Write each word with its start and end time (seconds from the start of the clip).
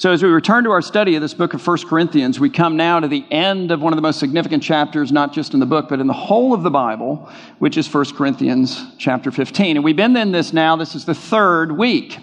So, 0.00 0.12
as 0.12 0.22
we 0.22 0.30
return 0.30 0.64
to 0.64 0.70
our 0.70 0.80
study 0.80 1.14
of 1.16 1.20
this 1.20 1.34
book 1.34 1.52
of 1.52 1.66
1 1.66 1.86
Corinthians, 1.86 2.40
we 2.40 2.48
come 2.48 2.74
now 2.74 3.00
to 3.00 3.06
the 3.06 3.22
end 3.30 3.70
of 3.70 3.82
one 3.82 3.92
of 3.92 3.98
the 3.98 4.02
most 4.02 4.18
significant 4.18 4.62
chapters, 4.62 5.12
not 5.12 5.34
just 5.34 5.52
in 5.52 5.60
the 5.60 5.66
book, 5.66 5.90
but 5.90 6.00
in 6.00 6.06
the 6.06 6.14
whole 6.14 6.54
of 6.54 6.62
the 6.62 6.70
Bible, 6.70 7.28
which 7.58 7.76
is 7.76 7.92
1 7.92 8.16
Corinthians 8.16 8.82
chapter 8.96 9.30
15. 9.30 9.76
And 9.76 9.84
we've 9.84 9.94
been 9.94 10.16
in 10.16 10.32
this 10.32 10.54
now, 10.54 10.74
this 10.74 10.94
is 10.94 11.04
the 11.04 11.12
third 11.12 11.72
week. 11.72 12.18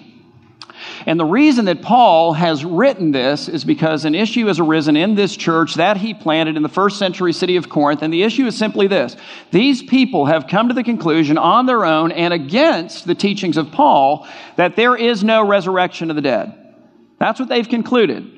And 1.05 1.19
the 1.19 1.25
reason 1.25 1.65
that 1.65 1.83
Paul 1.83 2.33
has 2.33 2.65
written 2.65 3.11
this 3.11 3.47
is 3.47 3.63
because 3.63 4.05
an 4.05 4.15
issue 4.15 4.47
has 4.47 4.59
arisen 4.59 4.97
in 4.97 5.13
this 5.13 5.37
church 5.37 5.75
that 5.75 5.97
he 5.97 6.15
planted 6.15 6.57
in 6.57 6.63
the 6.63 6.69
first 6.69 6.97
century 6.97 7.31
city 7.31 7.57
of 7.57 7.69
Corinth. 7.69 8.01
And 8.01 8.11
the 8.11 8.23
issue 8.23 8.47
is 8.47 8.57
simply 8.57 8.87
this 8.87 9.15
these 9.51 9.83
people 9.83 10.25
have 10.25 10.47
come 10.47 10.69
to 10.69 10.73
the 10.73 10.83
conclusion 10.83 11.37
on 11.37 11.67
their 11.67 11.85
own 11.85 12.11
and 12.11 12.33
against 12.33 13.05
the 13.05 13.13
teachings 13.13 13.55
of 13.55 13.71
Paul 13.71 14.27
that 14.55 14.75
there 14.75 14.95
is 14.95 15.23
no 15.23 15.45
resurrection 15.45 16.09
of 16.09 16.15
the 16.15 16.23
dead. 16.23 16.66
That's 17.19 17.39
what 17.39 17.49
they've 17.49 17.67
concluded. 17.67 18.33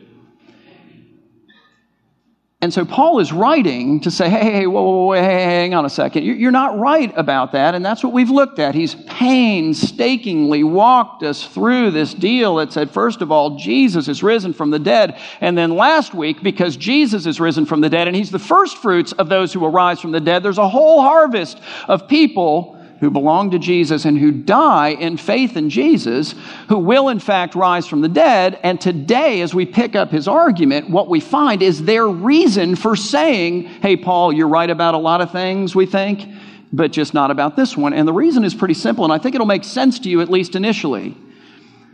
And 2.62 2.74
so 2.74 2.84
Paul 2.84 3.20
is 3.20 3.32
writing 3.32 4.02
to 4.02 4.12
say, 4.12 4.30
hey, 4.30 4.52
hey, 4.52 4.68
whoa, 4.68 4.84
whoa, 4.84 5.06
whoa, 5.06 5.14
hang 5.14 5.74
on 5.74 5.86
a 5.86 5.90
second. 5.90 6.26
You're 6.26 6.52
not 6.52 6.78
right 6.78 7.10
about 7.16 7.54
that. 7.54 7.74
And 7.74 7.86
that's 7.86 8.04
what 8.04 8.12
we've 8.12 8.30
looked 8.30 8.60
at. 8.60 8.76
He's 8.76 8.96
painstakingly 8.96 10.66
walked 10.66 11.24
us 11.24 11.48
through 11.48 11.92
this 11.92 12.14
deal 12.14 12.58
that 12.58 12.74
said, 12.74 12.92
first 12.92 13.22
of 13.22 13.32
all, 13.32 13.56
Jesus 13.56 14.10
is 14.10 14.22
risen 14.22 14.52
from 14.52 14.72
the 14.72 14.80
dead. 14.80 15.18
And 15.40 15.58
then 15.58 15.78
last 15.78 16.14
week, 16.14 16.44
because 16.44 16.76
Jesus 16.76 17.26
is 17.26 17.40
risen 17.40 17.66
from 17.66 17.80
the 17.80 17.90
dead 17.90 18.08
and 18.08 18.16
he's 18.16 18.32
the 18.32 18.40
first 18.40 18.78
fruits 18.78 19.14
of 19.14 19.30
those 19.30 19.54
who 19.54 19.64
arise 19.64 20.02
from 20.02 20.12
the 20.12 20.20
dead, 20.20 20.44
there's 20.44 20.58
a 20.58 20.68
whole 20.68 21.02
harvest 21.02 21.62
of 21.88 22.10
people 22.10 22.79
who 23.00 23.10
belong 23.10 23.52
to 23.52 23.60
Jesus 23.60 24.06
and 24.06 24.18
who 24.18 24.32
die 24.32 24.90
in 24.90 25.18
faith 25.18 25.56
in 25.56 25.70
Jesus, 25.70 26.36
who 26.68 26.78
will 26.78 27.10
in 27.10 27.20
fact 27.20 27.56
rise 27.56 27.88
from 27.88 28.02
the 28.02 28.10
dead. 28.10 28.60
And 28.64 28.80
today, 28.80 29.42
as 29.42 29.54
we 29.54 29.66
pick 29.66 29.96
up 29.96 30.12
his 30.12 30.28
argument, 30.28 30.90
what 30.90 31.08
we 31.08 31.20
find 31.20 31.62
is 31.62 31.84
their 31.84 32.08
reason 32.08 32.76
for 32.76 32.96
saying, 32.96 33.64
Hey, 33.64 33.96
Paul, 33.96 34.34
you're 34.34 34.48
right 34.48 34.70
about 34.70 34.94
a 34.94 34.98
lot 34.98 35.22
of 35.22 35.32
things, 35.32 35.76
we 35.76 35.86
think, 35.86 36.28
but 36.74 36.92
just 36.92 37.14
not 37.14 37.32
about 37.32 37.56
this 37.56 37.76
one. 37.78 37.94
And 37.94 38.08
the 38.08 38.14
reason 38.14 38.44
is 38.44 38.54
pretty 38.54 38.74
simple, 38.74 39.04
and 39.04 39.14
I 39.14 39.18
think 39.18 39.36
it'll 39.36 39.48
make 39.48 39.64
sense 39.64 40.00
to 40.00 40.10
you, 40.10 40.22
at 40.22 40.30
least 40.30 40.56
initially. 40.56 41.16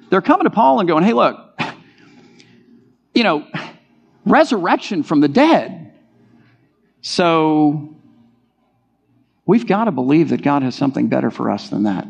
They're 0.09 0.21
coming 0.21 0.45
to 0.45 0.49
Paul 0.49 0.79
and 0.79 0.87
going, 0.87 1.03
Hey, 1.03 1.13
look, 1.13 1.59
you 3.13 3.23
know, 3.23 3.47
resurrection 4.25 5.03
from 5.03 5.21
the 5.21 5.27
dead. 5.27 5.93
So 7.01 7.94
We've 9.45 9.67
got 9.67 9.85
to 9.85 9.91
believe 9.91 10.29
that 10.29 10.41
God 10.41 10.63
has 10.63 10.75
something 10.75 11.07
better 11.07 11.29
for 11.29 11.51
us 11.51 11.69
than 11.69 11.83
that. 11.83 12.07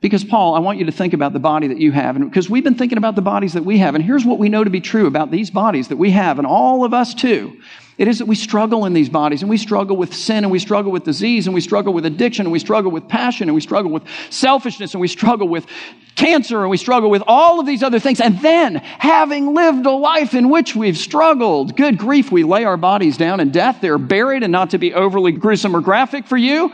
Because, 0.00 0.24
Paul, 0.24 0.54
I 0.54 0.60
want 0.60 0.78
you 0.78 0.86
to 0.86 0.92
think 0.92 1.12
about 1.12 1.34
the 1.34 1.38
body 1.38 1.66
that 1.66 1.78
you 1.78 1.92
have. 1.92 2.16
And 2.16 2.30
because 2.30 2.48
we've 2.48 2.64
been 2.64 2.76
thinking 2.76 2.96
about 2.96 3.16
the 3.16 3.22
bodies 3.22 3.52
that 3.52 3.66
we 3.66 3.78
have. 3.78 3.94
And 3.94 4.02
here's 4.02 4.24
what 4.24 4.38
we 4.38 4.48
know 4.48 4.64
to 4.64 4.70
be 4.70 4.80
true 4.80 5.06
about 5.06 5.30
these 5.30 5.50
bodies 5.50 5.88
that 5.88 5.98
we 5.98 6.10
have, 6.12 6.38
and 6.38 6.46
all 6.46 6.84
of 6.84 6.94
us 6.94 7.12
too. 7.12 7.60
It 8.00 8.08
is 8.08 8.20
that 8.20 8.24
we 8.24 8.34
struggle 8.34 8.86
in 8.86 8.94
these 8.94 9.10
bodies, 9.10 9.42
and 9.42 9.50
we 9.50 9.58
struggle 9.58 9.94
with 9.94 10.14
sin, 10.14 10.42
and 10.42 10.50
we 10.50 10.58
struggle 10.58 10.90
with 10.90 11.04
disease, 11.04 11.46
and 11.46 11.52
we 11.52 11.60
struggle 11.60 11.92
with 11.92 12.06
addiction, 12.06 12.46
and 12.46 12.52
we 12.52 12.58
struggle 12.58 12.90
with 12.90 13.06
passion, 13.06 13.50
and 13.50 13.54
we 13.54 13.60
struggle 13.60 13.90
with 13.90 14.04
selfishness, 14.30 14.94
and 14.94 15.02
we 15.02 15.06
struggle 15.06 15.46
with 15.46 15.66
cancer, 16.14 16.62
and 16.62 16.70
we 16.70 16.78
struggle 16.78 17.10
with 17.10 17.22
all 17.26 17.60
of 17.60 17.66
these 17.66 17.82
other 17.82 18.00
things. 18.00 18.18
And 18.18 18.40
then, 18.40 18.76
having 18.76 19.52
lived 19.52 19.84
a 19.84 19.90
life 19.90 20.32
in 20.32 20.48
which 20.48 20.74
we've 20.74 20.96
struggled, 20.96 21.76
good 21.76 21.98
grief, 21.98 22.32
we 22.32 22.42
lay 22.42 22.64
our 22.64 22.78
bodies 22.78 23.18
down 23.18 23.38
in 23.38 23.50
death. 23.50 23.82
They're 23.82 23.98
buried, 23.98 24.44
and 24.44 24.50
not 24.50 24.70
to 24.70 24.78
be 24.78 24.94
overly 24.94 25.32
gruesome 25.32 25.76
or 25.76 25.82
graphic 25.82 26.26
for 26.26 26.38
you, 26.38 26.72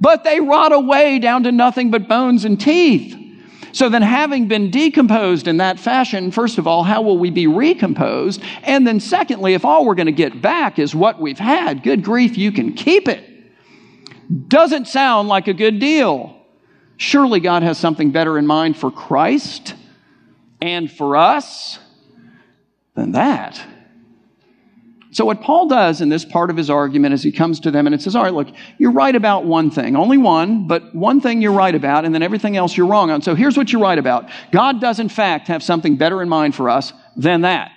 but 0.00 0.24
they 0.24 0.40
rot 0.40 0.72
away 0.72 1.18
down 1.18 1.42
to 1.42 1.52
nothing 1.52 1.90
but 1.90 2.08
bones 2.08 2.46
and 2.46 2.58
teeth. 2.58 3.21
So 3.72 3.88
then, 3.88 4.02
having 4.02 4.48
been 4.48 4.70
decomposed 4.70 5.48
in 5.48 5.56
that 5.56 5.80
fashion, 5.80 6.30
first 6.30 6.58
of 6.58 6.66
all, 6.66 6.82
how 6.82 7.00
will 7.02 7.18
we 7.18 7.30
be 7.30 7.46
recomposed? 7.46 8.42
And 8.62 8.86
then, 8.86 9.00
secondly, 9.00 9.54
if 9.54 9.64
all 9.64 9.86
we're 9.86 9.94
going 9.94 10.06
to 10.06 10.12
get 10.12 10.42
back 10.42 10.78
is 10.78 10.94
what 10.94 11.18
we've 11.18 11.38
had, 11.38 11.82
good 11.82 12.04
grief, 12.04 12.36
you 12.36 12.52
can 12.52 12.74
keep 12.74 13.08
it. 13.08 13.28
Doesn't 14.48 14.88
sound 14.88 15.28
like 15.28 15.48
a 15.48 15.54
good 15.54 15.78
deal. 15.78 16.38
Surely 16.98 17.40
God 17.40 17.62
has 17.62 17.78
something 17.78 18.12
better 18.12 18.38
in 18.38 18.46
mind 18.46 18.76
for 18.76 18.90
Christ 18.90 19.74
and 20.60 20.90
for 20.90 21.16
us 21.16 21.78
than 22.94 23.12
that. 23.12 23.60
So, 25.12 25.26
what 25.26 25.42
Paul 25.42 25.68
does 25.68 26.00
in 26.00 26.08
this 26.08 26.24
part 26.24 26.48
of 26.48 26.56
his 26.56 26.70
argument 26.70 27.12
is 27.12 27.22
he 27.22 27.32
comes 27.32 27.60
to 27.60 27.70
them 27.70 27.86
and 27.86 27.94
it 27.94 28.00
says, 28.00 28.16
All 28.16 28.22
right, 28.22 28.32
look, 28.32 28.48
you're 28.78 28.92
right 28.92 29.14
about 29.14 29.44
one 29.44 29.70
thing, 29.70 29.94
only 29.94 30.16
one, 30.16 30.66
but 30.66 30.94
one 30.94 31.20
thing 31.20 31.42
you're 31.42 31.52
right 31.52 31.74
about, 31.74 32.06
and 32.06 32.14
then 32.14 32.22
everything 32.22 32.56
else 32.56 32.74
you're 32.74 32.86
wrong 32.86 33.10
on. 33.10 33.20
So, 33.20 33.34
here's 33.34 33.54
what 33.54 33.70
you're 33.70 33.82
right 33.82 33.98
about 33.98 34.30
God 34.52 34.80
does, 34.80 35.00
in 35.00 35.10
fact, 35.10 35.48
have 35.48 35.62
something 35.62 35.96
better 35.96 36.22
in 36.22 36.30
mind 36.30 36.54
for 36.54 36.70
us 36.70 36.94
than 37.14 37.42
that. 37.42 37.72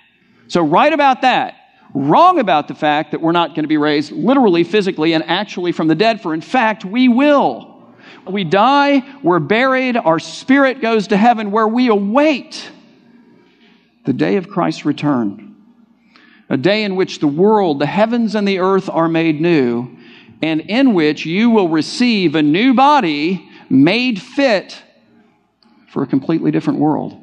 So, 0.48 0.62
right 0.62 0.92
about 0.92 1.22
that. 1.22 1.54
Wrong 1.94 2.38
about 2.38 2.68
the 2.68 2.74
fact 2.74 3.12
that 3.12 3.20
we're 3.20 3.32
not 3.32 3.50
going 3.50 3.64
to 3.64 3.68
be 3.68 3.76
raised 3.76 4.12
literally, 4.12 4.64
physically, 4.64 5.12
and 5.12 5.22
actually 5.24 5.72
from 5.72 5.88
the 5.88 5.94
dead, 5.94 6.22
for 6.22 6.34
in 6.34 6.40
fact, 6.40 6.84
we 6.84 7.08
will. 7.08 7.86
We 8.26 8.44
die, 8.44 9.02
we're 9.22 9.38
buried, 9.40 9.96
our 9.96 10.18
spirit 10.18 10.80
goes 10.80 11.08
to 11.08 11.16
heaven 11.16 11.50
where 11.50 11.68
we 11.68 11.88
await 11.88 12.70
the 14.04 14.12
day 14.12 14.36
of 14.36 14.48
Christ's 14.48 14.84
return 14.84 15.55
a 16.48 16.56
day 16.56 16.84
in 16.84 16.96
which 16.96 17.18
the 17.18 17.26
world, 17.26 17.80
the 17.80 17.86
heavens 17.86 18.34
and 18.34 18.46
the 18.46 18.60
earth 18.60 18.88
are 18.88 19.08
made 19.08 19.40
new, 19.40 19.96
and 20.42 20.60
in 20.60 20.94
which 20.94 21.26
you 21.26 21.50
will 21.50 21.68
receive 21.68 22.34
a 22.34 22.42
new 22.42 22.74
body 22.74 23.48
made 23.68 24.20
fit 24.20 24.80
for 25.88 26.02
a 26.02 26.06
completely 26.06 26.50
different 26.50 26.78
world, 26.78 27.16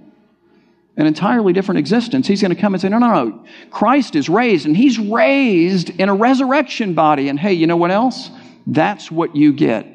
an 0.97 1.05
entirely 1.05 1.53
different 1.53 1.79
existence. 1.79 2.27
He's 2.27 2.41
going 2.41 2.53
to 2.53 2.59
come 2.59 2.73
and 2.73 2.81
say, 2.81 2.89
No, 2.89 2.97
no, 2.97 3.25
no. 3.25 3.45
Christ 3.69 4.15
is 4.15 4.27
raised, 4.29 4.65
and 4.65 4.75
He's 4.75 4.99
raised 4.99 5.89
in 5.91 6.09
a 6.09 6.15
resurrection 6.15 6.93
body. 6.93 7.29
And 7.29 7.39
hey, 7.39 7.53
you 7.53 7.67
know 7.67 7.77
what 7.77 7.91
else? 7.91 8.29
That's 8.67 9.11
what 9.11 9.35
you 9.35 9.53
get. 9.53 9.87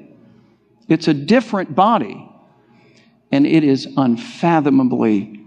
It's 0.88 1.08
a 1.08 1.14
different 1.14 1.74
body, 1.74 2.30
and 3.30 3.46
it 3.46 3.62
is 3.62 3.86
unfathomably 3.96 5.37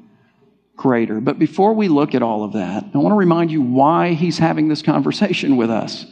greater. 0.81 1.22
But 1.22 1.38
before 1.38 1.74
we 1.74 1.88
look 1.88 2.16
at 2.16 2.24
all 2.24 2.44
of 2.44 2.53
that, 2.53 2.84
I 2.92 2.97
want 2.97 3.14
to 3.14 3.18
remind 3.18 3.52
you 3.52 3.62
why 3.62 4.14
he's 4.14 4.40
having 4.40 4.68
this 4.68 4.81
conversation 4.81 5.56
with 5.56 5.69
us. 5.69 6.08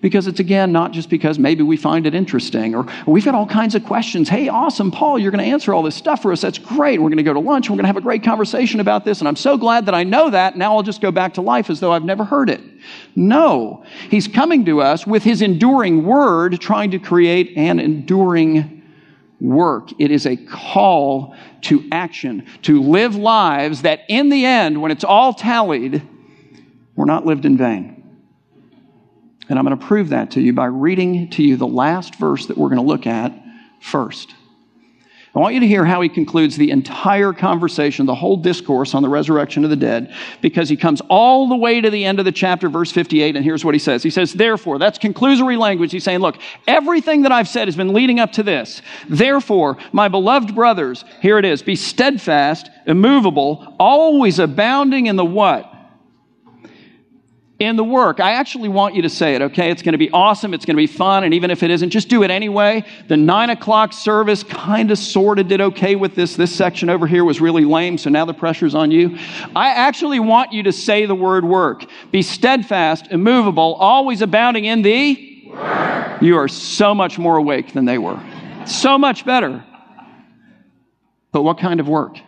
Because 0.00 0.26
it's 0.26 0.40
again 0.40 0.72
not 0.72 0.92
just 0.92 1.10
because 1.10 1.38
maybe 1.38 1.62
we 1.62 1.76
find 1.76 2.06
it 2.06 2.14
interesting 2.14 2.74
or 2.74 2.86
we've 3.06 3.24
got 3.24 3.34
all 3.34 3.46
kinds 3.46 3.74
of 3.74 3.84
questions. 3.84 4.28
Hey, 4.28 4.48
awesome, 4.48 4.90
Paul, 4.90 5.18
you're 5.18 5.30
going 5.30 5.44
to 5.44 5.50
answer 5.50 5.74
all 5.74 5.82
this 5.82 5.96
stuff 5.96 6.22
for 6.22 6.32
us. 6.32 6.40
That's 6.40 6.58
great. 6.58 7.00
We're 7.00 7.08
going 7.08 7.16
to 7.18 7.22
go 7.22 7.34
to 7.34 7.40
lunch. 7.40 7.68
We're 7.68 7.76
going 7.76 7.84
to 7.84 7.88
have 7.88 7.96
a 7.96 8.02
great 8.02 8.22
conversation 8.22 8.80
about 8.80 9.04
this. 9.04 9.20
And 9.20 9.28
I'm 9.28 9.36
so 9.36 9.58
glad 9.58 9.86
that 9.86 9.94
I 9.94 10.04
know 10.04 10.30
that. 10.30 10.56
Now 10.56 10.76
I'll 10.76 10.82
just 10.82 11.02
go 11.02 11.10
back 11.10 11.34
to 11.34 11.42
life 11.42 11.68
as 11.68 11.80
though 11.80 11.92
I've 11.92 12.04
never 12.04 12.24
heard 12.24 12.48
it. 12.48 12.60
No, 13.14 13.84
he's 14.10 14.28
coming 14.28 14.64
to 14.66 14.80
us 14.80 15.06
with 15.06 15.24
his 15.24 15.42
enduring 15.42 16.04
word, 16.04 16.58
trying 16.60 16.90
to 16.92 16.98
create 16.98 17.56
an 17.56 17.80
enduring 17.80 18.75
work. 19.40 19.90
It 19.98 20.10
is 20.10 20.26
a 20.26 20.36
call 20.36 21.34
to 21.62 21.84
action, 21.92 22.46
to 22.62 22.82
live 22.82 23.16
lives 23.16 23.82
that 23.82 24.00
in 24.08 24.28
the 24.28 24.44
end, 24.44 24.80
when 24.80 24.90
it's 24.90 25.04
all 25.04 25.34
tallied, 25.34 26.02
were 26.94 27.06
not 27.06 27.26
lived 27.26 27.44
in 27.44 27.56
vain. 27.56 28.02
And 29.48 29.58
I'm 29.58 29.64
going 29.64 29.78
to 29.78 29.86
prove 29.86 30.08
that 30.08 30.32
to 30.32 30.40
you 30.40 30.52
by 30.52 30.66
reading 30.66 31.30
to 31.30 31.42
you 31.42 31.56
the 31.56 31.66
last 31.66 32.16
verse 32.16 32.46
that 32.46 32.58
we're 32.58 32.68
going 32.68 32.80
to 32.80 32.86
look 32.86 33.06
at 33.06 33.32
first. 33.80 34.34
I 35.36 35.38
want 35.38 35.52
you 35.52 35.60
to 35.60 35.66
hear 35.66 35.84
how 35.84 36.00
he 36.00 36.08
concludes 36.08 36.56
the 36.56 36.70
entire 36.70 37.34
conversation, 37.34 38.06
the 38.06 38.14
whole 38.14 38.38
discourse 38.38 38.94
on 38.94 39.02
the 39.02 39.08
resurrection 39.10 39.64
of 39.64 39.70
the 39.70 39.76
dead, 39.76 40.14
because 40.40 40.70
he 40.70 40.78
comes 40.78 41.02
all 41.10 41.46
the 41.46 41.56
way 41.56 41.78
to 41.82 41.90
the 41.90 42.06
end 42.06 42.18
of 42.18 42.24
the 42.24 42.32
chapter, 42.32 42.70
verse 42.70 42.90
58, 42.90 43.36
and 43.36 43.44
here's 43.44 43.62
what 43.62 43.74
he 43.74 43.78
says. 43.78 44.02
He 44.02 44.08
says, 44.08 44.32
Therefore, 44.32 44.78
that's 44.78 44.98
conclusory 44.98 45.58
language. 45.58 45.92
He's 45.92 46.04
saying, 46.04 46.20
Look, 46.20 46.38
everything 46.66 47.20
that 47.22 47.32
I've 47.32 47.48
said 47.48 47.68
has 47.68 47.76
been 47.76 47.92
leading 47.92 48.18
up 48.18 48.32
to 48.32 48.42
this. 48.42 48.80
Therefore, 49.10 49.76
my 49.92 50.08
beloved 50.08 50.54
brothers, 50.54 51.04
here 51.20 51.38
it 51.38 51.44
is, 51.44 51.60
be 51.60 51.76
steadfast, 51.76 52.70
immovable, 52.86 53.76
always 53.78 54.38
abounding 54.38 55.04
in 55.04 55.16
the 55.16 55.24
what? 55.24 55.75
In 57.58 57.76
the 57.76 57.84
work. 57.84 58.20
I 58.20 58.32
actually 58.32 58.68
want 58.68 58.94
you 58.94 59.02
to 59.02 59.08
say 59.08 59.34
it, 59.34 59.40
okay? 59.40 59.70
It's 59.70 59.80
going 59.80 59.94
to 59.94 59.98
be 59.98 60.10
awesome. 60.10 60.52
It's 60.52 60.66
going 60.66 60.76
to 60.76 60.82
be 60.82 60.86
fun. 60.86 61.24
And 61.24 61.32
even 61.32 61.50
if 61.50 61.62
it 61.62 61.70
isn't, 61.70 61.88
just 61.88 62.08
do 62.08 62.22
it 62.22 62.30
anyway. 62.30 62.84
The 63.08 63.16
nine 63.16 63.48
o'clock 63.48 63.94
service 63.94 64.42
kind 64.42 64.90
of 64.90 64.98
sort 64.98 65.38
of 65.38 65.48
did 65.48 65.62
okay 65.62 65.96
with 65.96 66.14
this. 66.14 66.36
This 66.36 66.54
section 66.54 66.90
over 66.90 67.06
here 67.06 67.24
was 67.24 67.40
really 67.40 67.64
lame, 67.64 67.96
so 67.96 68.10
now 68.10 68.26
the 68.26 68.34
pressure's 68.34 68.74
on 68.74 68.90
you. 68.90 69.16
I 69.54 69.70
actually 69.70 70.20
want 70.20 70.52
you 70.52 70.64
to 70.64 70.72
say 70.72 71.06
the 71.06 71.14
word 71.14 71.44
work. 71.46 71.86
Be 72.10 72.20
steadfast, 72.20 73.08
immovable, 73.10 73.74
always 73.74 74.20
abounding 74.20 74.66
in 74.66 74.82
the 74.82 75.48
work. 75.48 76.20
You 76.20 76.36
are 76.36 76.48
so 76.48 76.94
much 76.94 77.18
more 77.18 77.36
awake 77.36 77.72
than 77.72 77.86
they 77.86 77.96
were. 77.96 78.22
So 78.66 78.98
much 78.98 79.24
better. 79.24 79.64
But 81.32 81.42
what 81.42 81.58
kind 81.58 81.80
of 81.80 81.88
work? 81.88 82.18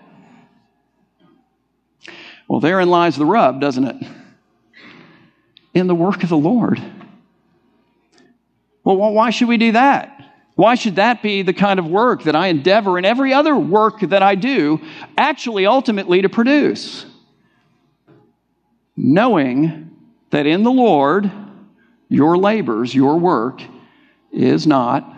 Well, 2.48 2.60
therein 2.60 2.88
lies 2.88 3.16
the 3.16 3.26
rub, 3.26 3.60
doesn't 3.60 3.84
it? 3.84 3.96
In 5.78 5.86
the 5.86 5.94
work 5.94 6.22
of 6.22 6.28
the 6.28 6.36
Lord. 6.36 6.80
Well, 8.84 8.96
why 8.96 9.30
should 9.30 9.48
we 9.48 9.58
do 9.58 9.72
that? 9.72 10.14
Why 10.54 10.74
should 10.74 10.96
that 10.96 11.22
be 11.22 11.42
the 11.42 11.52
kind 11.52 11.78
of 11.78 11.86
work 11.86 12.24
that 12.24 12.34
I 12.34 12.48
endeavor 12.48 12.98
in 12.98 13.04
every 13.04 13.32
other 13.32 13.56
work 13.56 14.00
that 14.00 14.22
I 14.22 14.34
do 14.34 14.80
actually 15.16 15.66
ultimately 15.66 16.22
to 16.22 16.28
produce? 16.28 17.06
knowing 18.98 19.96
that 20.30 20.44
in 20.44 20.64
the 20.64 20.70
Lord 20.70 21.30
your 22.08 22.36
labors, 22.36 22.94
your 22.94 23.18
work, 23.18 23.62
is 24.32 24.66
not 24.66 25.14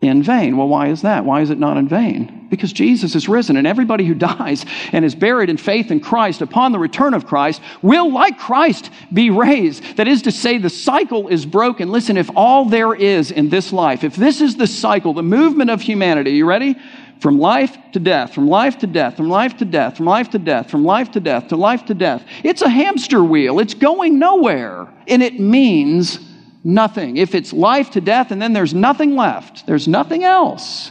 in 0.00 0.22
vain. 0.22 0.56
Well, 0.56 0.68
why 0.68 0.88
is 0.88 1.02
that? 1.02 1.24
Why 1.24 1.40
is 1.40 1.50
it 1.50 1.58
not 1.58 1.76
in 1.76 1.88
vain? 1.88 2.35
Because 2.48 2.72
Jesus 2.72 3.14
is 3.14 3.28
risen, 3.28 3.56
and 3.56 3.66
everybody 3.66 4.04
who 4.04 4.14
dies 4.36 4.64
and 4.92 5.04
is 5.04 5.14
buried 5.14 5.50
in 5.50 5.56
faith 5.56 5.90
in 5.90 6.00
Christ 6.00 6.42
upon 6.42 6.72
the 6.72 6.78
return 6.78 7.14
of 7.14 7.26
Christ 7.26 7.60
will, 7.82 8.12
like 8.12 8.38
Christ, 8.38 8.90
be 9.12 9.30
raised. 9.30 9.96
That 9.96 10.08
is 10.08 10.22
to 10.22 10.32
say, 10.32 10.58
the 10.58 10.70
cycle 10.70 11.28
is 11.28 11.46
broken. 11.46 11.90
Listen, 11.90 12.16
if 12.16 12.30
all 12.36 12.64
there 12.64 12.94
is 12.94 13.30
in 13.30 13.48
this 13.48 13.72
life, 13.72 14.04
if 14.04 14.16
this 14.16 14.40
is 14.40 14.56
the 14.56 14.66
cycle, 14.66 15.14
the 15.14 15.22
movement 15.22 15.70
of 15.70 15.80
humanity, 15.80 16.32
you 16.32 16.46
ready? 16.46 16.76
From 17.20 17.38
life 17.38 17.76
to 17.92 17.98
death, 17.98 18.34
from 18.34 18.46
life 18.46 18.78
to 18.78 18.86
death, 18.86 19.16
from 19.16 19.28
life 19.28 19.56
to 19.56 19.64
death, 19.64 19.96
from 19.96 20.06
life 20.06 20.30
to 20.30 20.38
death, 20.38 20.70
from 20.70 20.84
life 20.84 21.10
to 21.12 21.20
death, 21.20 21.48
to 21.48 21.56
life 21.56 21.86
to 21.86 21.94
death. 21.94 22.22
It's 22.44 22.60
a 22.60 22.68
hamster 22.68 23.24
wheel. 23.24 23.58
It's 23.58 23.72
going 23.72 24.18
nowhere. 24.18 24.86
And 25.08 25.22
it 25.22 25.40
means 25.40 26.20
nothing. 26.62 27.16
If 27.16 27.34
it's 27.34 27.52
life 27.52 27.90
to 27.92 28.00
death 28.00 28.32
and 28.32 28.42
then 28.42 28.52
there's 28.52 28.74
nothing 28.74 29.16
left, 29.16 29.66
there's 29.66 29.88
nothing 29.88 30.24
else. 30.24 30.90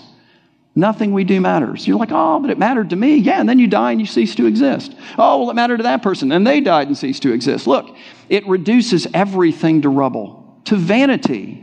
Nothing 0.78 1.14
we 1.14 1.24
do 1.24 1.40
matters. 1.40 1.88
You're 1.88 1.98
like, 1.98 2.12
oh, 2.12 2.40
but 2.40 2.50
it 2.50 2.58
mattered 2.58 2.90
to 2.90 2.98
me. 2.98 3.16
Yeah, 3.16 3.40
and 3.40 3.48
then 3.48 3.60
you 3.60 3.68
die 3.68 3.92
and 3.92 4.02
you 4.02 4.06
cease 4.06 4.36
to 4.36 4.46
exist. 4.46 4.94
Oh, 5.18 5.40
well, 5.40 5.50
it 5.50 5.56
mattered 5.56 5.78
to 5.78 5.84
that 5.84 6.04
person, 6.04 6.34
and 6.34 6.46
they 6.46 6.60
died 6.60 6.88
and 6.88 6.98
ceased 6.98 7.24
to 7.24 7.32
exist. 7.32 7.66
Look, 7.66 7.96
it 8.28 8.46
reduces 8.46 9.08
everything 9.14 9.84
to 9.84 9.90
rubble, 9.90 10.60
to 10.66 10.76
vanity. 10.76 11.62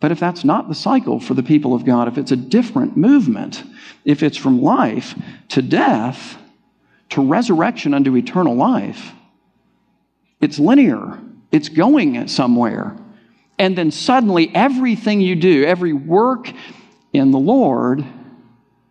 But 0.00 0.10
if 0.10 0.18
that's 0.18 0.42
not 0.42 0.68
the 0.68 0.74
cycle 0.74 1.20
for 1.20 1.34
the 1.34 1.42
people 1.42 1.74
of 1.74 1.84
God, 1.84 2.08
if 2.08 2.16
it's 2.16 2.32
a 2.32 2.36
different 2.36 2.96
movement, 2.96 3.62
if 4.06 4.22
it's 4.22 4.38
from 4.38 4.62
life 4.62 5.14
to 5.50 5.60
death 5.60 6.38
to 7.10 7.20
resurrection 7.20 7.92
unto 7.92 8.16
eternal 8.16 8.54
life, 8.54 9.12
it's 10.40 10.58
linear, 10.58 11.18
it's 11.52 11.68
going 11.68 12.26
somewhere. 12.28 12.96
And 13.60 13.76
then 13.76 13.90
suddenly, 13.90 14.50
everything 14.54 15.20
you 15.20 15.36
do, 15.36 15.64
every 15.64 15.92
work 15.92 16.50
in 17.12 17.30
the 17.30 17.38
Lord, 17.38 18.02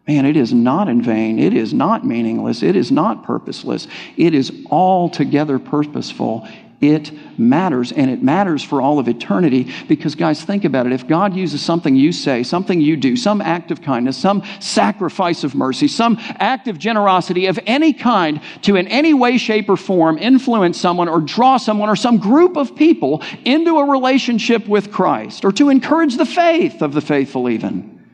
man, 0.07 0.27
it 0.27 0.37
is 0.37 0.53
not 0.53 0.87
in 0.87 1.01
vain. 1.01 1.39
It 1.39 1.55
is 1.55 1.73
not 1.73 2.05
meaningless. 2.05 2.61
It 2.61 2.75
is 2.75 2.91
not 2.91 3.23
purposeless. 3.23 3.87
It 4.15 4.35
is 4.35 4.53
altogether 4.69 5.57
purposeful 5.57 6.47
it 6.81 7.11
matters, 7.37 7.91
and 7.91 8.09
it 8.09 8.23
matters 8.23 8.63
for 8.63 8.81
all 8.81 8.99
of 8.99 9.09
eternity 9.09 9.69
because, 9.89 10.15
guys, 10.15 10.41
think 10.43 10.63
about 10.63 10.85
it. 10.85 10.93
If 10.93 11.07
God 11.07 11.35
uses 11.35 11.61
something 11.61 11.93
you 11.93 12.13
say, 12.13 12.41
something 12.41 12.79
you 12.79 12.95
do, 12.95 13.17
some 13.17 13.41
act 13.41 13.69
of 13.71 13.81
kindness, 13.81 14.15
some 14.15 14.43
sacrifice 14.61 15.43
of 15.43 15.55
mercy, 15.55 15.89
some 15.89 16.15
act 16.19 16.69
of 16.69 16.79
generosity 16.79 17.47
of 17.47 17.59
any 17.65 17.91
kind 17.91 18.39
to, 18.61 18.77
in 18.77 18.87
any 18.87 19.13
way, 19.13 19.37
shape, 19.37 19.69
or 19.69 19.75
form, 19.75 20.17
influence 20.17 20.79
someone 20.79 21.09
or 21.09 21.19
draw 21.19 21.57
someone 21.57 21.89
or 21.89 21.97
some 21.97 22.17
group 22.17 22.55
of 22.55 22.75
people 22.77 23.21
into 23.43 23.77
a 23.77 23.89
relationship 23.89 24.65
with 24.65 24.89
Christ 24.89 25.43
or 25.43 25.51
to 25.51 25.69
encourage 25.69 26.15
the 26.15 26.25
faith 26.25 26.81
of 26.81 26.93
the 26.93 27.01
faithful, 27.01 27.49
even, 27.49 28.05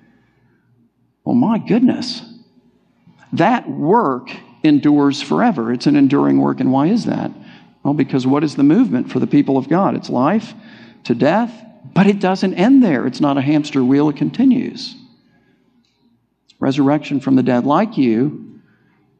well, 1.23 1.35
my 1.35 1.59
goodness, 1.59 2.23
that 3.33 3.69
work 3.69 4.31
endures 4.63 5.21
forever. 5.21 5.71
It's 5.71 5.85
an 5.85 5.95
enduring 5.95 6.39
work, 6.39 6.59
and 6.59 6.71
why 6.71 6.87
is 6.87 7.05
that? 7.05 7.29
Well, 7.85 7.93
because 7.93 8.25
what 8.25 8.43
is 8.43 8.55
the 8.55 8.63
movement 8.63 9.11
for 9.11 9.19
the 9.19 9.27
people 9.27 9.59
of 9.59 9.69
God? 9.69 9.95
It's 9.95 10.09
life 10.09 10.55
to 11.03 11.13
death, 11.13 11.53
but 11.93 12.07
it 12.07 12.19
doesn't 12.19 12.55
end 12.55 12.83
there. 12.83 13.05
It's 13.05 13.21
not 13.21 13.37
a 13.37 13.41
hamster 13.41 13.83
wheel, 13.83 14.09
it 14.09 14.17
continues. 14.17 14.95
Resurrection 16.59 17.19
from 17.19 17.35
the 17.35 17.43
dead, 17.43 17.63
like 17.63 17.95
you, 17.95 18.59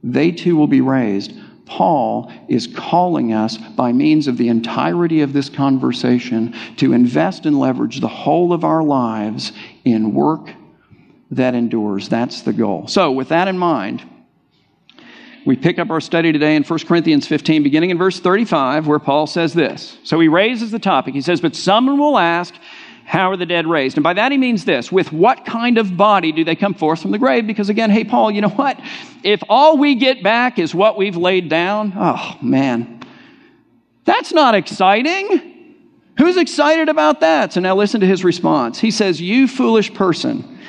they 0.01 0.31
too 0.31 0.56
will 0.56 0.65
be 0.65 0.81
raised. 0.81 1.33
Paul 1.67 2.31
is 2.47 2.65
calling 2.65 3.33
us 3.33 3.56
by 3.57 3.91
means 3.91 4.27
of 4.27 4.38
the 4.38 4.47
entirety 4.47 5.21
of 5.21 5.31
this 5.31 5.47
conversation 5.47 6.56
to 6.77 6.91
invest 6.91 7.45
and 7.45 7.59
leverage 7.59 8.00
the 8.00 8.07
whole 8.07 8.51
of 8.51 8.63
our 8.63 8.81
lives 8.81 9.51
in 9.83 10.15
work 10.15 10.50
that 11.29 11.53
endures. 11.53 12.09
That's 12.09 12.41
the 12.41 12.53
goal. 12.53 12.88
So, 12.88 13.12
with 13.12 13.29
that 13.29 13.47
in 13.47 13.59
mind, 13.59 14.03
we 15.45 15.56
pick 15.56 15.77
up 15.77 15.92
our 15.92 16.01
study 16.01 16.31
today 16.31 16.56
in 16.56 16.63
1 16.63 16.80
Corinthians 16.88 17.27
15, 17.27 17.62
beginning 17.62 17.92
in 17.92 17.97
verse 17.97 18.19
35, 18.19 18.88
where 18.88 18.97
Paul 18.97 19.27
says 19.27 19.53
this. 19.53 19.97
So 20.03 20.19
he 20.19 20.27
raises 20.27 20.71
the 20.71 20.80
topic. 20.80 21.13
He 21.13 21.21
says, 21.21 21.39
But 21.39 21.56
someone 21.56 22.00
will 22.00 22.18
ask, 22.18 22.56
How 23.06 23.31
are 23.31 23.38
the 23.38 23.45
dead 23.45 23.68
raised? 23.68 23.95
And 23.95 24.03
by 24.03 24.13
that 24.13 24.31
he 24.31 24.39
means 24.39 24.65
this 24.65 24.92
with 24.92 25.13
what 25.13 25.45
kind 25.45 25.77
of 25.77 25.95
body 25.95 26.31
do 26.31 26.44
they 26.44 26.56
come 26.56 26.74
forth 26.74 27.01
from 27.01 27.12
the 27.12 27.19
grave? 27.19 27.45
Because 27.45 27.69
again, 27.69 27.92
hey, 27.92 28.03
Paul, 28.03 28.31
you 28.31 28.42
know 28.42 28.50
what? 28.50 28.80
If 29.24 29.44
all 29.47 29.77
we 29.77 29.94
get 29.94 30.24
back 30.24 30.57
is 30.57 30.74
what 30.74 30.97
we've 30.97 31.18
laid 31.18 31.48
down, 31.48 31.94
oh, 31.95 32.38
man, 32.41 33.01
that's 34.03 34.33
not 34.33 34.56
exciting. 34.56 35.53
Who's 36.18 36.38
excited 36.38 36.89
about 36.89 37.19
that? 37.19 37.53
So 37.53 37.59
now 37.59 37.75
listen 37.75 38.01
to 38.01 38.07
his 38.07 38.24
response. 38.24 38.80
He 38.80 38.89
says, 38.89 39.21
You 39.21 39.48
foolish 39.48 39.94
person. 39.94 40.59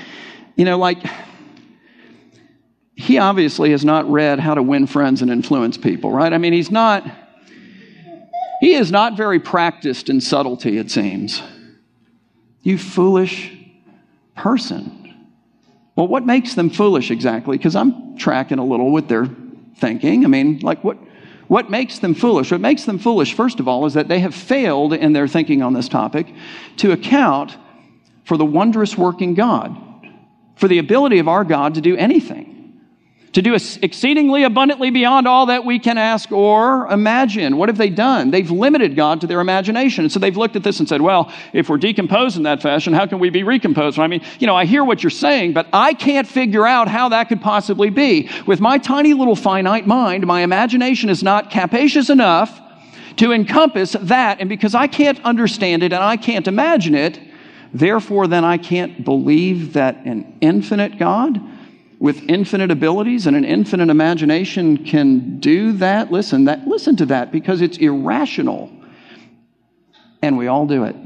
You 0.55 0.65
know, 0.65 0.79
like, 0.79 0.99
he 2.97 3.19
obviously 3.19 3.73
has 3.73 3.85
not 3.85 4.11
read 4.11 4.41
How 4.41 4.55
to 4.55 4.63
Win 4.63 4.87
Friends 4.87 5.21
and 5.21 5.31
Influence 5.31 5.77
People, 5.77 6.11
right? 6.11 6.33
I 6.33 6.39
mean, 6.39 6.55
he's 6.55 6.71
not, 6.71 7.07
he 8.61 8.73
is 8.73 8.91
not 8.91 9.19
very 9.19 9.39
practiced 9.39 10.09
in 10.09 10.23
subtlety, 10.23 10.79
it 10.79 10.91
seems. 10.91 11.43
You 12.63 12.79
foolish 12.79 13.53
person. 14.35 15.15
Well, 15.95 16.09
what 16.09 16.25
makes 16.25 16.55
them 16.55 16.71
foolish 16.71 17.11
exactly? 17.11 17.59
Because 17.59 17.77
I'm 17.77 18.17
tracking 18.17 18.59
a 18.59 18.65
little 18.65 18.91
with 18.91 19.09
their 19.09 19.29
thinking. 19.77 20.25
I 20.25 20.29
mean, 20.29 20.61
like, 20.61 20.83
what, 20.83 20.97
what 21.49 21.71
makes 21.71 21.99
them 21.99 22.15
foolish? 22.15 22.51
What 22.51 22.63
makes 22.63 22.87
them 22.87 22.99
foolish, 22.99 23.35
first 23.35 23.61
of 23.61 23.69
all, 23.69 23.85
is 23.85 23.93
that 23.93 24.09
they 24.09 24.21
have 24.21 24.35
failed 24.35 24.95
in 24.95 25.13
their 25.13 25.29
thinking 25.29 25.63
on 25.63 25.75
this 25.75 25.89
topic 25.91 26.27
to 26.79 26.93
account 26.93 27.59
for 28.25 28.39
the 28.39 28.45
wondrous 28.47 28.97
working 28.97 29.35
God, 29.35 29.77
for 30.55 30.67
the 30.67 30.79
ability 30.79 31.19
of 31.19 31.29
our 31.29 31.45
God 31.45 31.75
to 31.75 31.83
do 31.83 31.95
anything 31.95 32.56
to 33.37 33.43
do 33.43 33.53
exceedingly 33.83 34.45
abundantly 34.45 34.89
beyond 34.89 35.29
all 35.29 35.45
that 35.45 35.63
we 35.63 35.79
can 35.79 35.99
ask 35.99 36.33
or 36.33 36.87
imagine. 36.87 37.59
What 37.59 37.69
have 37.69 37.77
they 37.77 37.91
done? 37.91 38.31
They've 38.31 38.51
limited 38.51 38.97
God 38.97 39.21
to 39.21 39.27
their 39.27 39.41
imagination. 39.41 40.07
And 40.07 40.11
so 40.11 40.19
they've 40.19 40.39
looked 40.39 40.57
at 40.57 40.63
this 40.63 40.79
and 40.81 40.89
said, 40.89 41.03
well, 41.03 41.31
if 41.53 41.69
we're 41.69 41.77
decomposed 41.77 42.39
in 42.39 42.45
that 42.45 42.63
fashion, 42.63 42.95
how 42.95 43.05
can 43.05 43.19
we 43.19 43.29
be 43.29 43.43
recomposed? 43.43 43.99
I 43.99 44.07
mean, 44.07 44.23
you 44.39 44.47
know, 44.47 44.57
I 44.57 44.65
hear 44.65 44.83
what 44.83 45.03
you're 45.03 45.11
saying, 45.11 45.53
but 45.53 45.67
I 45.71 45.93
can't 45.93 46.27
figure 46.27 46.67
out 46.67 46.89
how 46.89 47.11
that 47.11 47.29
could 47.29 47.43
possibly 47.43 47.91
be. 47.91 48.31
With 48.47 48.61
my 48.61 48.79
tiny 48.79 49.13
little 49.13 49.37
finite 49.37 49.87
mind, 49.87 50.27
my 50.27 50.41
imagination 50.41 51.11
is 51.11 51.23
not 51.23 51.51
capacious 51.51 52.09
enough 52.09 52.59
to 53.17 53.33
encompass 53.33 53.97
that. 54.01 54.41
And 54.41 54.49
because 54.49 54.75
I 54.75 54.87
can't 54.87 55.23
understand 55.25 55.83
it 55.83 55.93
and 55.93 56.03
I 56.03 56.17
can't 56.17 56.49
imagine 56.49 56.95
it, 56.95 57.21
therefore, 57.75 58.29
then 58.29 58.47
I 58.47 58.57
can't 58.57 59.05
believe 59.05 59.75
that 59.75 60.07
an 60.07 60.39
infinite 60.41 60.99
God 60.99 61.39
with 61.99 62.23
infinite 62.29 62.71
abilities 62.71 63.27
and 63.27 63.37
an 63.37 63.45
infinite 63.45 63.89
imagination 63.89 64.85
can 64.85 65.39
do 65.41 65.73
that, 65.73 66.13
listen, 66.13 66.45
that, 66.45 66.67
listen 66.67 66.97
to 66.97 67.07
that 67.07 67.33
because 67.33 67.63
it's 67.63 67.79
irrational. 67.79 68.71
And 70.23 70.37
we 70.37 70.47
all 70.47 70.67
do 70.67 70.85
it. 70.85 70.97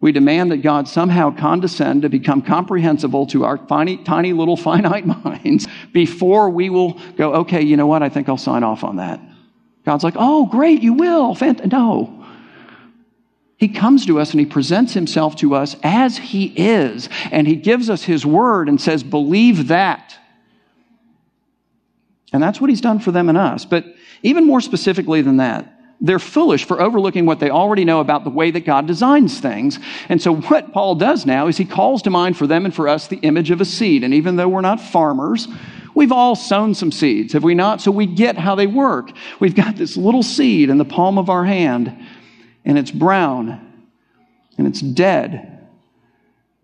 We 0.00 0.10
demand 0.10 0.50
that 0.50 0.58
God 0.58 0.88
somehow 0.88 1.30
condescend 1.30 2.02
to 2.02 2.08
become 2.08 2.42
comprehensible 2.42 3.26
to 3.28 3.44
our 3.44 3.56
tiny, 3.56 3.98
tiny 3.98 4.32
little 4.32 4.56
finite 4.68 5.06
minds 5.06 5.68
before 5.92 6.50
we 6.50 6.70
will 6.70 7.00
go, 7.16 7.34
okay, 7.34 7.62
you 7.62 7.76
know 7.76 7.86
what? 7.86 8.02
I 8.02 8.08
think 8.08 8.28
I'll 8.28 8.36
sign 8.36 8.64
off 8.64 8.82
on 8.82 8.96
that. 8.96 9.20
God's 9.86 10.04
like, 10.04 10.14
oh, 10.16 10.46
great, 10.46 10.82
you 10.82 10.92
will. 10.94 11.34
Fant-. 11.34 11.70
No. 11.70 12.21
He 13.62 13.68
comes 13.68 14.06
to 14.06 14.18
us 14.18 14.32
and 14.32 14.40
he 14.40 14.46
presents 14.46 14.92
himself 14.92 15.36
to 15.36 15.54
us 15.54 15.76
as 15.84 16.18
he 16.18 16.46
is, 16.46 17.08
and 17.30 17.46
he 17.46 17.54
gives 17.54 17.88
us 17.88 18.02
his 18.02 18.26
word 18.26 18.68
and 18.68 18.80
says, 18.80 19.04
Believe 19.04 19.68
that. 19.68 20.18
And 22.32 22.42
that's 22.42 22.60
what 22.60 22.70
he's 22.70 22.80
done 22.80 22.98
for 22.98 23.12
them 23.12 23.28
and 23.28 23.38
us. 23.38 23.64
But 23.64 23.84
even 24.24 24.48
more 24.48 24.60
specifically 24.60 25.22
than 25.22 25.36
that, 25.36 25.72
they're 26.00 26.18
foolish 26.18 26.64
for 26.64 26.82
overlooking 26.82 27.24
what 27.24 27.38
they 27.38 27.50
already 27.50 27.84
know 27.84 28.00
about 28.00 28.24
the 28.24 28.30
way 28.30 28.50
that 28.50 28.64
God 28.64 28.88
designs 28.88 29.38
things. 29.38 29.78
And 30.08 30.20
so, 30.20 30.34
what 30.34 30.72
Paul 30.72 30.96
does 30.96 31.24
now 31.24 31.46
is 31.46 31.56
he 31.56 31.64
calls 31.64 32.02
to 32.02 32.10
mind 32.10 32.36
for 32.36 32.48
them 32.48 32.64
and 32.64 32.74
for 32.74 32.88
us 32.88 33.06
the 33.06 33.18
image 33.18 33.52
of 33.52 33.60
a 33.60 33.64
seed. 33.64 34.02
And 34.02 34.12
even 34.12 34.34
though 34.34 34.48
we're 34.48 34.60
not 34.60 34.80
farmers, 34.80 35.46
we've 35.94 36.10
all 36.10 36.34
sown 36.34 36.74
some 36.74 36.90
seeds, 36.90 37.32
have 37.34 37.44
we 37.44 37.54
not? 37.54 37.80
So, 37.80 37.92
we 37.92 38.06
get 38.06 38.36
how 38.36 38.56
they 38.56 38.66
work. 38.66 39.12
We've 39.38 39.54
got 39.54 39.76
this 39.76 39.96
little 39.96 40.24
seed 40.24 40.68
in 40.68 40.78
the 40.78 40.84
palm 40.84 41.16
of 41.16 41.30
our 41.30 41.44
hand 41.44 41.96
and 42.64 42.78
it's 42.78 42.90
brown 42.90 43.86
and 44.58 44.66
it's 44.66 44.80
dead. 44.80 45.68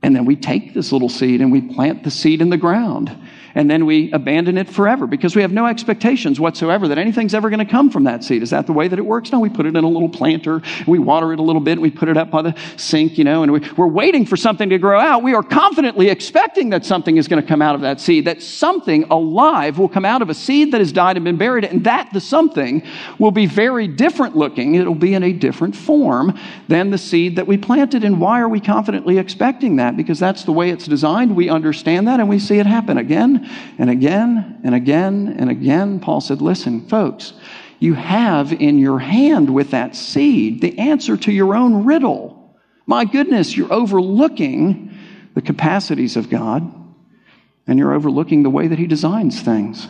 And 0.03 0.15
then 0.15 0.25
we 0.25 0.37
take 0.37 0.75
this 0.75 0.93
little 0.93 1.09
seed 1.09 1.41
and 1.41 1.51
we 1.51 1.61
plant 1.61 2.05
the 2.05 2.11
seed 2.11 2.41
in 2.41 2.51
the 2.51 2.57
ground. 2.57 3.17
And 3.59 3.69
then 3.69 3.87
we 3.87 4.13
abandon 4.13 4.57
it 4.57 4.71
forever 4.71 5.09
because 5.09 5.35
we 5.35 5.43
have 5.43 5.51
no 5.51 5.67
expectations 5.67 6.39
whatsoever 6.39 6.87
that 6.87 6.97
anything's 6.97 7.35
ever 7.35 7.51
going 7.51 7.59
to 7.59 7.65
come 7.71 7.91
from 7.91 8.05
that 8.05 8.23
seed. 8.23 8.41
Is 8.41 8.51
that 8.51 8.69
the 8.69 8.73
way 8.73 8.87
that 8.87 9.01
it 9.01 9.05
works? 9.05 9.33
No, 9.33 9.41
we 9.41 9.49
put 9.49 9.67
it 9.67 9.75
in 9.75 9.83
a 9.83 9.89
little 9.89 10.09
planter, 10.09 10.63
we 10.87 11.01
water 11.01 11.33
it 11.33 11.41
a 11.41 11.43
little 11.43 11.61
bit, 11.61 11.81
we 11.81 11.91
put 11.91 12.09
it 12.09 12.17
up 12.17 12.31
by 12.31 12.41
the 12.41 12.55
sink, 12.77 13.19
you 13.19 13.25
know, 13.25 13.43
and 13.43 13.51
we, 13.51 13.69
we're 13.77 13.89
waiting 13.89 14.25
for 14.25 14.37
something 14.37 14.69
to 14.69 14.79
grow 14.79 15.01
out. 15.01 15.25
We 15.25 15.35
are 15.35 15.43
confidently 15.43 16.09
expecting 16.09 16.71
that 16.71 16.85
something 16.85 17.17
is 17.17 17.27
going 17.27 17.43
to 17.43 17.49
come 17.49 17.61
out 17.61 17.75
of 17.75 17.81
that 17.81 18.01
seed, 18.01 18.27
that 18.27 18.43
something 18.43 19.03
alive 19.11 19.77
will 19.77 19.89
come 19.89 20.05
out 20.05 20.23
of 20.23 20.31
a 20.31 20.35
seed 20.35 20.73
that 20.73 20.79
has 20.81 20.93
died 20.93 21.17
and 21.17 21.25
been 21.25 21.37
buried, 21.37 21.65
and 21.65 21.83
that 21.83 22.13
the 22.13 22.21
something 22.21 22.85
will 23.19 23.33
be 23.33 23.47
very 23.47 23.89
different 23.89 24.37
looking. 24.37 24.77
It'll 24.77 24.95
be 24.95 25.15
in 25.15 25.25
a 25.25 25.33
different 25.33 25.75
form 25.75 26.39
than 26.69 26.91
the 26.91 26.99
seed 26.99 27.35
that 27.35 27.49
we 27.49 27.59
planted. 27.59 28.05
And 28.05 28.21
why 28.21 28.39
are 28.39 28.49
we 28.49 28.61
confidently 28.61 29.19
expecting 29.19 29.75
that? 29.77 29.97
Because 29.97 30.21
that's 30.21 30.45
the 30.45 30.53
way 30.53 30.71
it's 30.71 30.87
designed. 30.87 31.35
We 31.35 31.49
understand 31.49 32.07
that 32.07 32.21
and 32.21 32.29
we 32.29 32.39
see 32.39 32.61
it 32.61 32.67
happen 32.67 32.99
again 32.99 33.47
and 33.79 33.91
again 33.91 34.61
and 34.65 34.75
again 34.75 35.37
and 35.39 35.51
again. 35.51 36.01
Paul 36.01 36.21
said, 36.21 36.41
Listen, 36.41 36.89
folks, 36.89 37.33
you 37.79 37.95
have 37.95 38.53
in 38.53 38.79
your 38.79 38.99
hand 38.99 39.55
with 39.55 39.71
that 39.71 39.95
seed 39.95 40.61
the 40.61 40.79
answer 40.79 41.17
to 41.17 41.33
your 41.33 41.55
own 41.55 41.85
riddle. 41.85 42.57
My 42.87 43.05
goodness, 43.05 43.57
you're 43.57 43.73
overlooking 43.73 44.97
the 45.35 45.43
capacities 45.43 46.17
of 46.17 46.31
God 46.31 46.75
and 47.67 47.79
you're 47.79 47.95
overlooking 47.95 48.43
the 48.43 48.51
way 48.51 48.67
that 48.67 48.79
He 48.79 48.87
designs 48.87 49.41
things. 49.41 49.87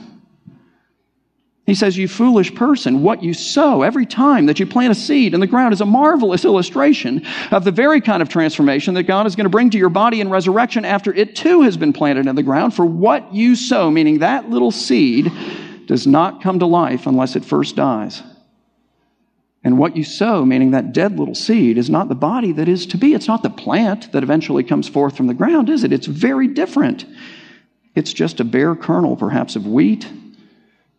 He 1.68 1.74
says, 1.74 1.98
You 1.98 2.08
foolish 2.08 2.54
person, 2.54 3.02
what 3.02 3.22
you 3.22 3.34
sow 3.34 3.82
every 3.82 4.06
time 4.06 4.46
that 4.46 4.58
you 4.58 4.64
plant 4.64 4.90
a 4.90 4.94
seed 4.94 5.34
in 5.34 5.40
the 5.40 5.46
ground 5.46 5.74
is 5.74 5.82
a 5.82 5.86
marvelous 5.86 6.46
illustration 6.46 7.26
of 7.50 7.62
the 7.62 7.70
very 7.70 8.00
kind 8.00 8.22
of 8.22 8.30
transformation 8.30 8.94
that 8.94 9.02
God 9.02 9.26
is 9.26 9.36
going 9.36 9.44
to 9.44 9.50
bring 9.50 9.68
to 9.68 9.76
your 9.76 9.90
body 9.90 10.22
in 10.22 10.30
resurrection 10.30 10.86
after 10.86 11.12
it 11.12 11.36
too 11.36 11.60
has 11.60 11.76
been 11.76 11.92
planted 11.92 12.26
in 12.26 12.36
the 12.36 12.42
ground. 12.42 12.72
For 12.72 12.86
what 12.86 13.34
you 13.34 13.54
sow, 13.54 13.90
meaning 13.90 14.20
that 14.20 14.48
little 14.48 14.70
seed, 14.70 15.30
does 15.84 16.06
not 16.06 16.42
come 16.42 16.58
to 16.60 16.64
life 16.64 17.06
unless 17.06 17.36
it 17.36 17.44
first 17.44 17.76
dies. 17.76 18.22
And 19.62 19.76
what 19.76 19.94
you 19.94 20.04
sow, 20.04 20.46
meaning 20.46 20.70
that 20.70 20.94
dead 20.94 21.18
little 21.18 21.34
seed, 21.34 21.76
is 21.76 21.90
not 21.90 22.08
the 22.08 22.14
body 22.14 22.52
that 22.52 22.70
is 22.70 22.86
to 22.86 22.96
be. 22.96 23.12
It's 23.12 23.28
not 23.28 23.42
the 23.42 23.50
plant 23.50 24.10
that 24.12 24.22
eventually 24.22 24.64
comes 24.64 24.88
forth 24.88 25.18
from 25.18 25.26
the 25.26 25.34
ground, 25.34 25.68
is 25.68 25.84
it? 25.84 25.92
It's 25.92 26.06
very 26.06 26.48
different. 26.48 27.04
It's 27.94 28.14
just 28.14 28.40
a 28.40 28.44
bare 28.44 28.74
kernel, 28.74 29.16
perhaps, 29.16 29.54
of 29.54 29.66
wheat 29.66 30.10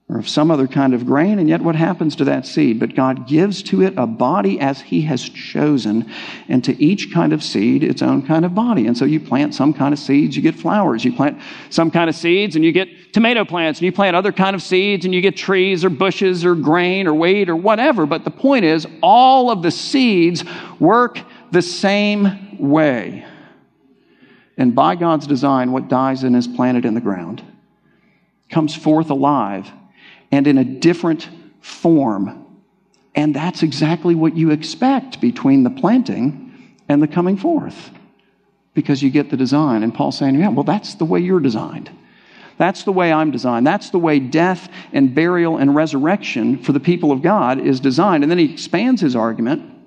or 0.10 0.18
of 0.18 0.28
some 0.28 0.50
other 0.50 0.66
kind 0.66 0.96
of 0.96 1.06
grain, 1.06 1.38
and 1.38 1.48
yet 1.48 1.62
what 1.62 1.76
happens 1.76 2.16
to 2.16 2.26
that 2.26 2.44
seed? 2.48 2.80
But 2.80 2.96
God 2.96 3.28
gives 3.28 3.62
to 3.64 3.84
it 3.84 3.94
a 3.96 4.08
body 4.08 4.60
as 4.60 4.82
He 4.82 5.02
has 5.04 5.22
chosen, 5.22 6.12
and 6.48 6.64
to 6.64 6.82
each 6.84 7.14
kind 7.14 7.32
of 7.32 7.44
seed 7.44 7.84
its 7.84 8.02
own 8.02 8.26
kind 8.26 8.44
of 8.44 8.56
body. 8.56 8.88
And 8.88 8.98
so 8.98 9.06
you 9.06 9.20
plant 9.20 9.54
some 9.54 9.72
kind 9.72 9.94
of 9.94 10.00
seeds, 10.00 10.36
you 10.36 10.42
get 10.42 10.56
flowers. 10.56 11.06
You 11.06 11.14
plant 11.14 11.40
some 11.70 11.92
kind 11.92 12.10
of 12.10 12.16
seeds, 12.16 12.56
and 12.56 12.66
you 12.66 12.72
get 12.72 13.14
tomato 13.14 13.46
plants, 13.46 13.80
and 13.80 13.86
you 13.86 13.92
plant 13.92 14.16
other 14.16 14.32
kind 14.32 14.56
of 14.56 14.64
seeds, 14.64 15.06
and 15.06 15.14
you 15.14 15.22
get 15.22 15.38
trees 15.38 15.86
or 15.86 15.92
bushes 15.92 16.44
or 16.44 16.56
grain 16.56 17.06
or 17.06 17.14
wheat 17.14 17.48
or 17.48 17.56
whatever. 17.56 18.08
But 18.08 18.24
the 18.24 18.32
point 18.32 18.66
is, 18.66 18.88
all 19.04 19.52
of 19.52 19.62
the 19.62 19.72
seeds 19.72 20.44
work 20.80 21.20
the 21.52 21.62
same 21.62 22.58
way. 22.58 23.28
And 24.58 24.74
by 24.74 24.96
God's 24.96 25.28
design, 25.28 25.72
what 25.72 25.88
dies 25.88 26.24
and 26.24 26.36
is 26.36 26.48
planted 26.48 26.84
in 26.84 26.96
the 26.96 27.02
ground 27.02 27.44
comes 28.50 28.76
forth 28.76 29.12
alive 29.12 29.72
and 30.32 30.48
in 30.48 30.58
a 30.58 30.64
different 30.64 31.30
form. 31.62 32.46
And 33.16 33.36
that's 33.36 33.64
exactly 33.64 34.16
what 34.16 34.38
you 34.38 34.52
expect 34.52 35.20
between 35.20 35.64
the 35.64 35.70
planting 35.70 36.78
and 36.88 37.02
the 37.02 37.08
coming 37.08 37.38
forth 37.38 37.92
because 38.74 39.02
you 39.02 39.10
get 39.10 39.30
the 39.30 39.38
design. 39.38 39.84
And 39.84 39.94
Paul's 39.94 40.18
saying, 40.18 40.36
yeah, 40.36 40.50
well, 40.50 40.64
that's 40.64 40.96
the 40.96 41.06
way 41.06 41.20
you're 41.20 41.40
designed. 41.40 41.92
That's 42.58 42.84
the 42.84 42.92
way 42.92 43.12
I'm 43.12 43.32
designed. 43.32 43.66
That's 43.66 43.90
the 43.90 44.00
way 44.00 44.20
death 44.20 44.70
and 44.92 45.16
burial 45.16 45.58
and 45.58 45.74
resurrection 45.74 46.62
for 46.62 46.74
the 46.74 46.80
people 46.80 47.12
of 47.12 47.22
God 47.22 47.60
is 47.60 47.80
designed. 47.80 48.24
And 48.24 48.30
then 48.30 48.38
he 48.38 48.52
expands 48.52 49.02
his 49.02 49.16
argument 49.16 49.78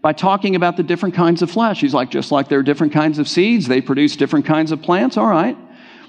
by 0.00 0.12
talking 0.12 0.56
about 0.56 0.76
the 0.76 0.82
different 0.82 1.14
kinds 1.14 1.42
of 1.42 1.50
flesh. 1.50 1.80
He's 1.80 1.92
like, 1.92 2.10
just 2.10 2.32
like 2.32 2.48
there 2.48 2.60
are 2.60 2.62
different 2.62 2.92
kinds 2.92 3.18
of 3.18 3.28
seeds, 3.28 3.68
they 3.68 3.80
produce 3.80 4.16
different 4.16 4.46
kinds 4.46 4.72
of 4.72 4.80
plants. 4.80 5.16
All 5.16 5.26
right. 5.26 5.56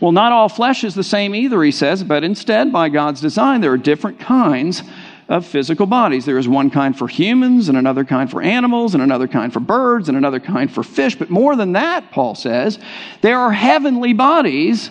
Well, 0.01 0.11
not 0.11 0.33
all 0.33 0.49
flesh 0.49 0.83
is 0.83 0.95
the 0.95 1.03
same 1.03 1.33
either, 1.35 1.61
he 1.63 1.71
says, 1.71 2.03
but 2.03 2.23
instead, 2.23 2.73
by 2.73 2.89
God's 2.89 3.21
design, 3.21 3.61
there 3.61 3.71
are 3.71 3.77
different 3.77 4.19
kinds 4.19 4.81
of 5.29 5.45
physical 5.45 5.85
bodies. 5.85 6.25
There 6.25 6.39
is 6.39 6.47
one 6.47 6.71
kind 6.71 6.97
for 6.97 7.07
humans, 7.07 7.69
and 7.69 7.77
another 7.77 8.03
kind 8.03 8.29
for 8.29 8.41
animals, 8.41 8.95
and 8.95 9.03
another 9.03 9.27
kind 9.27 9.53
for 9.53 9.59
birds, 9.59 10.09
and 10.09 10.17
another 10.17 10.39
kind 10.39 10.69
for 10.69 10.83
fish. 10.83 11.15
But 11.15 11.29
more 11.29 11.55
than 11.55 11.73
that, 11.73 12.11
Paul 12.11 12.35
says, 12.35 12.79
there 13.21 13.37
are 13.39 13.53
heavenly 13.53 14.13
bodies 14.13 14.89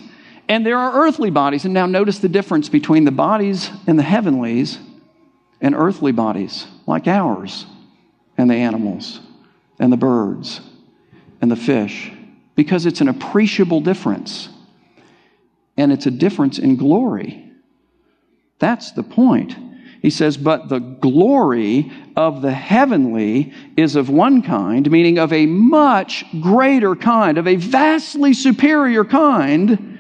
and 0.51 0.67
there 0.67 0.79
are 0.79 1.07
earthly 1.07 1.31
bodies. 1.31 1.65
And 1.65 1.73
now 1.73 1.87
notice 1.87 2.19
the 2.19 2.29
difference 2.29 2.69
between 2.69 3.05
the 3.05 3.13
bodies 3.13 3.71
and 3.87 3.97
the 3.97 4.03
heavenlies 4.03 4.81
and 5.61 5.77
earthly 5.77 6.11
bodies, 6.11 6.67
like 6.89 7.07
ours, 7.07 7.67
and 8.37 8.51
the 8.51 8.57
animals, 8.57 9.21
and 9.79 9.93
the 9.93 9.97
birds, 9.97 10.61
and 11.41 11.53
the 11.53 11.57
fish, 11.57 12.11
because 12.57 12.85
it's 12.85 13.01
an 13.01 13.07
appreciable 13.07 13.81
difference 13.81 14.49
and 15.81 15.93
it's 15.93 16.07
a 16.07 16.11
difference 16.11 16.59
in 16.59 16.77
glory. 16.77 17.51
That's 18.59 18.93
the 18.93 19.03
point. 19.03 19.57
He 20.03 20.11
says, 20.11 20.37
but 20.37 20.69
the 20.69 20.79
glory 20.79 21.91
of 22.17 22.43
the 22.43 22.53
heavenly 22.53 23.53
is 23.77 23.97
of 23.97 24.09
one 24.09 24.43
kind, 24.43 24.91
meaning 24.91 25.19
of 25.19 25.33
a 25.33 25.47
much 25.47 26.25
greater 26.41 26.95
kind, 26.97 27.37
of 27.37 27.47
a 27.47 27.57
vastly 27.57 28.33
superior 28.33 29.05
kind, 29.05 29.99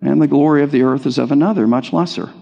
and 0.00 0.22
the 0.22 0.26
glory 0.26 0.62
of 0.62 0.70
the 0.70 0.82
earth 0.82 1.06
is 1.06 1.18
of 1.18 1.30
another, 1.30 1.66
much 1.66 1.92
lesser. 1.92 2.32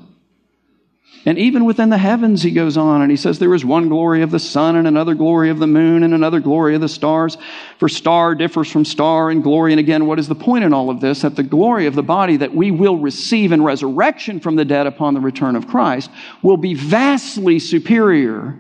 And 1.29 1.39
even 1.39 1.67
within 1.67 1.91
the 1.91 1.99
heavens, 1.99 2.43
he 2.43 2.53
goes 2.53 2.79
on 2.79 3.03
and 3.03 3.11
he 3.11 3.17
says, 3.19 3.39
There 3.39 3.53
is 3.53 3.63
one 3.63 3.91
glory 3.91 4.23
of 4.23 4.31
the 4.31 4.39
sun, 4.39 4.77
and 4.77 4.89
another 4.89 5.13
glory 5.15 5.51
of 5.51 5.59
the 5.59 5.67
moon, 5.67 6.03
and 6.03 6.15
another 6.15 6.41
glory 6.41 6.75
of 6.75 6.81
the 6.81 6.89
stars. 6.89 7.37
For 7.79 7.87
star 7.87 8.35
differs 8.35 8.73
from 8.73 8.87
star 8.87 9.31
in 9.31 9.43
glory. 9.43 9.75
And 9.75 9.79
again, 9.79 10.07
what 10.07 10.19
is 10.19 10.27
the 10.27 10.35
point 10.35 10.65
in 10.65 10.73
all 10.73 10.89
of 10.89 11.03
this? 11.03 11.21
That 11.21 11.37
the 11.37 11.43
glory 11.43 11.85
of 11.85 11.95
the 11.95 12.03
body 12.03 12.39
that 12.39 12.55
we 12.55 12.71
will 12.71 12.97
receive 12.97 13.53
in 13.53 13.63
resurrection 13.63 14.41
from 14.41 14.57
the 14.57 14.65
dead 14.65 14.87
upon 14.87 15.13
the 15.13 15.21
return 15.21 15.55
of 15.55 15.69
Christ 15.69 16.11
will 16.41 16.57
be 16.57 16.73
vastly 16.73 17.59
superior 17.59 18.59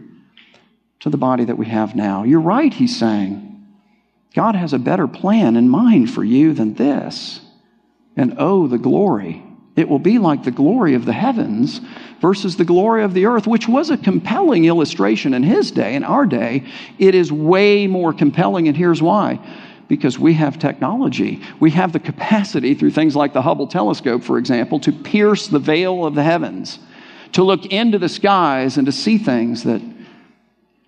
to 1.00 1.08
the 1.08 1.16
body 1.16 1.46
that 1.46 1.56
we 1.56 1.64
have 1.68 1.96
now. 1.96 2.25
You're 2.25 2.42
right, 2.42 2.75
he's 2.75 2.98
saying. 2.98 3.66
God 4.34 4.54
has 4.54 4.75
a 4.75 4.78
better 4.78 5.08
plan 5.08 5.56
in 5.56 5.70
mind 5.70 6.10
for 6.10 6.22
you 6.22 6.52
than 6.52 6.75
this. 6.75 7.40
And 8.14 8.34
oh, 8.37 8.66
the 8.66 8.76
glory. 8.76 9.42
It 9.75 9.88
will 9.88 10.00
be 10.00 10.18
like 10.18 10.42
the 10.42 10.50
glory 10.50 10.94
of 10.94 11.04
the 11.04 11.12
heavens 11.12 11.80
versus 12.20 12.56
the 12.56 12.64
glory 12.64 13.02
of 13.04 13.14
the 13.14 13.26
earth, 13.26 13.46
which 13.46 13.68
was 13.68 13.90
a 13.90 13.96
compelling 13.96 14.64
illustration 14.64 15.34
in 15.34 15.42
his 15.42 15.70
day. 15.70 15.94
In 15.94 16.04
our 16.04 16.26
day, 16.26 16.64
it 16.98 17.14
is 17.14 17.30
way 17.30 17.87
more 17.87 18.12
compelling, 18.12 18.68
and 18.68 18.76
here's 18.76 19.02
why. 19.02 19.38
Because 19.87 20.18
we 20.18 20.34
have 20.34 20.58
technology. 20.58 21.42
We 21.60 21.70
have 21.70 21.92
the 21.92 22.00
capacity 22.00 22.75
through 22.75 22.90
things 22.90 23.16
like 23.16 23.32
the 23.32 23.42
Hubble 23.42 23.66
telescope, 23.66 24.22
for 24.22 24.37
example, 24.37 24.80
to 24.80 24.92
pierce 24.92 25.46
the 25.46 25.58
veil 25.58 26.04
of 26.04 26.14
the 26.14 26.22
heavens, 26.22 26.78
to 27.32 27.42
look 27.42 27.66
into 27.66 27.98
the 27.98 28.08
skies 28.08 28.76
and 28.76 28.87
to 28.87 28.92
see 28.92 29.16
things 29.16 29.64
that 29.64 29.80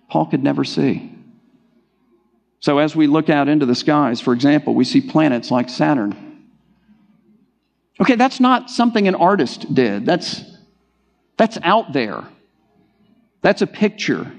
Paul 0.09 0.27
could 0.27 0.43
never 0.43 0.63
see. 0.63 1.07
So, 2.59 2.77
as 2.77 2.95
we 2.95 3.07
look 3.07 3.29
out 3.29 3.47
into 3.47 3.65
the 3.65 3.73
skies, 3.73 4.21
for 4.21 4.33
example, 4.33 4.75
we 4.75 4.85
see 4.85 5.01
planets 5.01 5.49
like 5.49 5.67
Saturn. 5.67 6.45
Okay, 7.99 8.15
that's 8.15 8.39
not 8.39 8.69
something 8.69 9.07
an 9.07 9.15
artist 9.15 9.73
did. 9.73 10.05
That's 10.05 10.43
that's 11.37 11.57
out 11.63 11.93
there. 11.93 12.23
That's 13.41 13.61
a 13.61 13.67
picture. 13.67 14.31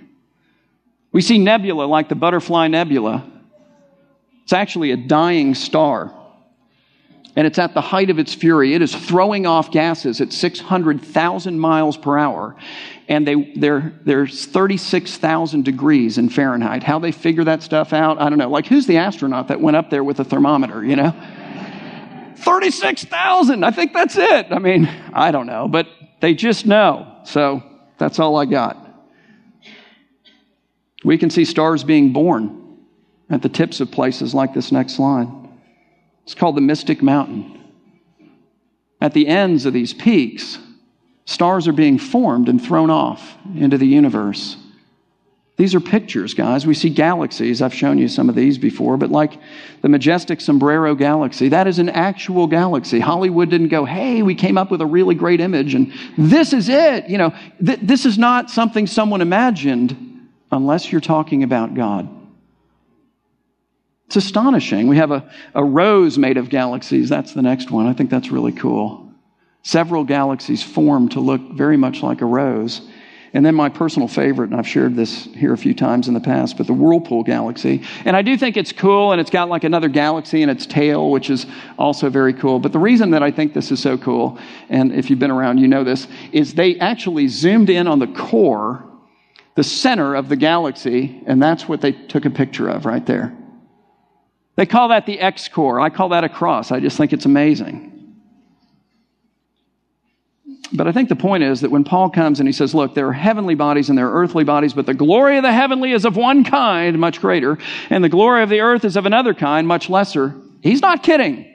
We 1.12 1.20
see 1.20 1.38
nebula 1.38 1.84
like 1.84 2.08
the 2.08 2.14
butterfly 2.14 2.68
nebula. 2.68 3.28
It's 4.44 4.52
actually 4.52 4.90
a 4.90 4.96
dying 4.96 5.54
star. 5.54 6.12
And 7.34 7.46
it's 7.46 7.58
at 7.58 7.72
the 7.72 7.80
height 7.80 8.10
of 8.10 8.18
its 8.18 8.34
fury. 8.34 8.74
It 8.74 8.82
is 8.82 8.94
throwing 8.94 9.46
off 9.46 9.70
gases 9.70 10.20
at 10.20 10.32
600,000 10.32 11.58
miles 11.58 11.96
per 11.96 12.18
hour. 12.18 12.56
And 13.08 13.26
they, 13.26 13.52
they're, 13.56 13.98
there's 14.04 14.44
36,000 14.46 15.64
degrees 15.64 16.18
in 16.18 16.28
Fahrenheit. 16.28 16.82
How 16.82 16.98
they 16.98 17.12
figure 17.12 17.44
that 17.44 17.62
stuff 17.62 17.92
out, 17.94 18.20
I 18.20 18.28
don't 18.28 18.38
know. 18.38 18.50
Like, 18.50 18.66
who's 18.66 18.86
the 18.86 18.98
astronaut 18.98 19.48
that 19.48 19.60
went 19.60 19.76
up 19.76 19.88
there 19.88 20.04
with 20.04 20.20
a 20.20 20.24
thermometer, 20.24 20.84
you 20.84 20.96
know? 20.96 21.12
36,000. 22.36 23.64
I 23.64 23.70
think 23.70 23.94
that's 23.94 24.16
it. 24.16 24.48
I 24.50 24.58
mean, 24.58 24.86
I 25.14 25.30
don't 25.30 25.46
know. 25.46 25.68
But 25.68 25.86
they 26.22 26.34
just 26.34 26.66
know. 26.66 27.18
So 27.24 27.62
that's 27.98 28.18
all 28.20 28.36
I 28.36 28.46
got. 28.46 28.78
We 31.04 31.18
can 31.18 31.30
see 31.30 31.44
stars 31.44 31.82
being 31.82 32.12
born 32.12 32.78
at 33.28 33.42
the 33.42 33.48
tips 33.48 33.80
of 33.80 33.90
places 33.90 34.32
like 34.32 34.54
this 34.54 34.70
next 34.70 35.00
line. 35.00 35.58
It's 36.22 36.36
called 36.36 36.56
the 36.56 36.60
Mystic 36.60 37.02
Mountain. 37.02 37.58
At 39.00 39.14
the 39.14 39.26
ends 39.26 39.66
of 39.66 39.72
these 39.72 39.92
peaks, 39.92 40.58
stars 41.24 41.66
are 41.66 41.72
being 41.72 41.98
formed 41.98 42.48
and 42.48 42.62
thrown 42.62 42.88
off 42.88 43.36
into 43.56 43.76
the 43.76 43.86
universe. 43.86 44.56
These 45.62 45.76
are 45.76 45.80
pictures, 45.80 46.34
guys. 46.34 46.66
We 46.66 46.74
see 46.74 46.90
galaxies. 46.90 47.62
I've 47.62 47.72
shown 47.72 47.96
you 47.96 48.08
some 48.08 48.28
of 48.28 48.34
these 48.34 48.58
before, 48.58 48.96
but 48.96 49.12
like 49.12 49.38
the 49.80 49.88
majestic 49.88 50.40
Sombrero 50.40 50.96
Galaxy, 50.96 51.50
that 51.50 51.68
is 51.68 51.78
an 51.78 51.88
actual 51.88 52.48
galaxy. 52.48 52.98
Hollywood 52.98 53.48
didn't 53.48 53.68
go, 53.68 53.84
hey, 53.84 54.22
we 54.22 54.34
came 54.34 54.58
up 54.58 54.72
with 54.72 54.80
a 54.80 54.86
really 54.86 55.14
great 55.14 55.40
image 55.40 55.74
and 55.74 55.92
this 56.18 56.52
is 56.52 56.68
it. 56.68 57.08
You 57.08 57.16
know, 57.16 57.32
th- 57.64 57.78
this 57.80 58.04
is 58.06 58.18
not 58.18 58.50
something 58.50 58.88
someone 58.88 59.20
imagined 59.20 60.28
unless 60.50 60.90
you're 60.90 61.00
talking 61.00 61.44
about 61.44 61.74
God. 61.74 62.08
It's 64.08 64.16
astonishing. 64.16 64.88
We 64.88 64.96
have 64.96 65.12
a, 65.12 65.30
a 65.54 65.62
rose 65.62 66.18
made 66.18 66.38
of 66.38 66.48
galaxies. 66.48 67.08
That's 67.08 67.34
the 67.34 67.42
next 67.42 67.70
one. 67.70 67.86
I 67.86 67.92
think 67.92 68.10
that's 68.10 68.32
really 68.32 68.50
cool. 68.50 69.12
Several 69.62 70.02
galaxies 70.02 70.60
formed 70.60 71.12
to 71.12 71.20
look 71.20 71.52
very 71.52 71.76
much 71.76 72.02
like 72.02 72.20
a 72.20 72.26
rose. 72.26 72.80
And 73.34 73.46
then 73.46 73.54
my 73.54 73.70
personal 73.70 74.08
favorite, 74.08 74.50
and 74.50 74.58
I've 74.58 74.68
shared 74.68 74.94
this 74.94 75.24
here 75.24 75.54
a 75.54 75.58
few 75.58 75.72
times 75.72 76.06
in 76.06 76.12
the 76.12 76.20
past, 76.20 76.58
but 76.58 76.66
the 76.66 76.74
Whirlpool 76.74 77.22
Galaxy. 77.22 77.82
And 78.04 78.14
I 78.14 78.20
do 78.20 78.36
think 78.36 78.58
it's 78.58 78.72
cool, 78.72 79.12
and 79.12 79.20
it's 79.20 79.30
got 79.30 79.48
like 79.48 79.64
another 79.64 79.88
galaxy 79.88 80.42
in 80.42 80.50
its 80.50 80.66
tail, 80.66 81.10
which 81.10 81.30
is 81.30 81.46
also 81.78 82.10
very 82.10 82.34
cool. 82.34 82.58
But 82.58 82.72
the 82.72 82.78
reason 82.78 83.10
that 83.12 83.22
I 83.22 83.30
think 83.30 83.54
this 83.54 83.70
is 83.70 83.80
so 83.80 83.96
cool, 83.96 84.38
and 84.68 84.92
if 84.92 85.08
you've 85.08 85.18
been 85.18 85.30
around, 85.30 85.58
you 85.58 85.68
know 85.68 85.82
this, 85.82 86.08
is 86.32 86.52
they 86.54 86.78
actually 86.78 87.28
zoomed 87.28 87.70
in 87.70 87.86
on 87.86 88.00
the 88.00 88.06
core, 88.08 88.84
the 89.54 89.64
center 89.64 90.14
of 90.14 90.28
the 90.28 90.36
galaxy, 90.36 91.22
and 91.26 91.42
that's 91.42 91.66
what 91.66 91.80
they 91.80 91.92
took 91.92 92.26
a 92.26 92.30
picture 92.30 92.68
of 92.68 92.84
right 92.84 93.06
there. 93.06 93.34
They 94.56 94.66
call 94.66 94.88
that 94.88 95.06
the 95.06 95.18
X 95.18 95.48
core. 95.48 95.80
I 95.80 95.88
call 95.88 96.10
that 96.10 96.24
a 96.24 96.28
cross. 96.28 96.70
I 96.70 96.80
just 96.80 96.98
think 96.98 97.14
it's 97.14 97.24
amazing. 97.24 97.91
But 100.74 100.86
I 100.86 100.92
think 100.92 101.08
the 101.08 101.16
point 101.16 101.42
is 101.42 101.60
that 101.60 101.70
when 101.70 101.84
Paul 101.84 102.08
comes 102.08 102.40
and 102.40 102.48
he 102.48 102.52
says, 102.52 102.74
Look, 102.74 102.94
there 102.94 103.06
are 103.08 103.12
heavenly 103.12 103.54
bodies 103.54 103.88
and 103.90 103.98
there 103.98 104.08
are 104.08 104.22
earthly 104.22 104.44
bodies, 104.44 104.72
but 104.72 104.86
the 104.86 104.94
glory 104.94 105.36
of 105.36 105.42
the 105.42 105.52
heavenly 105.52 105.92
is 105.92 106.04
of 106.04 106.16
one 106.16 106.44
kind, 106.44 106.98
much 106.98 107.20
greater, 107.20 107.58
and 107.90 108.02
the 108.02 108.08
glory 108.08 108.42
of 108.42 108.48
the 108.48 108.60
earth 108.60 108.84
is 108.84 108.96
of 108.96 109.04
another 109.04 109.34
kind, 109.34 109.68
much 109.68 109.90
lesser. 109.90 110.34
He's 110.62 110.80
not 110.80 111.02
kidding. 111.02 111.51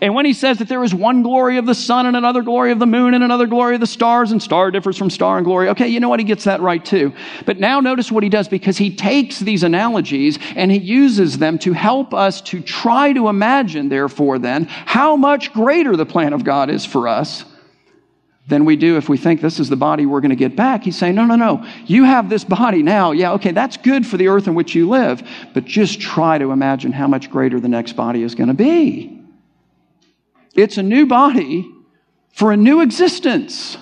And 0.00 0.14
when 0.14 0.24
he 0.24 0.32
says 0.32 0.58
that 0.58 0.68
there 0.68 0.82
is 0.82 0.94
one 0.94 1.22
glory 1.22 1.58
of 1.58 1.66
the 1.66 1.74
sun 1.74 2.06
and 2.06 2.16
another 2.16 2.42
glory 2.42 2.72
of 2.72 2.78
the 2.78 2.86
moon 2.86 3.14
and 3.14 3.22
another 3.22 3.46
glory 3.46 3.74
of 3.74 3.80
the 3.80 3.86
stars, 3.86 4.32
and 4.32 4.42
star 4.42 4.70
differs 4.70 4.96
from 4.96 5.10
star 5.10 5.36
and 5.36 5.44
glory, 5.44 5.68
okay, 5.68 5.88
you 5.88 6.00
know 6.00 6.08
what? 6.08 6.20
He 6.20 6.24
gets 6.24 6.44
that 6.44 6.60
right 6.60 6.82
too. 6.84 7.12
But 7.44 7.58
now 7.60 7.80
notice 7.80 8.10
what 8.10 8.22
he 8.22 8.28
does 8.28 8.48
because 8.48 8.78
he 8.78 8.94
takes 8.94 9.38
these 9.38 9.62
analogies 9.62 10.38
and 10.56 10.70
he 10.70 10.78
uses 10.78 11.38
them 11.38 11.58
to 11.60 11.72
help 11.72 12.14
us 12.14 12.40
to 12.42 12.60
try 12.60 13.12
to 13.12 13.28
imagine, 13.28 13.88
therefore, 13.88 14.38
then, 14.38 14.64
how 14.64 15.16
much 15.16 15.52
greater 15.52 15.96
the 15.96 16.06
plan 16.06 16.32
of 16.32 16.44
God 16.44 16.70
is 16.70 16.84
for 16.84 17.06
us 17.06 17.44
than 18.46 18.64
we 18.64 18.76
do 18.76 18.96
if 18.96 19.08
we 19.08 19.16
think 19.16 19.40
this 19.40 19.58
is 19.58 19.68
the 19.68 19.76
body 19.76 20.04
we're 20.06 20.20
going 20.20 20.30
to 20.30 20.36
get 20.36 20.56
back. 20.56 20.82
He's 20.82 20.98
saying, 20.98 21.14
no, 21.14 21.24
no, 21.24 21.36
no. 21.36 21.64
You 21.86 22.04
have 22.04 22.28
this 22.28 22.44
body 22.44 22.82
now. 22.82 23.12
Yeah, 23.12 23.32
okay, 23.32 23.52
that's 23.52 23.76
good 23.78 24.06
for 24.06 24.16
the 24.16 24.28
earth 24.28 24.46
in 24.46 24.54
which 24.54 24.74
you 24.74 24.88
live, 24.88 25.26
but 25.54 25.64
just 25.64 26.00
try 26.00 26.36
to 26.38 26.52
imagine 26.52 26.92
how 26.92 27.06
much 27.06 27.30
greater 27.30 27.60
the 27.60 27.68
next 27.68 27.94
body 27.94 28.22
is 28.22 28.34
going 28.34 28.48
to 28.48 28.54
be. 28.54 29.13
It's 30.54 30.78
a 30.78 30.82
new 30.82 31.06
body 31.06 31.70
for 32.34 32.52
a 32.52 32.56
new 32.56 32.80
existence, 32.80 33.76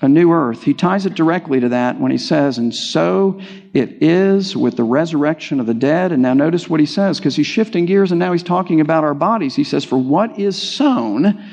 a 0.00 0.08
new 0.08 0.32
earth. 0.32 0.62
He 0.62 0.74
ties 0.74 1.04
it 1.04 1.14
directly 1.14 1.60
to 1.60 1.70
that 1.70 2.00
when 2.00 2.10
he 2.10 2.18
says, 2.18 2.58
And 2.58 2.74
so 2.74 3.40
it 3.74 4.02
is 4.02 4.56
with 4.56 4.76
the 4.76 4.84
resurrection 4.84 5.60
of 5.60 5.66
the 5.66 5.74
dead. 5.74 6.12
And 6.12 6.22
now 6.22 6.34
notice 6.34 6.68
what 6.68 6.80
he 6.80 6.86
says, 6.86 7.18
because 7.18 7.36
he's 7.36 7.46
shifting 7.46 7.86
gears 7.86 8.12
and 8.12 8.18
now 8.18 8.32
he's 8.32 8.42
talking 8.42 8.80
about 8.80 9.04
our 9.04 9.14
bodies. 9.14 9.54
He 9.54 9.64
says, 9.64 9.84
For 9.84 9.98
what 9.98 10.38
is 10.38 10.60
sown, 10.60 11.44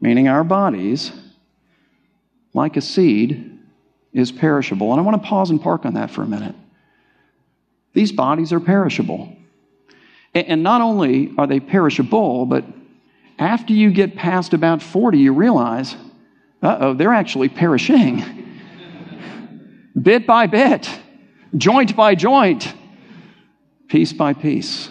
meaning 0.00 0.28
our 0.28 0.44
bodies, 0.44 1.12
like 2.52 2.76
a 2.76 2.82
seed, 2.82 3.58
is 4.12 4.30
perishable. 4.30 4.92
And 4.92 5.00
I 5.00 5.02
want 5.02 5.22
to 5.22 5.28
pause 5.28 5.50
and 5.50 5.60
park 5.60 5.86
on 5.86 5.94
that 5.94 6.10
for 6.10 6.22
a 6.22 6.26
minute. 6.26 6.54
These 7.94 8.12
bodies 8.12 8.52
are 8.52 8.60
perishable. 8.60 9.34
And 10.34 10.62
not 10.62 10.80
only 10.80 11.32
are 11.38 11.46
they 11.46 11.60
perishable, 11.60 12.44
but 12.44 12.64
after 13.38 13.72
you 13.72 13.90
get 13.90 14.16
past 14.16 14.54
about 14.54 14.82
40, 14.82 15.18
you 15.18 15.32
realize, 15.32 15.96
uh 16.62 16.76
oh, 16.80 16.94
they're 16.94 17.12
actually 17.12 17.48
perishing. 17.48 18.22
bit 20.00 20.26
by 20.26 20.46
bit, 20.46 20.88
joint 21.56 21.96
by 21.96 22.14
joint, 22.14 22.74
piece 23.88 24.12
by 24.12 24.34
piece. 24.34 24.88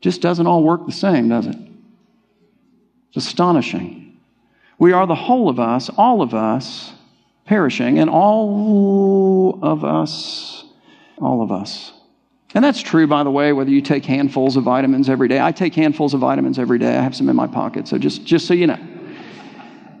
Just 0.00 0.20
doesn't 0.20 0.46
all 0.46 0.62
work 0.62 0.86
the 0.86 0.92
same, 0.92 1.28
does 1.28 1.46
it? 1.46 1.56
It's 3.08 3.26
astonishing. 3.26 4.20
We 4.78 4.92
are 4.92 5.06
the 5.06 5.14
whole 5.14 5.48
of 5.48 5.58
us, 5.58 5.88
all 5.96 6.22
of 6.22 6.34
us, 6.34 6.92
perishing, 7.46 7.98
and 7.98 8.10
all 8.10 9.58
of 9.62 9.84
us, 9.84 10.64
all 11.18 11.42
of 11.42 11.50
us 11.50 11.92
and 12.54 12.64
that's 12.64 12.80
true, 12.80 13.06
by 13.06 13.22
the 13.24 13.30
way, 13.30 13.52
whether 13.52 13.70
you 13.70 13.82
take 13.82 14.04
handfuls 14.04 14.56
of 14.56 14.64
vitamins 14.64 15.08
every 15.08 15.28
day. 15.28 15.40
I 15.40 15.52
take 15.52 15.74
handfuls 15.74 16.14
of 16.14 16.20
vitamins 16.20 16.58
every 16.58 16.78
day. 16.78 16.96
I 16.96 17.02
have 17.02 17.14
some 17.14 17.28
in 17.28 17.36
my 17.36 17.46
pocket. 17.46 17.88
So 17.88 17.98
just, 17.98 18.24
just 18.24 18.46
so 18.46 18.54
you 18.54 18.66
know. 18.66 18.78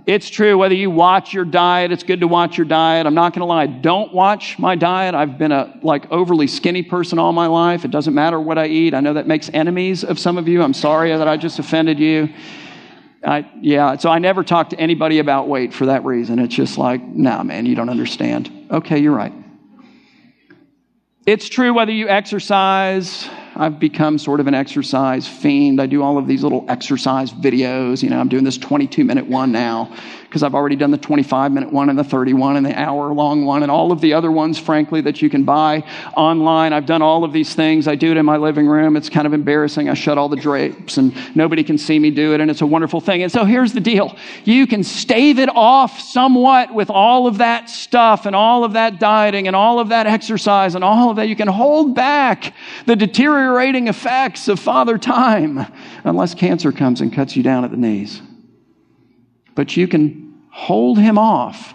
It's 0.06 0.30
true 0.30 0.56
whether 0.56 0.74
you 0.74 0.88
watch 0.88 1.34
your 1.34 1.44
diet, 1.44 1.90
it's 1.90 2.04
good 2.04 2.20
to 2.20 2.28
watch 2.28 2.56
your 2.56 2.64
diet. 2.64 3.06
I'm 3.06 3.14
not 3.14 3.32
going 3.32 3.40
to 3.40 3.46
lie, 3.46 3.66
don't 3.66 4.14
watch 4.14 4.56
my 4.56 4.76
diet. 4.76 5.16
I've 5.16 5.36
been 5.36 5.50
a 5.50 5.80
like 5.82 6.10
overly 6.12 6.46
skinny 6.46 6.84
person 6.84 7.18
all 7.18 7.32
my 7.32 7.48
life. 7.48 7.84
It 7.84 7.90
doesn't 7.90 8.14
matter 8.14 8.40
what 8.40 8.56
I 8.56 8.68
eat. 8.68 8.94
I 8.94 9.00
know 9.00 9.14
that 9.14 9.26
makes 9.26 9.50
enemies 9.52 10.04
of 10.04 10.20
some 10.20 10.38
of 10.38 10.46
you. 10.46 10.62
I'm 10.62 10.74
sorry 10.74 11.10
that 11.10 11.26
I 11.26 11.36
just 11.36 11.58
offended 11.58 11.98
you. 11.98 12.28
I, 13.24 13.50
yeah, 13.60 13.96
so 13.96 14.08
I 14.08 14.20
never 14.20 14.44
talk 14.44 14.70
to 14.70 14.78
anybody 14.78 15.18
about 15.18 15.48
weight 15.48 15.74
for 15.74 15.86
that 15.86 16.04
reason. 16.04 16.38
It's 16.38 16.54
just 16.54 16.78
like, 16.78 17.02
nah, 17.02 17.42
man, 17.42 17.66
you 17.66 17.74
don't 17.74 17.88
understand. 17.88 18.68
Okay, 18.70 18.98
you're 18.98 19.14
right. 19.14 19.32
It's 21.26 21.48
true 21.48 21.74
whether 21.74 21.90
you 21.90 22.08
exercise. 22.08 23.28
I've 23.56 23.80
become 23.80 24.16
sort 24.16 24.38
of 24.38 24.46
an 24.46 24.54
exercise 24.54 25.26
fiend. 25.26 25.82
I 25.82 25.86
do 25.86 26.00
all 26.00 26.18
of 26.18 26.28
these 26.28 26.44
little 26.44 26.64
exercise 26.68 27.32
videos. 27.32 28.00
You 28.00 28.10
know, 28.10 28.20
I'm 28.20 28.28
doing 28.28 28.44
this 28.44 28.56
22 28.56 29.02
minute 29.02 29.26
one 29.26 29.50
now 29.50 29.92
because 30.36 30.42
I've 30.42 30.54
already 30.54 30.76
done 30.76 30.90
the 30.90 30.98
25 30.98 31.50
minute 31.50 31.72
one 31.72 31.88
and 31.88 31.98
the 31.98 32.04
31 32.04 32.56
and 32.58 32.66
the 32.66 32.78
hour 32.78 33.10
long 33.10 33.46
one 33.46 33.62
and 33.62 33.72
all 33.72 33.90
of 33.90 34.02
the 34.02 34.12
other 34.12 34.30
ones, 34.30 34.58
frankly, 34.58 35.00
that 35.00 35.22
you 35.22 35.30
can 35.30 35.44
buy 35.44 35.82
online. 36.14 36.74
I've 36.74 36.84
done 36.84 37.00
all 37.00 37.24
of 37.24 37.32
these 37.32 37.54
things. 37.54 37.88
I 37.88 37.94
do 37.94 38.10
it 38.10 38.18
in 38.18 38.26
my 38.26 38.36
living 38.36 38.66
room. 38.66 38.98
It's 38.98 39.08
kind 39.08 39.26
of 39.26 39.32
embarrassing. 39.32 39.88
I 39.88 39.94
shut 39.94 40.18
all 40.18 40.28
the 40.28 40.36
drapes 40.36 40.98
and 40.98 41.16
nobody 41.34 41.64
can 41.64 41.78
see 41.78 41.98
me 41.98 42.10
do 42.10 42.34
it, 42.34 42.42
and 42.42 42.50
it's 42.50 42.60
a 42.60 42.66
wonderful 42.66 43.00
thing. 43.00 43.22
And 43.22 43.32
so 43.32 43.46
here's 43.46 43.72
the 43.72 43.80
deal 43.80 44.14
you 44.44 44.66
can 44.66 44.84
stave 44.84 45.38
it 45.38 45.48
off 45.48 46.00
somewhat 46.00 46.74
with 46.74 46.90
all 46.90 47.26
of 47.26 47.38
that 47.38 47.70
stuff 47.70 48.26
and 48.26 48.36
all 48.36 48.62
of 48.62 48.74
that 48.74 49.00
dieting 49.00 49.46
and 49.46 49.56
all 49.56 49.80
of 49.80 49.88
that 49.88 50.06
exercise 50.06 50.74
and 50.74 50.84
all 50.84 51.08
of 51.08 51.16
that. 51.16 51.28
You 51.28 51.36
can 51.36 51.48
hold 51.48 51.94
back 51.94 52.52
the 52.84 52.94
deteriorating 52.94 53.88
effects 53.88 54.48
of 54.48 54.60
father 54.60 54.98
time 54.98 55.64
unless 56.04 56.34
cancer 56.34 56.72
comes 56.72 57.00
and 57.00 57.10
cuts 57.10 57.36
you 57.36 57.42
down 57.42 57.64
at 57.64 57.70
the 57.70 57.78
knees. 57.78 58.20
But 59.56 59.76
you 59.76 59.88
can 59.88 60.25
hold 60.56 60.98
him 60.98 61.18
off. 61.18 61.74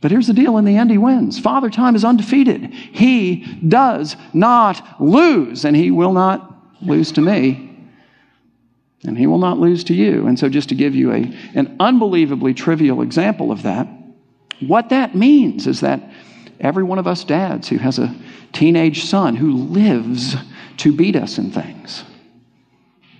But 0.00 0.10
here's 0.10 0.26
the 0.26 0.32
deal 0.32 0.56
in 0.56 0.64
the 0.64 0.76
end, 0.76 0.90
he 0.90 0.96
wins. 0.96 1.38
Father 1.38 1.68
Time 1.68 1.94
is 1.94 2.06
undefeated. 2.06 2.72
He 2.72 3.44
does 3.68 4.16
not 4.32 5.00
lose, 5.00 5.66
and 5.66 5.76
he 5.76 5.90
will 5.90 6.14
not 6.14 6.56
lose 6.80 7.12
to 7.12 7.20
me, 7.20 7.78
and 9.04 9.18
he 9.18 9.26
will 9.26 9.38
not 9.38 9.58
lose 9.58 9.84
to 9.84 9.94
you. 9.94 10.26
And 10.26 10.38
so, 10.38 10.48
just 10.48 10.70
to 10.70 10.74
give 10.74 10.94
you 10.94 11.12
a, 11.12 11.34
an 11.54 11.76
unbelievably 11.78 12.54
trivial 12.54 13.02
example 13.02 13.52
of 13.52 13.62
that, 13.64 13.86
what 14.60 14.88
that 14.88 15.14
means 15.14 15.66
is 15.66 15.80
that 15.80 16.00
every 16.58 16.82
one 16.82 16.98
of 16.98 17.06
us 17.06 17.24
dads 17.24 17.68
who 17.68 17.76
has 17.76 17.98
a 17.98 18.14
teenage 18.54 19.04
son 19.04 19.36
who 19.36 19.52
lives 19.54 20.34
to 20.78 20.96
beat 20.96 21.14
us 21.14 21.36
in 21.36 21.50
things 21.50 22.04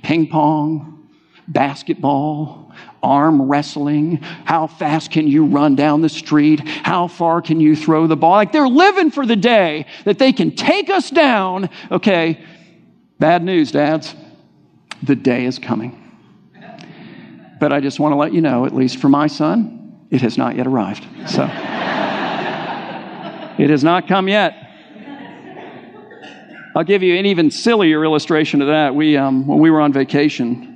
ping 0.02 0.28
pong, 0.28 1.08
basketball, 1.48 2.65
arm 3.06 3.42
wrestling. 3.42 4.16
How 4.44 4.66
fast 4.66 5.10
can 5.10 5.28
you 5.28 5.46
run 5.46 5.76
down 5.76 6.02
the 6.02 6.08
street? 6.08 6.60
How 6.60 7.06
far 7.08 7.40
can 7.40 7.60
you 7.60 7.76
throw 7.76 8.06
the 8.06 8.16
ball? 8.16 8.32
Like 8.32 8.52
they're 8.52 8.68
living 8.68 9.10
for 9.10 9.24
the 9.24 9.36
day 9.36 9.86
that 10.04 10.18
they 10.18 10.32
can 10.32 10.54
take 10.54 10.90
us 10.90 11.10
down. 11.10 11.70
Okay, 11.90 12.44
bad 13.18 13.42
news, 13.42 13.72
dads. 13.72 14.14
The 15.02 15.16
day 15.16 15.44
is 15.44 15.58
coming. 15.58 16.02
But 17.58 17.72
I 17.72 17.80
just 17.80 17.98
want 18.00 18.12
to 18.12 18.16
let 18.16 18.34
you 18.34 18.40
know, 18.42 18.66
at 18.66 18.74
least 18.74 18.98
for 18.98 19.08
my 19.08 19.28
son, 19.28 20.06
it 20.10 20.20
has 20.20 20.36
not 20.36 20.56
yet 20.56 20.66
arrived. 20.66 21.06
So 21.28 21.44
it 23.58 23.70
has 23.70 23.82
not 23.82 24.06
come 24.08 24.28
yet. 24.28 24.66
I'll 26.76 26.84
give 26.84 27.02
you 27.02 27.16
an 27.16 27.24
even 27.24 27.50
sillier 27.50 28.04
illustration 28.04 28.60
of 28.60 28.68
that. 28.68 28.94
We, 28.94 29.16
um, 29.16 29.46
when 29.46 29.60
we 29.60 29.70
were 29.70 29.80
on 29.80 29.94
vacation, 29.94 30.75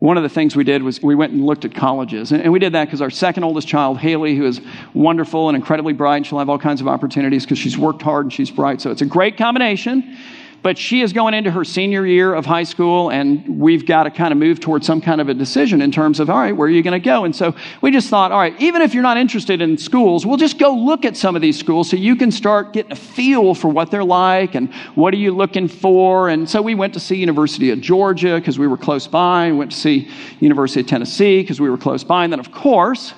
one 0.00 0.16
of 0.16 0.22
the 0.22 0.28
things 0.28 0.54
we 0.54 0.62
did 0.62 0.82
was 0.82 1.02
we 1.02 1.16
went 1.16 1.32
and 1.32 1.44
looked 1.44 1.64
at 1.64 1.74
colleges. 1.74 2.30
And 2.30 2.52
we 2.52 2.60
did 2.60 2.72
that 2.74 2.84
because 2.84 3.02
our 3.02 3.10
second 3.10 3.42
oldest 3.42 3.66
child, 3.66 3.98
Haley, 3.98 4.36
who 4.36 4.44
is 4.44 4.60
wonderful 4.94 5.48
and 5.48 5.56
incredibly 5.56 5.92
bright, 5.92 6.18
and 6.18 6.26
she'll 6.26 6.38
have 6.38 6.48
all 6.48 6.58
kinds 6.58 6.80
of 6.80 6.86
opportunities 6.86 7.44
because 7.44 7.58
she's 7.58 7.76
worked 7.76 8.02
hard 8.02 8.26
and 8.26 8.32
she's 8.32 8.50
bright. 8.50 8.80
So 8.80 8.92
it's 8.92 9.02
a 9.02 9.06
great 9.06 9.36
combination. 9.36 10.16
But 10.62 10.76
she 10.76 11.02
is 11.02 11.12
going 11.12 11.34
into 11.34 11.50
her 11.50 11.64
senior 11.64 12.06
year 12.06 12.34
of 12.34 12.44
high 12.46 12.64
school, 12.64 13.10
and 13.10 13.60
we've 13.60 13.86
got 13.86 14.04
to 14.04 14.10
kind 14.10 14.32
of 14.32 14.38
move 14.38 14.60
towards 14.60 14.86
some 14.86 15.00
kind 15.00 15.20
of 15.20 15.28
a 15.28 15.34
decision 15.34 15.80
in 15.80 15.90
terms 15.90 16.20
of, 16.20 16.28
all 16.28 16.38
right, 16.38 16.56
where 16.56 16.66
are 16.66 16.70
you 16.70 16.82
going 16.82 17.00
to 17.00 17.04
go? 17.04 17.24
And 17.24 17.34
so 17.34 17.54
we 17.80 17.90
just 17.90 18.08
thought, 18.08 18.32
all 18.32 18.38
right, 18.38 18.58
even 18.60 18.82
if 18.82 18.94
you're 18.94 19.02
not 19.02 19.16
interested 19.16 19.62
in 19.62 19.78
schools, 19.78 20.26
we'll 20.26 20.36
just 20.36 20.58
go 20.58 20.74
look 20.74 21.04
at 21.04 21.16
some 21.16 21.36
of 21.36 21.42
these 21.42 21.58
schools 21.58 21.90
so 21.90 21.96
you 21.96 22.16
can 22.16 22.30
start 22.30 22.72
getting 22.72 22.92
a 22.92 22.96
feel 22.96 23.54
for 23.54 23.68
what 23.68 23.90
they're 23.90 24.04
like 24.04 24.54
and 24.54 24.72
what 24.94 25.14
are 25.14 25.18
you 25.18 25.34
looking 25.34 25.68
for. 25.68 26.28
And 26.28 26.48
so 26.48 26.60
we 26.60 26.74
went 26.74 26.94
to 26.94 27.00
see 27.00 27.16
University 27.16 27.70
of 27.70 27.80
Georgia 27.80 28.36
because 28.36 28.58
we 28.58 28.66
were 28.66 28.76
close 28.76 29.06
by. 29.06 29.50
We 29.50 29.58
went 29.58 29.72
to 29.72 29.78
see 29.78 30.10
University 30.40 30.80
of 30.80 30.86
Tennessee 30.86 31.42
because 31.42 31.60
we 31.60 31.70
were 31.70 31.78
close 31.78 32.04
by. 32.04 32.24
And 32.24 32.32
then, 32.32 32.40
of 32.40 32.52
course, 32.52 33.14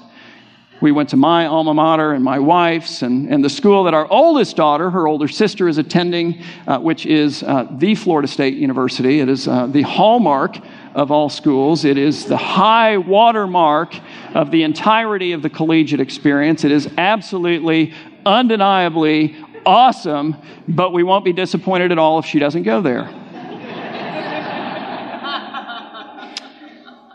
we 0.81 0.93
went 0.93 1.11
to 1.11 1.17
my 1.17 1.47
alma 1.47 1.75
mater 1.75 2.13
and 2.13 2.25
my 2.25 2.39
wife's 2.39 3.03
and, 3.03 3.29
and 3.33 3.45
the 3.45 3.51
school 3.51 3.85
that 3.85 3.95
our 3.95 4.11
oldest 4.11 4.57
daughter, 4.57 4.91
her 4.91 5.07
older 5.07 5.29
sister, 5.29 5.69
is 5.69 5.79
attending, 5.79 6.43
uh, 6.67 6.79
which 6.79 7.05
is 7.07 7.43
uh, 7.43 7.67
the 7.71 7.95
Florida 7.95 8.27
State 8.27 8.55
University. 8.55 9.21
It 9.21 9.29
is 9.29 9.47
uh, 9.47 9.67
the 9.67 9.83
hallmark 9.83 10.57
of 10.95 11.11
all 11.11 11.29
schools. 11.29 11.85
It 11.85 11.99
is 11.99 12.25
the 12.25 12.37
high 12.37 12.97
watermark 12.97 13.95
of 14.35 14.51
the 14.51 14.63
entirety 14.63 15.33
of 15.33 15.43
the 15.43 15.51
collegiate 15.51 16.01
experience. 16.01 16.65
It 16.65 16.73
is 16.73 16.89
absolutely, 16.97 17.93
undeniably 18.25 19.37
awesome, 19.67 20.37
but 20.67 20.93
we 20.93 21.03
won't 21.03 21.25
be 21.25 21.33
disappointed 21.33 21.93
at 21.93 21.99
all 21.99 22.19
if 22.19 22.25
she 22.25 22.39
doesn't 22.39 22.63
go 22.63 22.81
there. 22.81 23.20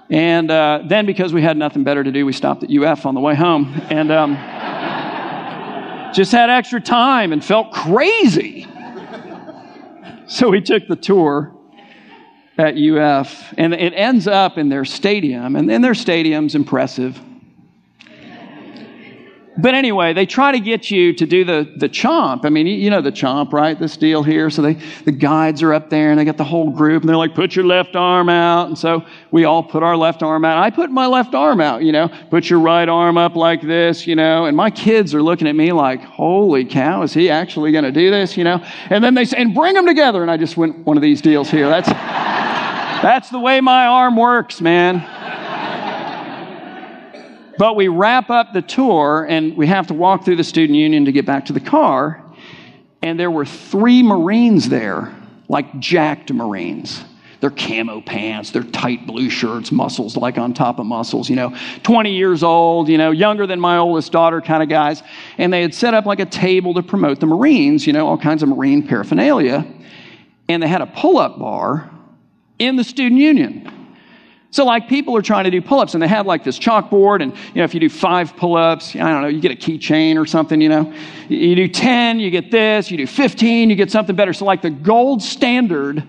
And 0.09 0.51
uh, 0.51 0.83
then, 0.87 1.05
because 1.05 1.33
we 1.33 1.41
had 1.41 1.57
nothing 1.57 1.83
better 1.83 2.03
to 2.03 2.11
do, 2.11 2.25
we 2.25 2.33
stopped 2.33 2.63
at 2.63 2.69
UF 2.69 3.05
on 3.05 3.15
the 3.15 3.21
way 3.21 3.33
home 3.35 3.81
and 3.89 4.11
um, 4.11 4.35
just 6.13 6.31
had 6.31 6.49
extra 6.49 6.79
time 6.79 7.33
and 7.33 7.43
felt 7.43 7.71
crazy. 7.71 8.67
So 10.27 10.49
we 10.49 10.61
took 10.61 10.87
the 10.87 10.95
tour 10.95 11.51
at 12.57 12.75
UF, 12.77 13.53
and 13.57 13.73
it 13.73 13.93
ends 13.93 14.27
up 14.27 14.57
in 14.57 14.69
their 14.69 14.85
stadium, 14.85 15.55
and, 15.55 15.69
and 15.69 15.83
their 15.83 15.93
stadium's 15.93 16.55
impressive. 16.55 17.19
But 19.57 19.73
anyway, 19.73 20.11
they 20.11 20.25
try 20.25 20.51
to 20.51 20.59
get 20.59 20.91
you 20.91 21.13
to 21.13 21.25
do 21.25 21.45
the, 21.45 21.71
the 21.77 21.87
chomp. 21.87 22.43
I 22.43 22.49
mean, 22.49 22.67
you, 22.67 22.89
know 22.89 23.01
the 23.01 23.11
chomp, 23.11 23.53
right? 23.53 23.79
This 23.79 23.95
deal 23.95 24.21
here. 24.21 24.49
So 24.49 24.61
they, 24.61 24.73
the 25.05 25.13
guides 25.13 25.63
are 25.63 25.73
up 25.73 25.89
there 25.89 26.11
and 26.11 26.19
they 26.19 26.25
got 26.25 26.35
the 26.35 26.43
whole 26.43 26.69
group 26.69 27.03
and 27.03 27.09
they're 27.09 27.15
like, 27.15 27.35
put 27.35 27.55
your 27.55 27.63
left 27.63 27.95
arm 27.95 28.27
out. 28.27 28.67
And 28.67 28.77
so 28.77 29.05
we 29.31 29.45
all 29.45 29.63
put 29.63 29.81
our 29.81 29.95
left 29.95 30.23
arm 30.23 30.43
out. 30.43 30.61
I 30.61 30.69
put 30.69 30.91
my 30.91 31.05
left 31.05 31.33
arm 31.33 31.61
out, 31.61 31.83
you 31.83 31.93
know, 31.93 32.09
put 32.29 32.49
your 32.49 32.59
right 32.59 32.87
arm 32.87 33.17
up 33.17 33.35
like 33.37 33.61
this, 33.61 34.05
you 34.05 34.15
know, 34.15 34.45
and 34.45 34.57
my 34.57 34.69
kids 34.69 35.15
are 35.15 35.21
looking 35.21 35.47
at 35.47 35.55
me 35.55 35.71
like, 35.71 36.01
holy 36.01 36.65
cow, 36.65 37.03
is 37.03 37.13
he 37.13 37.29
actually 37.29 37.71
going 37.71 37.85
to 37.85 37.93
do 37.93 38.11
this, 38.11 38.35
you 38.35 38.43
know? 38.43 38.61
And 38.89 39.01
then 39.01 39.13
they 39.13 39.23
say, 39.23 39.37
and 39.37 39.55
bring 39.55 39.73
them 39.73 39.85
together. 39.85 40.21
And 40.21 40.29
I 40.29 40.35
just 40.35 40.57
went 40.57 40.79
one 40.79 40.97
of 40.97 41.01
these 41.01 41.21
deals 41.21 41.49
here. 41.49 41.69
That's, 41.69 41.87
that's 43.01 43.29
the 43.29 43.39
way 43.39 43.61
my 43.61 43.87
arm 43.87 44.17
works, 44.17 44.59
man. 44.59 45.14
But 47.57 47.75
we 47.75 47.87
wrap 47.87 48.29
up 48.29 48.53
the 48.53 48.61
tour 48.61 49.25
and 49.29 49.55
we 49.55 49.67
have 49.67 49.87
to 49.87 49.93
walk 49.93 50.25
through 50.25 50.35
the 50.35 50.43
student 50.43 50.77
union 50.77 51.05
to 51.05 51.11
get 51.11 51.25
back 51.25 51.45
to 51.45 51.53
the 51.53 51.59
car. 51.59 52.21
And 53.01 53.19
there 53.19 53.31
were 53.31 53.45
three 53.45 54.03
Marines 54.03 54.67
there, 54.67 55.15
like 55.47 55.79
jacked 55.79 56.33
Marines. 56.33 57.03
Their 57.39 57.51
camo 57.51 58.01
pants, 58.01 58.51
their 58.51 58.63
tight 58.63 59.05
blue 59.05 59.29
shirts, 59.29 59.71
muscles 59.71 60.17
like 60.17 60.37
on 60.37 60.53
top 60.53 60.79
of 60.79 60.85
muscles, 60.85 61.29
you 61.29 61.35
know, 61.35 61.55
20 61.83 62.11
years 62.11 62.41
old, 62.43 62.89
you 62.89 62.97
know, 62.97 63.11
younger 63.11 63.45
than 63.45 63.59
my 63.59 63.77
oldest 63.77 64.11
daughter 64.11 64.41
kind 64.41 64.63
of 64.63 64.69
guys. 64.69 65.03
And 65.37 65.53
they 65.53 65.61
had 65.61 65.73
set 65.73 65.93
up 65.93 66.05
like 66.05 66.19
a 66.19 66.25
table 66.25 66.73
to 66.73 66.81
promote 66.81 67.19
the 67.19 67.27
Marines, 67.27 67.85
you 67.85 67.93
know, 67.93 68.07
all 68.07 68.17
kinds 68.17 68.41
of 68.41 68.49
Marine 68.49 68.87
paraphernalia. 68.87 69.65
And 70.49 70.63
they 70.63 70.67
had 70.67 70.81
a 70.81 70.87
pull 70.87 71.17
up 71.17 71.37
bar 71.37 71.91
in 72.57 72.75
the 72.77 72.83
student 72.83 73.21
union. 73.21 73.71
So, 74.55 74.63
like, 74.63 74.87
people 74.87 75.17
are 75.17 75.21
trying 75.21 75.43
to 75.43 75.51
do 75.51 75.61
pull 75.61 75.81
ups 75.81 75.95
and 75.95 76.01
they 76.01 76.07
have 76.07 76.25
like 76.25 76.45
this 76.45 76.57
chalkboard, 76.57 77.21
and, 77.21 77.33
you 77.33 77.55
know, 77.55 77.65
if 77.65 77.73
you 77.73 77.81
do 77.81 77.89
five 77.89 78.37
pull 78.37 78.55
ups, 78.55 78.95
I 78.95 78.99
don't 78.99 79.21
know, 79.21 79.27
you 79.27 79.41
get 79.41 79.51
a 79.51 79.55
keychain 79.55 80.15
or 80.15 80.25
something, 80.25 80.61
you 80.61 80.69
know. 80.69 80.93
You 81.27 81.57
do 81.57 81.67
10, 81.67 82.21
you 82.21 82.31
get 82.31 82.51
this, 82.51 82.89
you 82.89 82.95
do 82.95 83.05
15, 83.05 83.69
you 83.69 83.75
get 83.75 83.91
something 83.91 84.15
better. 84.15 84.31
So, 84.31 84.45
like, 84.45 84.61
the 84.61 84.69
gold 84.69 85.21
standard 85.21 86.07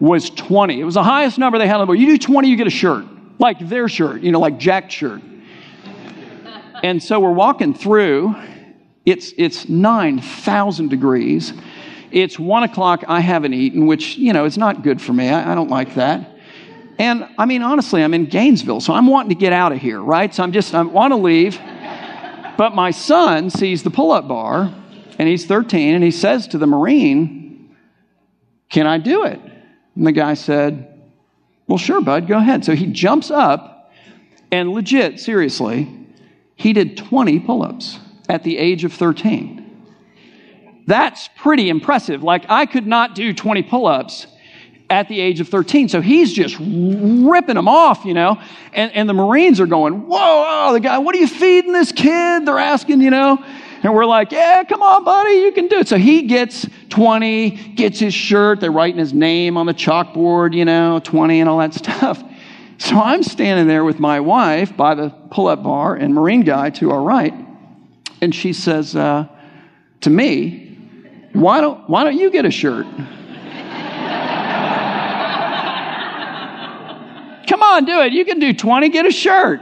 was 0.00 0.28
20. 0.30 0.80
It 0.80 0.82
was 0.82 0.94
the 0.94 1.04
highest 1.04 1.38
number 1.38 1.56
they 1.56 1.68
had 1.68 1.76
on 1.76 1.82
the 1.82 1.86
board. 1.86 2.00
You 2.00 2.06
do 2.06 2.18
20, 2.18 2.48
you 2.48 2.56
get 2.56 2.66
a 2.66 2.70
shirt, 2.70 3.04
like 3.38 3.60
their 3.60 3.88
shirt, 3.88 4.22
you 4.22 4.32
know, 4.32 4.40
like 4.40 4.58
Jack's 4.58 4.92
shirt. 4.92 5.22
And 6.82 7.00
so 7.00 7.20
we're 7.20 7.30
walking 7.30 7.74
through, 7.74 8.34
it's, 9.06 9.32
it's 9.38 9.68
9,000 9.68 10.88
degrees. 10.88 11.52
It's 12.10 12.40
one 12.40 12.64
o'clock, 12.64 13.04
I 13.06 13.20
haven't 13.20 13.54
eaten, 13.54 13.86
which, 13.86 14.16
you 14.16 14.32
know, 14.32 14.46
is 14.46 14.58
not 14.58 14.82
good 14.82 15.00
for 15.00 15.12
me. 15.12 15.28
I, 15.28 15.52
I 15.52 15.54
don't 15.54 15.70
like 15.70 15.94
that. 15.94 16.33
And 16.98 17.28
I 17.38 17.46
mean, 17.46 17.62
honestly, 17.62 18.02
I'm 18.02 18.14
in 18.14 18.26
Gainesville, 18.26 18.80
so 18.80 18.92
I'm 18.92 19.06
wanting 19.06 19.30
to 19.30 19.34
get 19.34 19.52
out 19.52 19.72
of 19.72 19.78
here, 19.78 20.00
right? 20.00 20.32
So 20.32 20.42
I'm 20.42 20.52
just, 20.52 20.74
I 20.74 20.82
want 20.82 21.12
to 21.12 21.16
leave. 21.16 21.58
But 22.56 22.74
my 22.74 22.92
son 22.92 23.50
sees 23.50 23.82
the 23.82 23.90
pull 23.90 24.12
up 24.12 24.28
bar, 24.28 24.72
and 25.18 25.28
he's 25.28 25.44
13, 25.44 25.94
and 25.94 26.04
he 26.04 26.12
says 26.12 26.46
to 26.48 26.58
the 26.58 26.66
Marine, 26.66 27.76
Can 28.70 28.86
I 28.86 28.98
do 28.98 29.24
it? 29.24 29.40
And 29.96 30.06
the 30.06 30.12
guy 30.12 30.34
said, 30.34 31.02
Well, 31.66 31.78
sure, 31.78 32.00
bud, 32.00 32.28
go 32.28 32.38
ahead. 32.38 32.64
So 32.64 32.76
he 32.76 32.86
jumps 32.86 33.30
up, 33.30 33.92
and 34.52 34.70
legit, 34.70 35.18
seriously, 35.18 35.88
he 36.54 36.72
did 36.72 36.96
20 36.96 37.40
pull 37.40 37.62
ups 37.62 37.98
at 38.28 38.44
the 38.44 38.56
age 38.56 38.84
of 38.84 38.92
13. 38.92 39.62
That's 40.86 41.28
pretty 41.36 41.68
impressive. 41.70 42.22
Like, 42.22 42.44
I 42.48 42.66
could 42.66 42.86
not 42.86 43.14
do 43.14 43.32
20 43.32 43.62
pull 43.64 43.86
ups 43.86 44.26
at 44.90 45.08
the 45.08 45.20
age 45.20 45.40
of 45.40 45.48
13. 45.48 45.88
So 45.88 46.00
he's 46.00 46.32
just 46.32 46.56
ripping 46.58 47.54
them 47.54 47.68
off, 47.68 48.04
you 48.04 48.14
know. 48.14 48.40
And, 48.72 48.92
and 48.92 49.08
the 49.08 49.14
Marines 49.14 49.60
are 49.60 49.66
going, 49.66 50.06
whoa, 50.06 50.72
the 50.72 50.80
guy, 50.80 50.98
what 50.98 51.14
are 51.14 51.18
you 51.18 51.26
feeding 51.26 51.72
this 51.72 51.92
kid? 51.92 52.46
They're 52.46 52.58
asking, 52.58 53.00
you 53.00 53.10
know. 53.10 53.42
And 53.82 53.94
we're 53.94 54.06
like, 54.06 54.32
yeah, 54.32 54.64
come 54.64 54.82
on, 54.82 55.04
buddy, 55.04 55.34
you 55.36 55.52
can 55.52 55.68
do 55.68 55.76
it. 55.76 55.88
So 55.88 55.98
he 55.98 56.22
gets 56.22 56.66
20, 56.88 57.50
gets 57.74 57.98
his 57.98 58.14
shirt. 58.14 58.60
They're 58.60 58.72
writing 58.72 58.98
his 58.98 59.12
name 59.12 59.58
on 59.58 59.66
the 59.66 59.74
chalkboard, 59.74 60.54
you 60.54 60.64
know, 60.64 61.00
20 61.04 61.40
and 61.40 61.48
all 61.50 61.58
that 61.58 61.74
stuff. 61.74 62.22
So 62.78 62.96
I'm 62.98 63.22
standing 63.22 63.66
there 63.66 63.84
with 63.84 63.98
my 63.98 64.20
wife 64.20 64.76
by 64.76 64.94
the 64.94 65.10
pull 65.30 65.48
up 65.48 65.62
bar 65.62 65.94
and 65.94 66.14
Marine 66.14 66.42
guy 66.42 66.70
to 66.70 66.90
our 66.90 67.02
right. 67.02 67.34
And 68.20 68.34
she 68.34 68.52
says 68.52 68.96
uh, 68.96 69.28
to 70.00 70.10
me, 70.10 70.78
why 71.34 71.60
don't, 71.60 71.88
why 71.88 72.04
don't 72.04 72.16
you 72.16 72.30
get 72.30 72.46
a 72.46 72.50
shirt? 72.50 72.86
Come 77.46 77.62
on, 77.74 77.84
do 77.84 78.00
it. 78.00 78.12
You 78.12 78.24
can 78.24 78.38
do 78.38 78.52
20, 78.52 78.88
get 78.88 79.06
a 79.06 79.10
shirt. 79.10 79.60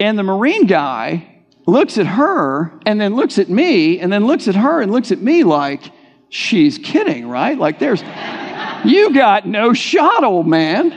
And 0.00 0.18
the 0.18 0.22
Marine 0.22 0.66
guy 0.66 1.42
looks 1.66 1.98
at 1.98 2.06
her 2.06 2.78
and 2.84 3.00
then 3.00 3.14
looks 3.14 3.38
at 3.38 3.48
me 3.48 4.00
and 4.00 4.12
then 4.12 4.26
looks 4.26 4.48
at 4.48 4.54
her 4.54 4.80
and 4.80 4.92
looks 4.92 5.12
at 5.12 5.20
me 5.20 5.44
like 5.44 5.90
she's 6.28 6.78
kidding, 6.78 7.28
right? 7.28 7.56
Like 7.56 7.78
there's, 7.78 8.02
you 8.84 9.14
got 9.14 9.46
no 9.46 9.72
shot, 9.72 10.24
old 10.24 10.46
man. 10.46 10.90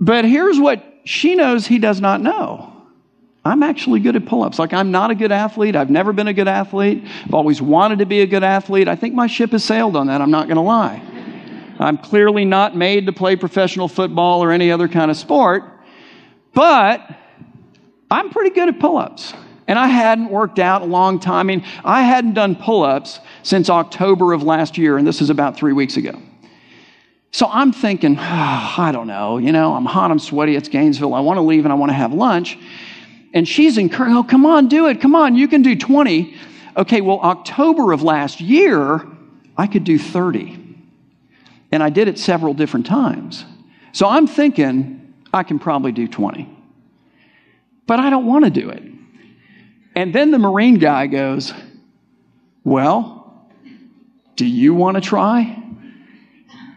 But 0.00 0.24
here's 0.24 0.58
what 0.58 0.84
she 1.04 1.34
knows 1.34 1.66
he 1.66 1.78
does 1.78 2.00
not 2.00 2.20
know. 2.20 2.70
I'm 3.46 3.62
actually 3.62 4.00
good 4.00 4.16
at 4.16 4.24
pull 4.24 4.42
ups. 4.42 4.58
Like, 4.58 4.72
I'm 4.72 4.90
not 4.90 5.10
a 5.10 5.14
good 5.14 5.30
athlete. 5.30 5.76
I've 5.76 5.90
never 5.90 6.14
been 6.14 6.28
a 6.28 6.32
good 6.32 6.48
athlete. 6.48 7.04
I've 7.24 7.34
always 7.34 7.60
wanted 7.60 7.98
to 7.98 8.06
be 8.06 8.22
a 8.22 8.26
good 8.26 8.42
athlete. 8.42 8.88
I 8.88 8.96
think 8.96 9.14
my 9.14 9.26
ship 9.26 9.52
has 9.52 9.62
sailed 9.62 9.96
on 9.96 10.06
that. 10.06 10.22
I'm 10.22 10.30
not 10.30 10.46
going 10.46 10.56
to 10.56 10.62
lie. 10.62 11.02
I'm 11.78 11.98
clearly 11.98 12.44
not 12.44 12.76
made 12.76 13.06
to 13.06 13.12
play 13.12 13.36
professional 13.36 13.88
football 13.88 14.42
or 14.42 14.52
any 14.52 14.70
other 14.70 14.88
kind 14.88 15.10
of 15.10 15.16
sport, 15.16 15.64
but 16.52 17.00
I'm 18.10 18.30
pretty 18.30 18.50
good 18.50 18.68
at 18.68 18.78
pull 18.78 18.96
ups. 18.96 19.34
And 19.66 19.78
I 19.78 19.86
hadn't 19.86 20.28
worked 20.28 20.58
out 20.58 20.82
a 20.82 20.84
long 20.84 21.18
time. 21.18 21.38
I 21.38 21.42
mean, 21.42 21.64
I 21.84 22.02
hadn't 22.02 22.34
done 22.34 22.54
pull 22.54 22.82
ups 22.82 23.18
since 23.42 23.70
October 23.70 24.34
of 24.34 24.42
last 24.42 24.76
year, 24.76 24.98
and 24.98 25.06
this 25.06 25.22
is 25.22 25.30
about 25.30 25.56
three 25.56 25.72
weeks 25.72 25.96
ago. 25.96 26.20
So 27.30 27.48
I'm 27.50 27.72
thinking, 27.72 28.16
oh, 28.16 28.20
I 28.78 28.90
don't 28.92 29.06
know, 29.06 29.38
you 29.38 29.52
know, 29.52 29.74
I'm 29.74 29.86
hot, 29.86 30.10
I'm 30.10 30.18
sweaty, 30.18 30.54
it's 30.54 30.68
Gainesville, 30.68 31.14
I 31.14 31.20
want 31.20 31.38
to 31.38 31.42
leave 31.42 31.64
and 31.64 31.72
I 31.72 31.76
want 31.76 31.90
to 31.90 31.94
have 31.94 32.12
lunch. 32.12 32.58
And 33.32 33.48
she's 33.48 33.76
encouraging, 33.78 34.16
oh, 34.16 34.22
come 34.22 34.46
on, 34.46 34.68
do 34.68 34.86
it, 34.86 35.00
come 35.00 35.16
on, 35.16 35.34
you 35.34 35.48
can 35.48 35.62
do 35.62 35.74
20. 35.74 36.36
Okay, 36.76 37.00
well, 37.00 37.18
October 37.20 37.92
of 37.92 38.02
last 38.02 38.40
year, 38.40 39.04
I 39.56 39.66
could 39.66 39.82
do 39.82 39.98
30. 39.98 40.63
And 41.74 41.82
I 41.82 41.90
did 41.90 42.06
it 42.06 42.20
several 42.20 42.54
different 42.54 42.86
times. 42.86 43.44
So 43.90 44.06
I'm 44.06 44.28
thinking 44.28 45.12
I 45.32 45.42
can 45.42 45.58
probably 45.58 45.90
do 45.90 46.06
20. 46.06 46.48
But 47.88 47.98
I 47.98 48.10
don't 48.10 48.26
want 48.26 48.44
to 48.44 48.50
do 48.52 48.70
it. 48.70 48.80
And 49.96 50.14
then 50.14 50.30
the 50.30 50.38
Marine 50.38 50.78
guy 50.78 51.08
goes, 51.08 51.52
Well, 52.62 53.50
do 54.36 54.46
you 54.46 54.72
want 54.72 54.94
to 54.94 55.00
try? 55.00 55.60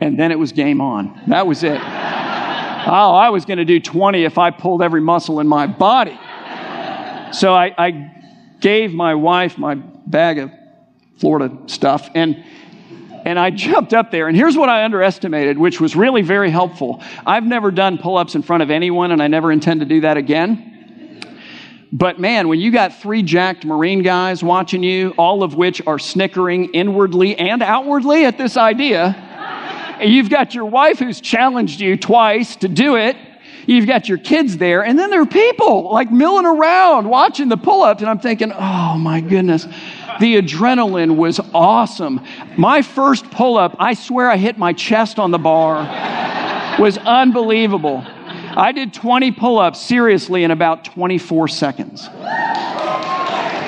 And 0.02 0.20
then 0.20 0.32
it 0.32 0.40
was 0.40 0.52
game 0.52 0.82
on. 0.82 1.22
That 1.28 1.46
was 1.46 1.62
it. 1.64 1.80
oh, 1.80 3.14
I 3.14 3.30
was 3.30 3.46
going 3.46 3.60
to 3.60 3.66
do 3.66 3.80
20 3.80 4.24
if 4.24 4.40
I 4.40 4.50
pulled 4.50 4.82
every 4.82 5.02
muscle 5.02 5.40
in 5.40 5.48
my 5.48 5.68
body. 5.68 6.20
So 7.34 7.54
I, 7.54 7.72
I 7.78 8.12
gave 8.62 8.96
my 8.96 9.14
wife 9.14 9.60
my 9.60 9.76
bag 9.76 10.40
of 10.40 10.50
Florida 11.20 11.56
stuff. 11.68 12.10
And 12.16 12.44
and 13.28 13.38
I 13.38 13.50
jumped 13.50 13.94
up 13.94 14.10
there, 14.10 14.30
and 14.30 14.38
here's 14.38 14.56
what 14.56 14.70
I 14.70 14.86
underestimated, 14.86 15.58
which 15.58 15.82
was 15.82 15.98
really 15.98 16.22
very 16.22 16.50
helpful. 16.50 17.04
I've 17.26 17.44
never 17.44 17.72
done 17.72 17.98
pull 17.98 18.16
ups 18.16 18.36
in 18.36 18.42
front 18.42 18.63
of 18.63 18.72
anyone, 18.72 19.12
and 19.12 19.22
I 19.22 19.28
never 19.28 19.52
intend 19.52 19.82
to 19.82 19.86
do 19.86 20.00
that 20.00 20.16
again. 20.16 21.36
But 21.92 22.22
man, 22.22 22.48
when 22.48 22.62
you 22.62 22.72
got 22.72 23.02
three 23.02 23.24
jacked 23.24 23.66
Marine 23.66 24.02
guys 24.02 24.42
watching 24.42 24.82
you, 24.82 25.13
all 25.18 25.44
of 25.44 25.56
which 25.56 25.86
are 25.86 26.00
snickering 26.00 26.74
inwardly 26.74 27.38
and 27.38 27.62
outwardly 27.62 28.24
at 28.24 28.38
this 28.38 28.56
idea, 28.56 29.08
and 30.00 30.10
you've 30.10 30.30
got 30.30 30.56
your 30.56 30.66
wife 30.66 31.00
who's 31.00 31.20
challenged 31.20 31.82
you 31.82 31.98
twice 31.98 32.56
to 32.56 32.70
do 32.70 32.96
it, 32.96 33.18
you've 33.66 33.88
got 33.88 34.08
your 34.08 34.20
kids 34.20 34.56
there, 34.56 34.86
and 34.86 34.98
then 34.98 35.10
there 35.10 35.22
are 35.22 35.26
people 35.26 35.92
like 35.92 36.10
milling 36.13 36.46
around 36.46 37.10
watching 37.10 37.50
the 37.50 37.58
pull 37.58 37.82
ups, 37.82 38.02
and 38.02 38.10
I'm 38.10 38.20
thinking, 38.20 38.54
oh 38.54 38.98
my 38.98 39.20
goodness. 39.20 39.68
The 40.19 40.41
adrenaline 40.41 41.15
was 41.15 41.39
awesome. 41.53 42.21
My 42.58 42.82
first 42.82 43.30
pull 43.32 43.58
up, 43.58 43.75
I 43.80 43.93
swear 43.93 44.30
I 44.30 44.38
hit 44.38 44.58
my 44.58 44.73
chest 44.73 45.19
on 45.19 45.32
the 45.32 45.38
bar, 45.38 45.84
was 46.80 46.97
unbelievable. 46.97 48.03
I 48.58 48.71
did 48.71 48.93
20 48.93 49.32
pull 49.34 49.60
ups 49.60 49.80
seriously 49.80 50.43
in 50.43 50.51
about 50.51 50.86
24 50.86 51.47
seconds. 51.47 52.08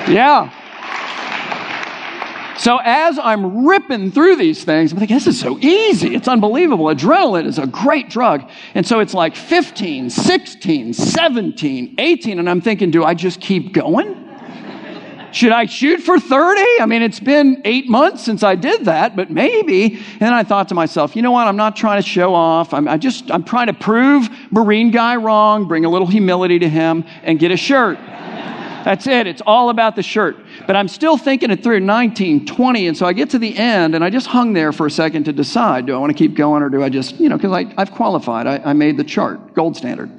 Yeah. 0.08 0.50
So 2.58 2.78
as 2.84 3.18
I'm 3.18 3.66
ripping 3.66 4.10
through 4.10 4.36
these 4.36 4.64
things, 4.64 4.92
I'm 4.92 4.98
thinking, 4.98 5.16
this 5.16 5.26
is 5.26 5.40
so 5.40 5.58
easy. 5.60 6.14
It's 6.14 6.28
unbelievable. 6.28 6.86
Adrenaline 6.86 7.46
is 7.46 7.58
a 7.58 7.66
great 7.66 8.10
drug. 8.10 8.50
And 8.74 8.86
so 8.86 8.98
it's 8.98 9.14
like 9.14 9.34
15, 9.34 10.10
16, 10.10 10.92
17, 10.92 11.94
18. 11.96 12.38
And 12.38 12.50
I'm 12.50 12.60
thinking, 12.60 12.90
do 12.90 13.02
I 13.02 13.14
just 13.14 13.40
keep 13.40 13.72
going? 13.72 14.29
Should 15.32 15.52
I 15.52 15.66
shoot 15.66 16.00
for 16.00 16.18
30? 16.18 16.60
I 16.80 16.86
mean, 16.86 17.02
it's 17.02 17.20
been 17.20 17.62
eight 17.64 17.88
months 17.88 18.24
since 18.24 18.42
I 18.42 18.56
did 18.56 18.86
that, 18.86 19.14
but 19.14 19.30
maybe. 19.30 20.02
And 20.20 20.34
I 20.34 20.42
thought 20.42 20.68
to 20.68 20.74
myself, 20.74 21.14
you 21.14 21.22
know 21.22 21.30
what? 21.30 21.46
I'm 21.46 21.56
not 21.56 21.76
trying 21.76 22.02
to 22.02 22.08
show 22.08 22.34
off. 22.34 22.74
I'm, 22.74 22.88
I 22.88 22.96
just, 22.96 23.30
I'm 23.30 23.44
trying 23.44 23.68
to 23.68 23.74
prove 23.74 24.28
Marine 24.50 24.90
guy 24.90 25.16
wrong, 25.16 25.68
bring 25.68 25.84
a 25.84 25.88
little 25.88 26.08
humility 26.08 26.58
to 26.58 26.68
him, 26.68 27.04
and 27.22 27.38
get 27.38 27.52
a 27.52 27.56
shirt. 27.56 27.98
That's 28.84 29.06
it. 29.06 29.26
It's 29.26 29.42
all 29.46 29.68
about 29.68 29.94
the 29.94 30.02
shirt. 30.02 30.36
But 30.66 30.74
I'm 30.74 30.88
still 30.88 31.16
thinking 31.16 31.50
it 31.50 31.62
through 31.62 31.80
19, 31.80 32.46
20. 32.46 32.86
And 32.86 32.96
so 32.96 33.06
I 33.06 33.12
get 33.12 33.30
to 33.30 33.38
the 33.38 33.56
end 33.56 33.94
and 33.94 34.02
I 34.02 34.10
just 34.10 34.26
hung 34.26 34.52
there 34.54 34.72
for 34.72 34.86
a 34.86 34.90
second 34.90 35.24
to 35.24 35.32
decide 35.32 35.86
do 35.86 35.94
I 35.94 35.98
want 35.98 36.10
to 36.10 36.18
keep 36.18 36.34
going 36.34 36.62
or 36.62 36.70
do 36.70 36.82
I 36.82 36.88
just, 36.88 37.20
you 37.20 37.28
know, 37.28 37.36
because 37.36 37.52
I've 37.76 37.92
qualified. 37.92 38.46
I, 38.46 38.56
I 38.64 38.72
made 38.72 38.96
the 38.96 39.04
chart, 39.04 39.54
gold 39.54 39.76
standard. 39.76 40.10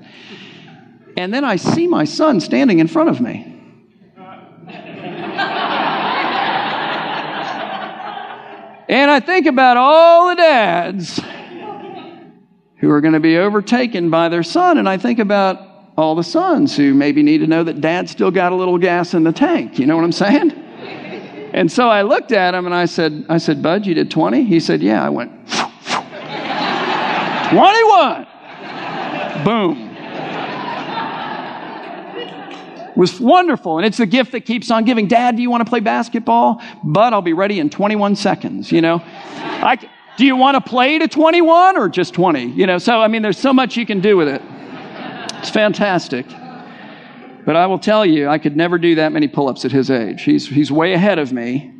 And 1.18 1.34
then 1.34 1.44
I 1.44 1.56
see 1.56 1.88
my 1.88 2.06
son 2.06 2.40
standing 2.40 2.80
in 2.80 2.88
front 2.88 3.10
of 3.10 3.20
me. 3.20 3.51
And 8.92 9.10
I 9.10 9.22
think 9.22 9.46
about 9.46 9.78
all 9.78 10.30
the 10.30 10.36
dads 10.36 11.22
who 12.76 12.92
are 12.92 13.00
going 13.00 13.14
to 13.14 13.22
be 13.22 13.38
overtaken 13.38 14.10
by 14.10 14.28
their 14.28 14.44
son, 14.44 14.78
and 14.78 14.90
I 14.90 14.98
think 14.98 15.20
about 15.20 15.66
all 15.96 16.14
the 16.14 16.26
sons 16.26 16.76
who 16.76 16.94
maybe 16.94 17.24
need 17.24 17.38
to 17.38 17.48
know 17.48 17.64
that 17.64 17.80
dad 17.80 18.10
still 18.10 18.32
got 18.32 18.52
a 18.52 18.56
little 18.56 18.78
gas 18.78 19.14
in 19.14 19.24
the 19.24 19.32
tank. 19.32 19.80
You 19.80 19.86
know 19.86 19.96
what 19.96 20.04
I'm 20.04 20.12
saying? 20.12 20.52
And 21.54 21.72
so 21.72 21.88
I 21.88 22.02
looked 22.02 22.34
at 22.34 22.54
him 22.54 22.66
and 22.66 22.76
I 22.76 22.84
said, 22.84 23.26
I 23.30 23.38
said, 23.38 23.64
Bud, 23.64 23.86
you 23.86 23.94
did 23.94 24.12
20? 24.12 24.44
He 24.44 24.60
said, 24.60 24.82
Yeah. 24.82 25.06
I 25.06 25.10
went, 25.10 25.32
21. 27.50 28.28
Boom. 29.46 29.91
Was 32.96 33.20
wonderful. 33.20 33.78
And 33.78 33.86
it's 33.86 33.98
the 33.98 34.06
gift 34.06 34.32
that 34.34 34.42
keeps 34.42 34.72
on 34.72 34.84
giving. 34.86 35.08
Dad, 35.08 35.36
do 35.36 35.42
you 35.42 35.50
want 35.50 35.62
to 35.62 35.70
play 35.70 35.80
basketball? 35.80 36.62
But 36.84 37.14
I'll 37.14 37.22
be 37.22 37.34
ready 37.34 37.60
in 37.60 37.70
21 37.70 38.16
seconds, 38.16 38.72
you 38.72 38.82
know? 38.82 39.02
I, 39.04 39.78
do 40.18 40.26
you 40.26 40.36
want 40.36 40.56
to 40.56 40.70
play 40.70 41.00
to 41.00 41.08
21 41.08 41.78
or 41.78 41.90
just 41.90 42.14
20? 42.14 42.46
You 42.46 42.68
know, 42.68 42.78
so 42.78 43.00
I 43.00 43.08
mean, 43.08 43.22
there's 43.22 43.38
so 43.38 43.54
much 43.54 43.78
you 43.78 43.86
can 43.86 44.02
do 44.02 44.18
with 44.18 44.28
it. 44.28 44.42
It's 45.40 45.50
fantastic. 45.50 46.28
But 47.46 47.56
I 47.56 47.66
will 47.66 47.80
tell 47.80 48.06
you, 48.06 48.28
I 48.28 48.38
could 48.38 48.56
never 48.56 48.78
do 48.78 48.96
that 48.96 49.12
many 49.12 49.28
pull 49.28 49.50
ups 49.50 49.66
at 49.66 49.72
his 49.72 49.90
age. 49.90 50.22
He's, 50.22 50.48
he's 50.48 50.72
way 50.72 50.94
ahead 50.94 51.18
of 51.18 51.34
me 51.34 51.74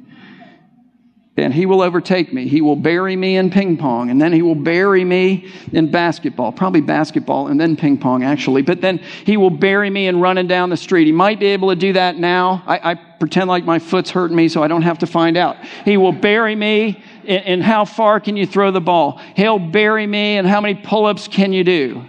and 1.42 1.54
he 1.54 1.66
will 1.66 1.82
overtake 1.82 2.32
me. 2.32 2.48
He 2.48 2.62
will 2.62 2.76
bury 2.76 3.16
me 3.16 3.38
in 3.38 3.50
ping 3.50 3.78
pong, 3.78 4.10
and 4.10 4.22
then 4.22 4.32
he 4.32 4.42
will 4.42 4.56
bury 4.56 5.04
me 5.04 5.52
in 5.74 5.92
basketball. 5.92 6.52
Probably 6.52 6.82
basketball 6.82 7.48
and 7.48 7.60
then 7.60 7.76
ping 7.76 7.98
pong, 7.98 8.24
actually. 8.24 8.62
But 8.62 8.82
then 8.82 9.00
he 9.26 9.38
will 9.38 9.50
bury 9.50 9.90
me 9.90 10.08
in 10.08 10.20
running 10.20 10.48
down 10.48 10.70
the 10.70 10.78
street. 10.78 11.06
He 11.06 11.12
might 11.12 11.40
be 11.40 11.48
able 11.48 11.70
to 11.70 11.76
do 11.76 11.94
that 11.94 12.18
now. 12.18 12.64
I, 12.66 12.92
I 12.92 12.96
pretend 12.96 13.50
like 13.50 13.66
my 13.66 13.80
foot's 13.80 14.10
hurting 14.10 14.36
me 14.36 14.48
so 14.48 14.64
I 14.64 14.68
don't 14.68 14.84
have 14.84 15.00
to 15.00 15.08
find 15.08 15.36
out. 15.36 15.58
He 15.84 15.98
will 15.98 16.12
bury 16.12 16.56
me 16.56 17.04
in, 17.24 17.44
in 17.44 17.62
how 17.62 17.86
far 17.86 18.20
can 18.20 18.38
you 18.38 18.46
throw 18.46 18.72
the 18.72 18.82
ball. 18.82 19.20
He'll 19.36 19.60
bury 19.60 20.08
me 20.08 20.38
in 20.38 20.46
how 20.46 20.62
many 20.62 20.76
pull 20.76 21.06
ups 21.06 21.28
can 21.28 21.54
you 21.54 21.64
do. 21.64 22.06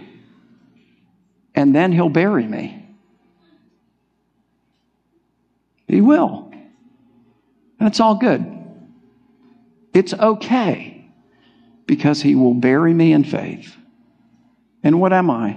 And 1.55 1.75
then 1.75 1.91
he'll 1.91 2.09
bury 2.09 2.47
me. 2.47 2.79
He 5.87 6.01
will. 6.01 6.51
It's 7.79 7.99
all 7.99 8.15
good. 8.15 8.52
It's 9.93 10.13
okay 10.13 11.05
because 11.85 12.21
he 12.21 12.35
will 12.35 12.53
bury 12.53 12.93
me 12.93 13.13
in 13.13 13.23
faith. 13.23 13.75
And 14.83 14.99
what 14.99 15.13
am 15.13 15.29
I? 15.29 15.51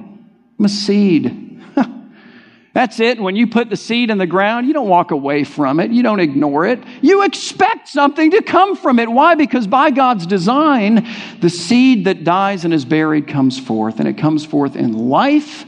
I'm 0.58 0.64
a 0.64 0.68
seed. 0.68 1.62
That's 2.74 3.00
it. 3.00 3.18
When 3.18 3.36
you 3.36 3.46
put 3.46 3.70
the 3.70 3.76
seed 3.76 4.10
in 4.10 4.18
the 4.18 4.26
ground, 4.26 4.66
you 4.66 4.72
don't 4.72 4.88
walk 4.88 5.10
away 5.10 5.44
from 5.44 5.80
it. 5.80 5.90
You 5.90 6.02
don't 6.02 6.20
ignore 6.20 6.66
it. 6.66 6.82
You 7.00 7.24
expect 7.24 7.88
something 7.88 8.32
to 8.32 8.42
come 8.42 8.76
from 8.76 8.98
it. 8.98 9.10
Why? 9.10 9.34
Because 9.34 9.66
by 9.66 9.90
God's 9.90 10.26
design, 10.26 11.08
the 11.40 11.50
seed 11.50 12.04
that 12.04 12.24
dies 12.24 12.64
and 12.64 12.74
is 12.74 12.84
buried 12.84 13.28
comes 13.28 13.58
forth, 13.58 13.98
and 13.98 14.08
it 14.08 14.18
comes 14.18 14.44
forth 14.44 14.76
in 14.76 14.92
life 15.08 15.64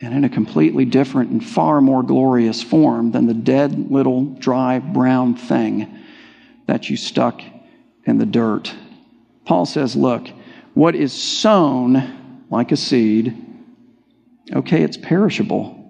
and 0.00 0.14
in 0.14 0.24
a 0.24 0.28
completely 0.28 0.84
different 0.84 1.30
and 1.30 1.44
far 1.44 1.80
more 1.80 2.02
glorious 2.02 2.62
form 2.62 3.12
than 3.12 3.26
the 3.26 3.34
dead 3.34 3.90
little 3.90 4.24
dry 4.24 4.80
brown 4.80 5.36
thing 5.36 6.01
that 6.72 6.88
you 6.88 6.96
stuck 6.96 7.42
in 8.06 8.16
the 8.16 8.24
dirt. 8.24 8.74
Paul 9.44 9.66
says, 9.66 9.94
Look, 9.94 10.26
what 10.72 10.94
is 10.94 11.12
sown 11.12 12.44
like 12.48 12.72
a 12.72 12.78
seed, 12.78 13.36
okay, 14.54 14.82
it's 14.82 14.96
perishable. 14.96 15.81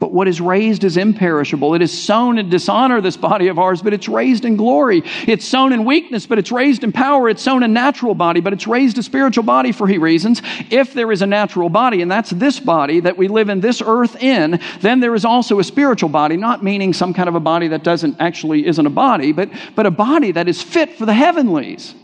But 0.00 0.12
what 0.12 0.26
is 0.26 0.40
raised 0.40 0.82
is 0.82 0.96
imperishable. 0.96 1.74
It 1.74 1.80
is 1.80 1.96
sown 1.96 2.36
in 2.38 2.50
dishonor, 2.50 3.00
this 3.00 3.16
body 3.16 3.46
of 3.46 3.58
ours, 3.58 3.80
but 3.80 3.92
it's 3.92 4.08
raised 4.08 4.44
in 4.44 4.56
glory. 4.56 5.02
It's 5.26 5.46
sown 5.46 5.72
in 5.72 5.84
weakness, 5.84 6.26
but 6.26 6.38
it's 6.38 6.50
raised 6.50 6.82
in 6.82 6.90
power. 6.90 7.28
It's 7.28 7.42
sown 7.42 7.62
in 7.62 7.72
natural 7.72 8.14
body, 8.14 8.40
but 8.40 8.52
it's 8.52 8.66
raised 8.66 8.98
a 8.98 9.02
spiritual 9.04 9.44
body 9.44 9.70
for 9.70 9.86
he 9.86 9.98
reasons. 9.98 10.42
If 10.68 10.94
there 10.94 11.12
is 11.12 11.22
a 11.22 11.26
natural 11.26 11.68
body, 11.68 12.02
and 12.02 12.10
that's 12.10 12.30
this 12.30 12.58
body 12.58 13.00
that 13.00 13.16
we 13.16 13.28
live 13.28 13.48
in 13.48 13.60
this 13.60 13.80
earth 13.80 14.20
in, 14.20 14.60
then 14.80 14.98
there 14.98 15.14
is 15.14 15.24
also 15.24 15.60
a 15.60 15.64
spiritual 15.64 16.10
body, 16.10 16.36
not 16.36 16.64
meaning 16.64 16.92
some 16.92 17.14
kind 17.14 17.28
of 17.28 17.36
a 17.36 17.40
body 17.40 17.68
that 17.68 17.84
doesn't 17.84 18.16
actually 18.20 18.66
isn't 18.66 18.86
a 18.86 18.90
body, 18.90 19.32
but, 19.32 19.48
but 19.76 19.86
a 19.86 19.92
body 19.92 20.32
that 20.32 20.48
is 20.48 20.60
fit 20.60 20.98
for 20.98 21.06
the 21.06 21.14
heavenlies 21.14 21.94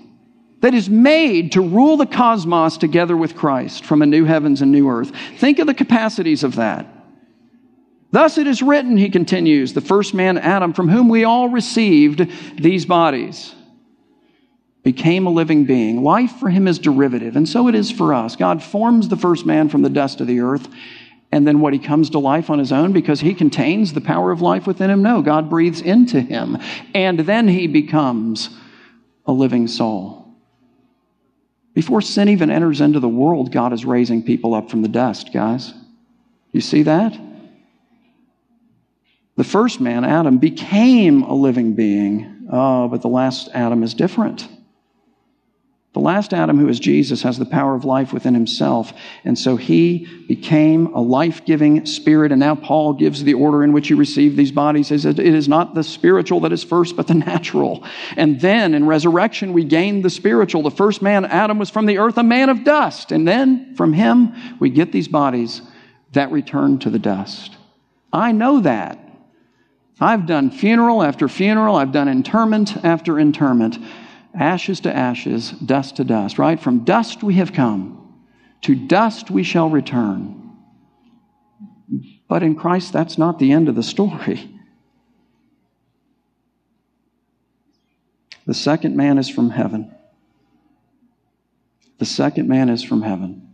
that 0.61 0.75
is 0.75 0.89
made 0.89 1.53
to 1.53 1.61
rule 1.61 1.97
the 1.97 2.07
cosmos 2.07 2.77
together 2.77 3.17
with 3.17 3.35
Christ 3.35 3.85
from 3.85 4.03
a 4.03 4.07
new 4.07 4.27
heavens 4.27 4.63
and 4.63 4.71
new 4.71 4.89
earth. 4.89 5.11
Think 5.39 5.59
of 5.59 5.67
the 5.67 5.75
capacities 5.75 6.45
of 6.45 6.57
that. 6.57 7.00
Thus 8.13 8.39
it 8.39 8.47
is 8.47 8.63
written, 8.63 8.97
he 8.97 9.09
continues, 9.09 9.73
the 9.73 9.81
first 9.81 10.15
man, 10.15 10.37
Adam, 10.37 10.73
from 10.73 10.89
whom 10.89 11.09
we 11.09 11.25
all 11.25 11.49
received 11.49 12.27
these 12.61 12.85
bodies, 12.85 13.55
became 14.83 15.27
a 15.27 15.31
living 15.31 15.65
being. 15.65 16.03
Life 16.03 16.33
for 16.33 16.49
him 16.49 16.67
is 16.67 16.79
derivative, 16.79 17.37
and 17.37 17.49
so 17.49 17.69
it 17.69 17.75
is 17.75 17.91
for 17.91 18.13
us. 18.13 18.35
God 18.35 18.63
forms 18.63 19.09
the 19.09 19.17
first 19.17 19.47
man 19.47 19.69
from 19.69 19.83
the 19.83 19.91
dust 19.91 20.21
of 20.21 20.27
the 20.27 20.41
earth, 20.41 20.69
and 21.31 21.47
then 21.47 21.61
what 21.61 21.73
he 21.73 21.79
comes 21.79 22.11
to 22.11 22.19
life 22.19 22.51
on 22.51 22.59
his 22.59 22.73
own 22.73 22.93
because 22.93 23.21
he 23.21 23.35
contains 23.35 23.93
the 23.93 24.01
power 24.01 24.33
of 24.33 24.43
life 24.43 24.67
within 24.67 24.91
him? 24.91 25.03
No, 25.03 25.23
God 25.23 25.49
breathes 25.49 25.81
into 25.81 26.21
him, 26.21 26.59
and 26.95 27.21
then 27.21 27.47
he 27.47 27.69
becomes 27.69 28.51
a 29.25 29.33
living 29.33 29.69
soul. 29.69 30.35
Before 31.75 32.01
sin 32.01 32.29
even 32.29 32.51
enters 32.51 32.81
into 32.81 32.99
the 32.99 33.09
world, 33.09 33.53
God 33.53 33.73
is 33.73 33.85
raising 33.85 34.25
people 34.25 34.55
up 34.55 34.69
from 34.69 34.83
the 34.83 34.89
dust, 34.89 35.33
guys. 35.33 35.73
You 36.51 36.61
see 36.61 36.83
that? 36.83 37.17
The 39.41 39.45
first 39.45 39.81
man, 39.81 40.05
Adam, 40.05 40.37
became 40.37 41.23
a 41.23 41.33
living 41.33 41.73
being, 41.73 42.47
oh, 42.53 42.89
but 42.89 43.01
the 43.01 43.09
last 43.09 43.49
Adam 43.55 43.83
is 43.83 43.95
different. 43.95 44.47
The 45.95 46.01
last 46.01 46.35
Adam, 46.35 46.59
who 46.59 46.69
is 46.69 46.79
Jesus, 46.79 47.23
has 47.23 47.39
the 47.39 47.47
power 47.47 47.75
of 47.75 47.87
life 47.87 48.13
within 48.13 48.35
himself. 48.35 48.93
And 49.25 49.39
so 49.39 49.57
he 49.57 50.07
became 50.29 50.89
a 50.89 51.01
life 51.01 51.47
giving 51.47 51.87
spirit. 51.87 52.33
And 52.33 52.41
now 52.41 52.55
Paul 52.55 52.93
gives 52.93 53.25
the 53.25 53.33
order 53.33 53.65
in 53.65 53.73
which 53.73 53.89
he 53.89 53.95
received 53.95 54.37
these 54.37 54.53
bodies. 54.53 54.91
He 54.91 54.99
says, 54.99 55.19
It 55.19 55.19
is 55.21 55.49
not 55.49 55.75
the 55.75 55.85
spiritual 55.85 56.41
that 56.41 56.53
is 56.53 56.63
first, 56.63 56.95
but 56.95 57.07
the 57.07 57.15
natural. 57.15 57.83
And 58.19 58.39
then 58.43 58.75
in 58.75 58.85
resurrection, 58.85 59.55
we 59.55 59.65
gain 59.65 60.03
the 60.03 60.11
spiritual. 60.11 60.65
The 60.65 60.71
first 60.71 61.01
man, 61.01 61.25
Adam, 61.25 61.59
was 61.59 61.71
from 61.71 61.87
the 61.87 61.97
earth, 61.97 62.19
a 62.19 62.23
man 62.23 62.51
of 62.51 62.63
dust. 62.63 63.11
And 63.11 63.27
then 63.27 63.75
from 63.75 63.95
him, 63.95 64.35
we 64.61 64.69
get 64.69 64.93
these 64.93 65.09
bodies 65.09 65.63
that 66.13 66.31
return 66.31 66.79
to 66.81 66.91
the 66.91 66.99
dust. 66.99 67.57
I 68.13 68.33
know 68.33 68.61
that 68.61 69.07
I've 70.01 70.27
done 70.27 70.51
funeral 70.51 71.03
after 71.03 71.29
funeral, 71.29 71.77
I've 71.77 71.93
done 71.93 72.09
interment 72.09 72.83
after 72.85 73.19
interment, 73.19 73.79
ashes 74.35 74.81
to 74.81 74.97
ashes, 74.97 75.51
dust 75.51 75.97
to 75.97 76.05
dust, 76.05 76.39
right? 76.39 76.59
From 76.59 76.85
dust 76.85 77.23
we 77.23 77.35
have 77.35 77.53
come, 77.53 78.19
to 78.63 78.75
dust 78.75 79.31
we 79.31 79.43
shall 79.43 79.69
return. 79.69 80.57
But 82.29 82.43
in 82.43 82.55
Christ, 82.55 82.93
that's 82.93 83.19
not 83.19 83.39
the 83.39 83.53
end 83.53 83.69
of 83.69 83.75
the 83.75 83.83
story. 83.83 84.49
The 88.47 88.55
second 88.55 88.97
man 88.97 89.19
is 89.19 89.29
from 89.29 89.51
heaven. 89.51 89.95
The 91.99 92.07
second 92.07 92.49
man 92.49 92.71
is 92.71 92.83
from 92.83 93.03
heaven. 93.03 93.49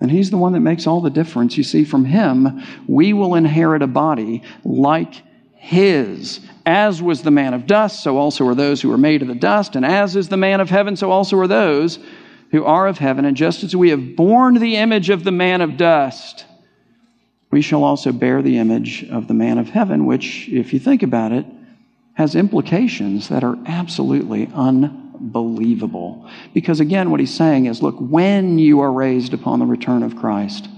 And 0.00 0.10
he's 0.10 0.30
the 0.30 0.38
one 0.38 0.54
that 0.54 0.60
makes 0.60 0.86
all 0.86 1.00
the 1.00 1.10
difference. 1.10 1.56
You 1.56 1.62
see, 1.62 1.84
from 1.84 2.06
him, 2.06 2.62
we 2.88 3.12
will 3.12 3.34
inherit 3.34 3.82
a 3.82 3.86
body 3.86 4.42
like 4.64 5.22
his. 5.62 6.40
As 6.66 7.00
was 7.00 7.22
the 7.22 7.30
man 7.30 7.54
of 7.54 7.66
dust, 7.66 8.02
so 8.02 8.18
also 8.18 8.46
are 8.48 8.54
those 8.54 8.82
who 8.82 8.92
are 8.92 8.98
made 8.98 9.22
of 9.22 9.28
the 9.28 9.34
dust. 9.34 9.76
And 9.76 9.86
as 9.86 10.16
is 10.16 10.28
the 10.28 10.36
man 10.36 10.60
of 10.60 10.68
heaven, 10.68 10.96
so 10.96 11.12
also 11.12 11.38
are 11.38 11.46
those 11.46 12.00
who 12.50 12.64
are 12.64 12.88
of 12.88 12.98
heaven. 12.98 13.24
And 13.24 13.36
just 13.36 13.62
as 13.62 13.74
we 13.74 13.90
have 13.90 14.16
borne 14.16 14.54
the 14.54 14.76
image 14.76 15.08
of 15.08 15.22
the 15.22 15.30
man 15.30 15.60
of 15.60 15.76
dust, 15.76 16.46
we 17.52 17.62
shall 17.62 17.84
also 17.84 18.10
bear 18.10 18.42
the 18.42 18.58
image 18.58 19.04
of 19.04 19.28
the 19.28 19.34
man 19.34 19.58
of 19.58 19.68
heaven, 19.68 20.04
which, 20.04 20.48
if 20.48 20.72
you 20.72 20.80
think 20.80 21.04
about 21.04 21.30
it, 21.30 21.46
has 22.14 22.34
implications 22.34 23.28
that 23.28 23.44
are 23.44 23.56
absolutely 23.66 24.50
unbelievable. 24.54 26.28
Because 26.52 26.80
again, 26.80 27.12
what 27.12 27.20
he's 27.20 27.34
saying 27.34 27.66
is 27.66 27.82
look, 27.82 27.96
when 27.98 28.58
you 28.58 28.80
are 28.80 28.92
raised 28.92 29.32
upon 29.32 29.60
the 29.60 29.66
return 29.66 30.02
of 30.02 30.16
Christ, 30.16 30.68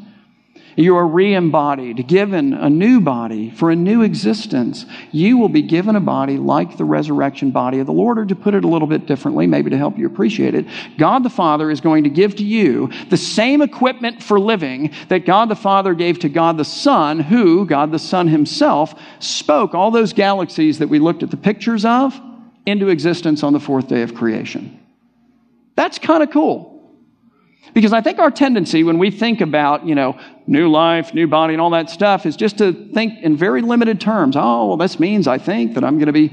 you 0.76 0.96
are 0.96 1.06
re 1.06 1.34
embodied, 1.34 2.06
given 2.06 2.52
a 2.52 2.68
new 2.68 3.00
body 3.00 3.50
for 3.50 3.70
a 3.70 3.76
new 3.76 4.02
existence. 4.02 4.86
You 5.12 5.36
will 5.36 5.48
be 5.48 5.62
given 5.62 5.96
a 5.96 6.00
body 6.00 6.36
like 6.36 6.76
the 6.76 6.84
resurrection 6.84 7.50
body 7.50 7.78
of 7.78 7.86
the 7.86 7.92
Lord, 7.92 8.18
or 8.18 8.26
to 8.26 8.34
put 8.34 8.54
it 8.54 8.64
a 8.64 8.68
little 8.68 8.88
bit 8.88 9.06
differently, 9.06 9.46
maybe 9.46 9.70
to 9.70 9.78
help 9.78 9.98
you 9.98 10.06
appreciate 10.06 10.54
it, 10.54 10.66
God 10.98 11.22
the 11.22 11.30
Father 11.30 11.70
is 11.70 11.80
going 11.80 12.04
to 12.04 12.10
give 12.10 12.36
to 12.36 12.44
you 12.44 12.90
the 13.10 13.16
same 13.16 13.62
equipment 13.62 14.22
for 14.22 14.40
living 14.40 14.92
that 15.08 15.26
God 15.26 15.48
the 15.48 15.56
Father 15.56 15.94
gave 15.94 16.18
to 16.20 16.28
God 16.28 16.56
the 16.56 16.64
Son, 16.64 17.20
who, 17.20 17.64
God 17.66 17.92
the 17.92 17.98
Son 17.98 18.28
himself, 18.28 19.00
spoke 19.18 19.74
all 19.74 19.90
those 19.90 20.12
galaxies 20.12 20.78
that 20.78 20.88
we 20.88 20.98
looked 20.98 21.22
at 21.22 21.30
the 21.30 21.36
pictures 21.36 21.84
of 21.84 22.20
into 22.66 22.88
existence 22.88 23.42
on 23.42 23.52
the 23.52 23.60
fourth 23.60 23.88
day 23.88 24.02
of 24.02 24.14
creation. 24.14 24.80
That's 25.76 25.98
kind 25.98 26.22
of 26.22 26.30
cool. 26.30 26.73
Because 27.72 27.92
I 27.92 28.00
think 28.00 28.18
our 28.18 28.30
tendency 28.30 28.84
when 28.84 28.98
we 28.98 29.10
think 29.10 29.40
about, 29.40 29.86
you 29.86 29.94
know, 29.94 30.18
new 30.46 30.70
life, 30.70 31.14
new 31.14 31.26
body, 31.26 31.54
and 31.54 31.60
all 31.60 31.70
that 31.70 31.90
stuff 31.90 32.26
is 32.26 32.36
just 32.36 32.58
to 32.58 32.72
think 32.92 33.22
in 33.22 33.36
very 33.36 33.62
limited 33.62 34.00
terms. 34.00 34.36
Oh, 34.36 34.68
well, 34.68 34.76
this 34.76 35.00
means 35.00 35.26
I 35.26 35.38
think 35.38 35.74
that 35.74 35.84
I'm 35.84 35.98
going 35.98 36.06
to 36.06 36.12
be 36.12 36.32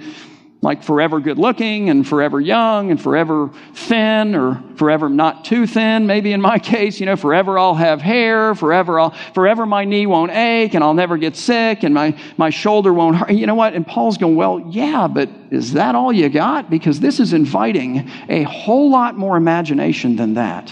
like 0.63 0.83
forever 0.83 1.19
good 1.19 1.39
looking 1.39 1.89
and 1.89 2.07
forever 2.07 2.39
young 2.39 2.91
and 2.91 3.01
forever 3.01 3.49
thin 3.73 4.35
or 4.35 4.63
forever 4.75 5.09
not 5.09 5.43
too 5.43 5.65
thin 5.65 6.05
maybe 6.05 6.31
in 6.33 6.39
my 6.39 6.59
case 6.73 6.99
you 6.99 7.05
know 7.05 7.15
forever 7.15 7.57
i'll 7.57 7.73
have 7.73 7.99
hair 7.99 8.53
forever 8.53 8.99
i'll 8.99 9.09
forever 9.33 9.65
my 9.65 9.83
knee 9.83 10.05
won't 10.05 10.31
ache 10.31 10.75
and 10.75 10.83
i'll 10.83 10.93
never 10.93 11.17
get 11.17 11.35
sick 11.35 11.83
and 11.83 11.93
my 11.93 12.15
my 12.37 12.49
shoulder 12.49 12.93
won't 12.93 13.15
hurt. 13.15 13.31
You 13.31 13.47
know 13.47 13.55
what? 13.55 13.73
And 13.73 13.85
paul's 13.85 14.17
going 14.17 14.35
well 14.35 14.63
yeah 14.69 15.07
but 15.07 15.29
is 15.49 15.73
that 15.73 15.95
all 15.95 16.13
you 16.13 16.29
got? 16.29 16.69
Because 16.69 16.99
this 16.99 17.19
is 17.19 17.33
inviting 17.33 18.09
a 18.29 18.43
whole 18.43 18.89
lot 18.89 19.17
more 19.17 19.35
imagination 19.35 20.15
than 20.15 20.35
that 20.35 20.71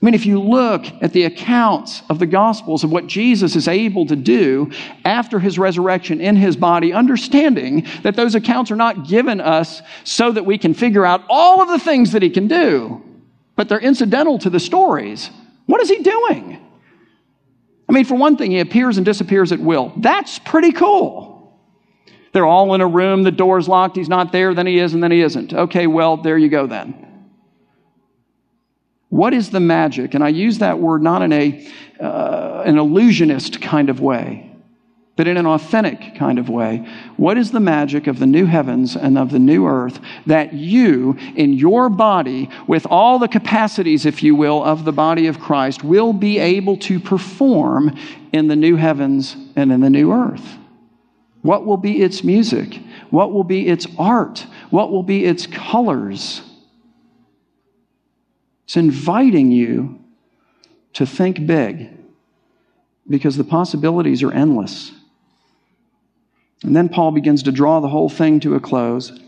I 0.00 0.04
mean, 0.04 0.14
if 0.14 0.26
you 0.26 0.40
look 0.40 0.86
at 1.02 1.12
the 1.12 1.24
accounts 1.24 2.02
of 2.08 2.20
the 2.20 2.26
Gospels 2.26 2.84
of 2.84 2.92
what 2.92 3.08
Jesus 3.08 3.56
is 3.56 3.66
able 3.66 4.06
to 4.06 4.14
do 4.14 4.70
after 5.04 5.40
his 5.40 5.58
resurrection 5.58 6.20
in 6.20 6.36
his 6.36 6.56
body, 6.56 6.92
understanding 6.92 7.84
that 8.04 8.14
those 8.14 8.36
accounts 8.36 8.70
are 8.70 8.76
not 8.76 9.08
given 9.08 9.40
us 9.40 9.82
so 10.04 10.30
that 10.30 10.46
we 10.46 10.56
can 10.56 10.72
figure 10.72 11.04
out 11.04 11.24
all 11.28 11.60
of 11.60 11.68
the 11.68 11.80
things 11.80 12.12
that 12.12 12.22
he 12.22 12.30
can 12.30 12.46
do, 12.46 13.02
but 13.56 13.68
they're 13.68 13.80
incidental 13.80 14.38
to 14.38 14.50
the 14.50 14.60
stories. 14.60 15.30
What 15.66 15.80
is 15.80 15.88
he 15.88 16.00
doing? 16.00 16.64
I 17.88 17.92
mean, 17.92 18.04
for 18.04 18.14
one 18.14 18.36
thing, 18.36 18.52
he 18.52 18.60
appears 18.60 18.98
and 18.98 19.04
disappears 19.04 19.50
at 19.50 19.58
will. 19.58 19.92
That's 19.96 20.38
pretty 20.38 20.70
cool. 20.70 21.58
They're 22.32 22.46
all 22.46 22.72
in 22.74 22.80
a 22.80 22.86
room, 22.86 23.24
the 23.24 23.32
door's 23.32 23.66
locked, 23.66 23.96
he's 23.96 24.08
not 24.08 24.30
there, 24.30 24.54
then 24.54 24.66
he 24.66 24.78
is, 24.78 24.94
and 24.94 25.02
then 25.02 25.10
he 25.10 25.22
isn't. 25.22 25.52
Okay, 25.52 25.88
well, 25.88 26.18
there 26.18 26.38
you 26.38 26.48
go 26.48 26.68
then. 26.68 27.07
What 29.08 29.32
is 29.32 29.50
the 29.50 29.60
magic? 29.60 30.14
And 30.14 30.22
I 30.22 30.28
use 30.28 30.58
that 30.58 30.78
word 30.78 31.02
not 31.02 31.22
in 31.22 31.32
a, 31.32 31.68
uh, 32.00 32.62
an 32.66 32.78
illusionist 32.78 33.60
kind 33.62 33.88
of 33.88 34.00
way, 34.00 34.54
but 35.16 35.26
in 35.26 35.36
an 35.36 35.46
authentic 35.46 36.14
kind 36.14 36.38
of 36.38 36.48
way. 36.48 36.86
What 37.16 37.38
is 37.38 37.50
the 37.50 37.60
magic 37.60 38.06
of 38.06 38.18
the 38.18 38.26
new 38.26 38.44
heavens 38.44 38.96
and 38.96 39.16
of 39.16 39.30
the 39.30 39.38
new 39.38 39.66
earth 39.66 39.98
that 40.26 40.52
you, 40.52 41.16
in 41.36 41.54
your 41.54 41.88
body, 41.88 42.50
with 42.66 42.86
all 42.90 43.18
the 43.18 43.28
capacities, 43.28 44.04
if 44.04 44.22
you 44.22 44.34
will, 44.34 44.62
of 44.62 44.84
the 44.84 44.92
body 44.92 45.26
of 45.26 45.40
Christ, 45.40 45.82
will 45.82 46.12
be 46.12 46.38
able 46.38 46.76
to 46.78 47.00
perform 47.00 47.96
in 48.32 48.46
the 48.46 48.56
new 48.56 48.76
heavens 48.76 49.36
and 49.56 49.72
in 49.72 49.80
the 49.80 49.90
new 49.90 50.12
earth? 50.12 50.58
What 51.40 51.64
will 51.64 51.76
be 51.78 52.02
its 52.02 52.22
music? 52.22 52.78
What 53.10 53.32
will 53.32 53.44
be 53.44 53.68
its 53.68 53.86
art? 53.98 54.46
What 54.70 54.90
will 54.90 55.02
be 55.02 55.24
its 55.24 55.46
colors? 55.46 56.42
It's 58.68 58.76
inviting 58.76 59.50
you 59.50 59.98
to 60.92 61.06
think 61.06 61.46
big 61.46 61.88
because 63.08 63.38
the 63.38 63.44
possibilities 63.44 64.22
are 64.22 64.30
endless. 64.30 64.92
And 66.62 66.76
then 66.76 66.90
Paul 66.90 67.12
begins 67.12 67.44
to 67.44 67.52
draw 67.52 67.80
the 67.80 67.88
whole 67.88 68.10
thing 68.10 68.40
to 68.40 68.56
a 68.56 68.60
close. 68.60 69.18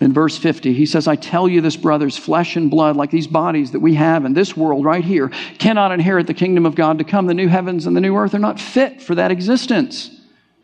In 0.00 0.12
verse 0.12 0.38
50, 0.38 0.74
he 0.74 0.86
says, 0.86 1.08
I 1.08 1.16
tell 1.16 1.48
you 1.48 1.60
this, 1.60 1.74
brothers, 1.74 2.16
flesh 2.16 2.54
and 2.54 2.70
blood, 2.70 2.94
like 2.94 3.10
these 3.10 3.26
bodies 3.26 3.72
that 3.72 3.80
we 3.80 3.94
have 3.94 4.24
in 4.24 4.32
this 4.32 4.56
world 4.56 4.84
right 4.84 5.04
here, 5.04 5.30
cannot 5.58 5.90
inherit 5.90 6.28
the 6.28 6.34
kingdom 6.34 6.66
of 6.66 6.76
God 6.76 6.98
to 6.98 7.04
come. 7.04 7.26
The 7.26 7.34
new 7.34 7.48
heavens 7.48 7.84
and 7.84 7.96
the 7.96 8.00
new 8.00 8.14
earth 8.14 8.32
are 8.32 8.38
not 8.38 8.60
fit 8.60 9.02
for 9.02 9.16
that 9.16 9.32
existence 9.32 10.15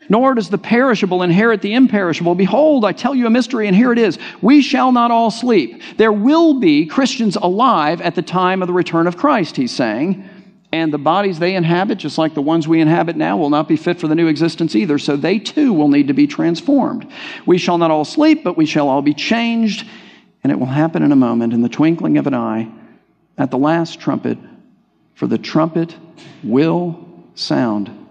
nor 0.09 0.33
does 0.33 0.49
the 0.49 0.57
perishable 0.57 1.23
inherit 1.23 1.61
the 1.61 1.73
imperishable. 1.73 2.35
Behold, 2.35 2.85
I 2.85 2.91
tell 2.91 3.15
you 3.15 3.27
a 3.27 3.29
mystery, 3.29 3.67
and 3.67 3.75
here 3.75 3.91
it 3.91 3.99
is. 3.99 4.17
We 4.41 4.61
shall 4.61 4.91
not 4.91 5.11
all 5.11 5.31
sleep. 5.31 5.81
There 5.97 6.11
will 6.11 6.59
be 6.59 6.85
Christians 6.85 7.35
alive 7.35 8.01
at 8.01 8.15
the 8.15 8.21
time 8.21 8.61
of 8.61 8.67
the 8.67 8.73
return 8.73 9.07
of 9.07 9.17
Christ, 9.17 9.55
he's 9.55 9.71
saying. 9.71 10.29
And 10.71 10.91
the 10.91 10.97
bodies 10.97 11.37
they 11.37 11.55
inhabit, 11.55 11.99
just 11.99 12.17
like 12.17 12.33
the 12.33 12.41
ones 12.41 12.67
we 12.67 12.81
inhabit 12.81 13.15
now, 13.15 13.37
will 13.37 13.51
not 13.51 13.67
be 13.67 13.77
fit 13.77 13.99
for 13.99 14.07
the 14.07 14.15
new 14.15 14.27
existence 14.27 14.75
either. 14.75 14.97
So 14.97 15.15
they 15.15 15.37
too 15.37 15.71
will 15.71 15.87
need 15.87 16.07
to 16.07 16.13
be 16.13 16.25
transformed. 16.25 17.09
We 17.45 17.59
shall 17.59 17.77
not 17.77 17.91
all 17.91 18.05
sleep, 18.05 18.43
but 18.43 18.57
we 18.57 18.65
shall 18.65 18.89
all 18.89 19.03
be 19.03 19.13
changed. 19.13 19.87
And 20.43 20.51
it 20.51 20.59
will 20.59 20.65
happen 20.65 21.03
in 21.03 21.11
a 21.11 21.15
moment, 21.15 21.53
in 21.53 21.61
the 21.61 21.69
twinkling 21.69 22.17
of 22.17 22.25
an 22.25 22.33
eye, 22.33 22.69
at 23.37 23.51
the 23.51 23.57
last 23.57 23.99
trumpet. 23.99 24.37
For 25.13 25.27
the 25.27 25.37
trumpet 25.37 25.95
will 26.43 27.07
sound 27.35 28.02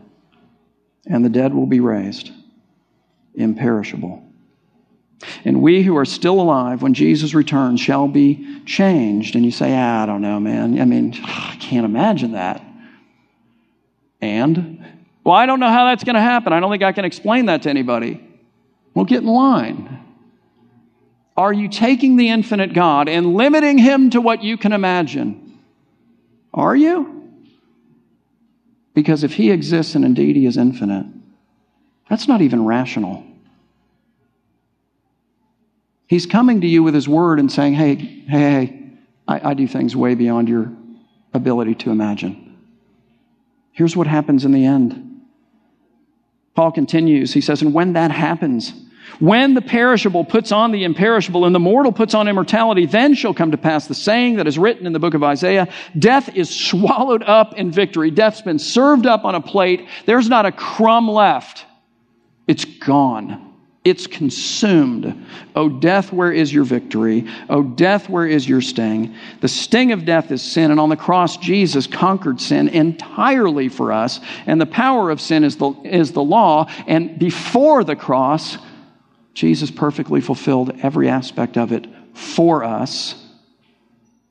and 1.06 1.24
the 1.24 1.28
dead 1.28 1.54
will 1.54 1.66
be 1.66 1.80
raised, 1.80 2.30
imperishable. 3.34 4.22
And 5.44 5.62
we 5.62 5.82
who 5.82 5.96
are 5.96 6.04
still 6.04 6.40
alive 6.40 6.82
when 6.82 6.94
Jesus 6.94 7.34
returns 7.34 7.80
shall 7.80 8.08
be 8.08 8.62
changed. 8.64 9.36
And 9.36 9.44
you 9.44 9.50
say, 9.50 9.74
ah, 9.76 10.02
I 10.02 10.06
don't 10.06 10.22
know, 10.22 10.40
man. 10.40 10.80
I 10.80 10.84
mean, 10.84 11.14
I 11.24 11.56
can't 11.60 11.84
imagine 11.84 12.32
that. 12.32 12.62
And, 14.20 14.84
well, 15.24 15.34
I 15.34 15.46
don't 15.46 15.60
know 15.60 15.68
how 15.68 15.86
that's 15.86 16.04
going 16.04 16.14
to 16.14 16.20
happen. 16.20 16.52
I 16.52 16.60
don't 16.60 16.70
think 16.70 16.82
I 16.82 16.92
can 16.92 17.04
explain 17.04 17.46
that 17.46 17.62
to 17.62 17.70
anybody. 17.70 18.28
Well, 18.94 19.04
get 19.04 19.22
in 19.22 19.28
line. 19.28 19.98
Are 21.36 21.52
you 21.52 21.68
taking 21.68 22.16
the 22.16 22.28
infinite 22.28 22.74
God 22.74 23.08
and 23.08 23.34
limiting 23.34 23.78
him 23.78 24.10
to 24.10 24.20
what 24.20 24.42
you 24.42 24.58
can 24.58 24.72
imagine? 24.72 25.58
Are 26.52 26.76
you? 26.76 27.21
Because 28.94 29.24
if 29.24 29.34
he 29.34 29.50
exists 29.50 29.94
and 29.94 30.04
indeed 30.04 30.36
he 30.36 30.46
is 30.46 30.56
infinite, 30.56 31.06
that's 32.10 32.28
not 32.28 32.42
even 32.42 32.64
rational. 32.64 33.24
He's 36.06 36.26
coming 36.26 36.60
to 36.60 36.66
you 36.66 36.82
with 36.82 36.94
his 36.94 37.08
word 37.08 37.40
and 37.40 37.50
saying, 37.50 37.72
hey, 37.72 37.94
hey, 37.94 38.26
hey, 38.26 38.82
I, 39.26 39.50
I 39.50 39.54
do 39.54 39.66
things 39.66 39.96
way 39.96 40.14
beyond 40.14 40.48
your 40.48 40.70
ability 41.32 41.74
to 41.76 41.90
imagine. 41.90 42.58
Here's 43.72 43.96
what 43.96 44.06
happens 44.06 44.44
in 44.44 44.52
the 44.52 44.66
end. 44.66 45.22
Paul 46.54 46.70
continues. 46.70 47.32
He 47.32 47.40
says, 47.40 47.62
and 47.62 47.72
when 47.72 47.94
that 47.94 48.10
happens, 48.10 48.74
when 49.18 49.54
the 49.54 49.62
perishable 49.62 50.24
puts 50.24 50.52
on 50.52 50.72
the 50.72 50.84
imperishable 50.84 51.44
and 51.44 51.54
the 51.54 51.60
mortal 51.60 51.92
puts 51.92 52.14
on 52.14 52.28
immortality, 52.28 52.86
then 52.86 53.14
shall 53.14 53.34
come 53.34 53.50
to 53.50 53.58
pass 53.58 53.86
the 53.86 53.94
saying 53.94 54.36
that 54.36 54.46
is 54.46 54.58
written 54.58 54.86
in 54.86 54.92
the 54.92 54.98
book 54.98 55.14
of 55.14 55.22
Isaiah 55.22 55.68
Death 55.98 56.34
is 56.34 56.48
swallowed 56.48 57.22
up 57.22 57.54
in 57.54 57.70
victory. 57.70 58.10
Death's 58.10 58.42
been 58.42 58.58
served 58.58 59.06
up 59.06 59.24
on 59.24 59.34
a 59.34 59.40
plate. 59.40 59.86
There's 60.06 60.28
not 60.28 60.46
a 60.46 60.52
crumb 60.52 61.08
left. 61.08 61.64
It's 62.46 62.64
gone. 62.64 63.52
It's 63.84 64.06
consumed. 64.06 65.26
O 65.56 65.68
death, 65.68 66.12
where 66.12 66.30
is 66.30 66.52
your 66.54 66.62
victory? 66.62 67.26
O 67.48 67.64
death, 67.64 68.08
where 68.08 68.26
is 68.26 68.48
your 68.48 68.60
sting? 68.60 69.16
The 69.40 69.48
sting 69.48 69.90
of 69.90 70.04
death 70.04 70.30
is 70.30 70.40
sin, 70.40 70.70
and 70.70 70.78
on 70.78 70.88
the 70.88 70.96
cross, 70.96 71.36
Jesus 71.36 71.88
conquered 71.88 72.40
sin 72.40 72.68
entirely 72.68 73.68
for 73.68 73.90
us. 73.90 74.20
And 74.46 74.60
the 74.60 74.66
power 74.66 75.10
of 75.10 75.20
sin 75.20 75.42
is 75.42 75.56
the, 75.56 75.72
is 75.82 76.12
the 76.12 76.22
law. 76.22 76.70
And 76.86 77.18
before 77.18 77.82
the 77.82 77.96
cross, 77.96 78.56
Jesus 79.34 79.70
perfectly 79.70 80.20
fulfilled 80.20 80.78
every 80.82 81.08
aspect 81.08 81.56
of 81.56 81.72
it 81.72 81.86
for 82.14 82.64
us. 82.64 83.14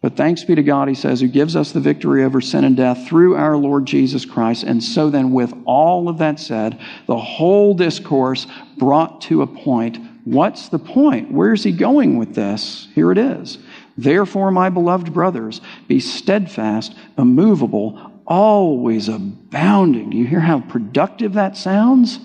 But 0.02 0.18
thanks 0.18 0.44
be 0.44 0.56
to 0.56 0.64
God, 0.64 0.88
he 0.88 0.96
says, 0.96 1.22
who 1.22 1.28
gives 1.28 1.56
us 1.56 1.72
the 1.72 1.80
victory 1.80 2.24
over 2.24 2.42
sin 2.42 2.64
and 2.64 2.76
death 2.76 3.08
through 3.08 3.36
our 3.36 3.56
Lord 3.56 3.86
Jesus 3.86 4.26
Christ. 4.26 4.64
And 4.64 4.84
so 4.84 5.12
then, 5.12 5.32
with 5.32 5.54
all 5.66 6.10
of 6.10 6.18
that 6.18 6.40
said, 6.40 6.80
the 7.06 7.18
whole 7.18 7.76
discourse 7.76 8.48
brought 8.78 9.22
to 9.22 9.44
a 9.44 9.48
point. 9.48 10.00
What's 10.26 10.70
the 10.70 10.80
point? 10.80 11.32
Where's 11.32 11.64
he 11.64 11.72
going 11.72 12.18
with 12.18 12.34
this? 12.34 12.88
Here 12.96 13.12
it 13.12 13.20
is. 13.20 13.60
Therefore, 13.96 14.50
my 14.50 14.70
beloved 14.70 15.14
brothers, 15.14 15.62
be 15.88 16.00
steadfast, 16.00 16.96
immovable, 17.18 18.12
always 18.26 19.08
abounding. 19.08 20.10
Do 20.10 20.18
you 20.18 20.26
hear 20.26 20.40
how 20.40 20.62
productive 20.62 21.34
that 21.34 21.58
sounds? 21.58 22.20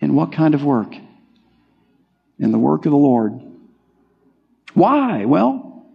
In 0.00 0.14
what 0.14 0.32
kind 0.32 0.54
of 0.54 0.64
work? 0.64 0.94
In 2.38 2.52
the 2.52 2.58
work 2.58 2.84
of 2.86 2.92
the 2.92 2.98
Lord. 2.98 3.40
Why? 4.74 5.24
Well, 5.24 5.86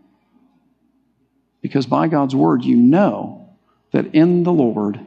because 1.62 1.86
by 1.86 2.08
God's 2.08 2.36
word, 2.36 2.64
you 2.64 2.78
know 2.78 3.50
that 3.92 4.14
in 4.16 4.44
the 4.44 4.54
Lord, 4.54 5.00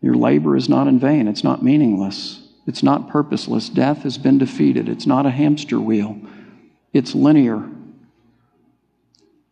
your 0.00 0.14
labor 0.14 0.56
is 0.56 0.68
not 0.68 0.88
in 0.88 0.98
vain, 0.98 1.28
it's 1.28 1.44
not 1.44 1.62
meaningless, 1.62 2.42
it's 2.66 2.82
not 2.82 3.08
purposeless. 3.08 3.68
Death 3.68 4.02
has 4.02 4.18
been 4.18 4.38
defeated, 4.38 4.88
it's 4.88 5.06
not 5.06 5.26
a 5.26 5.30
hamster 5.30 5.78
wheel, 5.78 6.20
it's 6.92 7.14
linear 7.14 7.68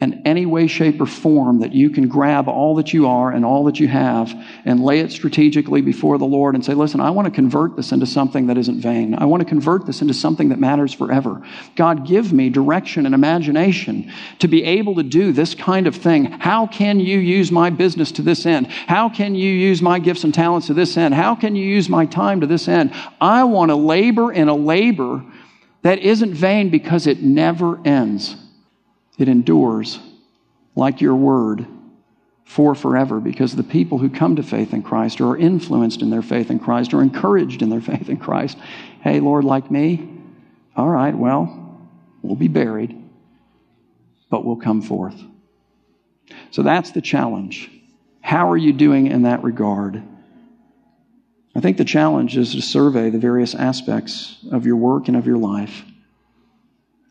in 0.01 0.23
any 0.27 0.47
way, 0.47 0.67
shape, 0.67 0.99
or 0.99 1.07
form 1.07 1.61
that 1.61 1.75
you 1.75 1.91
can 1.91 2.09
grab 2.09 2.49
all 2.49 2.75
that 2.77 2.95
you 2.95 3.07
are 3.07 3.31
and 3.31 3.45
all 3.45 3.65
that 3.65 3.79
you 3.79 3.87
have 3.87 4.35
and 4.65 4.83
lay 4.83 5.01
it 5.01 5.13
strategically 5.13 5.83
before 5.83 6.17
the 6.17 6.25
Lord 6.25 6.55
and 6.55 6.65
say, 6.65 6.73
Listen, 6.73 7.01
I 7.01 7.11
want 7.11 7.27
to 7.27 7.31
convert 7.31 7.77
this 7.77 7.93
into 7.93 8.07
something 8.07 8.47
that 8.47 8.57
isn't 8.57 8.81
vain. 8.81 9.15
I 9.15 9.27
want 9.27 9.43
to 9.43 9.49
convert 9.49 9.85
this 9.85 10.01
into 10.01 10.15
something 10.15 10.49
that 10.49 10.59
matters 10.59 10.95
forever. 10.95 11.47
God, 11.77 12.07
give 12.07 12.33
me 12.33 12.49
direction 12.49 13.05
and 13.05 13.15
imagination 13.15 14.11
to 14.39 14.49
be 14.49 14.65
able 14.65 14.95
to 14.95 15.03
do 15.03 15.33
this 15.33 15.55
kind 15.55 15.87
of 15.87 15.97
thing. 15.97 16.25
How 16.25 16.67
can 16.67 16.99
you 16.99 17.19
use 17.19 17.53
my 17.53 17.69
business 17.69 18.11
to 18.13 18.23
this 18.23 18.47
end? 18.47 18.69
How 18.69 19.11
can 19.11 19.35
you 19.35 19.53
use 19.53 19.83
my 19.83 19.99
gifts 19.99 20.25
and 20.25 20.33
talents 20.33 20.69
to 20.69 20.75
this 20.75 20.97
end? 20.97 21.13
How 21.13 21.35
can 21.35 21.55
you 21.55 21.65
use 21.65 21.91
my 21.91 22.07
time 22.07 22.41
to 22.41 22.47
this 22.47 22.69
end? 22.69 22.95
I 23.21 23.45
want 23.45 23.69
to 23.71 23.77
labor 23.77 24.33
in 24.33 24.49
a 24.49 24.55
labor 24.55 25.23
that 25.83 25.99
isn't 25.99 26.33
vain 26.33 26.71
because 26.71 27.07
it 27.07 27.23
never 27.23 27.87
ends 27.87 28.37
it 29.21 29.29
endures 29.29 29.99
like 30.75 31.01
your 31.01 31.15
word 31.15 31.67
for 32.45 32.75
forever 32.75 33.21
because 33.21 33.55
the 33.55 33.63
people 33.63 33.99
who 33.99 34.11
come 34.11 34.37
to 34.37 34.43
faith 34.43 34.73
in 34.73 34.83
Christ 34.83 35.21
or 35.21 35.31
are 35.31 35.37
influenced 35.37 36.03
in 36.03 36.11
their 36.11 36.23
faith 36.23 36.51
in 36.51 36.59
Christ 36.59 36.93
or 36.93 37.03
encouraged 37.03 37.63
in 37.63 37.71
their 37.71 37.81
faith 37.93 38.09
in 38.09 38.17
Christ. 38.17 38.59
Hey, 39.03 39.21
Lord, 39.21 39.45
like 39.45 39.71
me? 39.71 40.09
All 40.77 40.89
right, 40.89 41.15
well, 41.15 41.79
we'll 42.23 42.37
be 42.37 42.49
buried, 42.49 42.97
but 44.31 44.45
we'll 44.45 44.57
come 44.57 44.83
forth. 44.83 45.21
So 46.51 46.63
that's 46.63 46.93
the 46.93 47.01
challenge. 47.01 47.71
How 48.21 48.51
are 48.51 48.57
you 48.57 48.73
doing 48.73 49.07
in 49.09 49.23
that 49.23 49.43
regard? 49.43 50.03
I 51.55 51.61
think 51.61 51.77
the 51.77 51.85
challenge 51.85 52.37
is 52.37 52.55
to 52.55 52.63
survey 52.63 53.11
the 53.11 53.19
various 53.19 53.55
aspects 53.55 54.39
of 54.53 54.67
your 54.67 54.77
work 54.77 55.09
and 55.09 55.17
of 55.17 55.27
your 55.27 55.39
life 55.39 55.85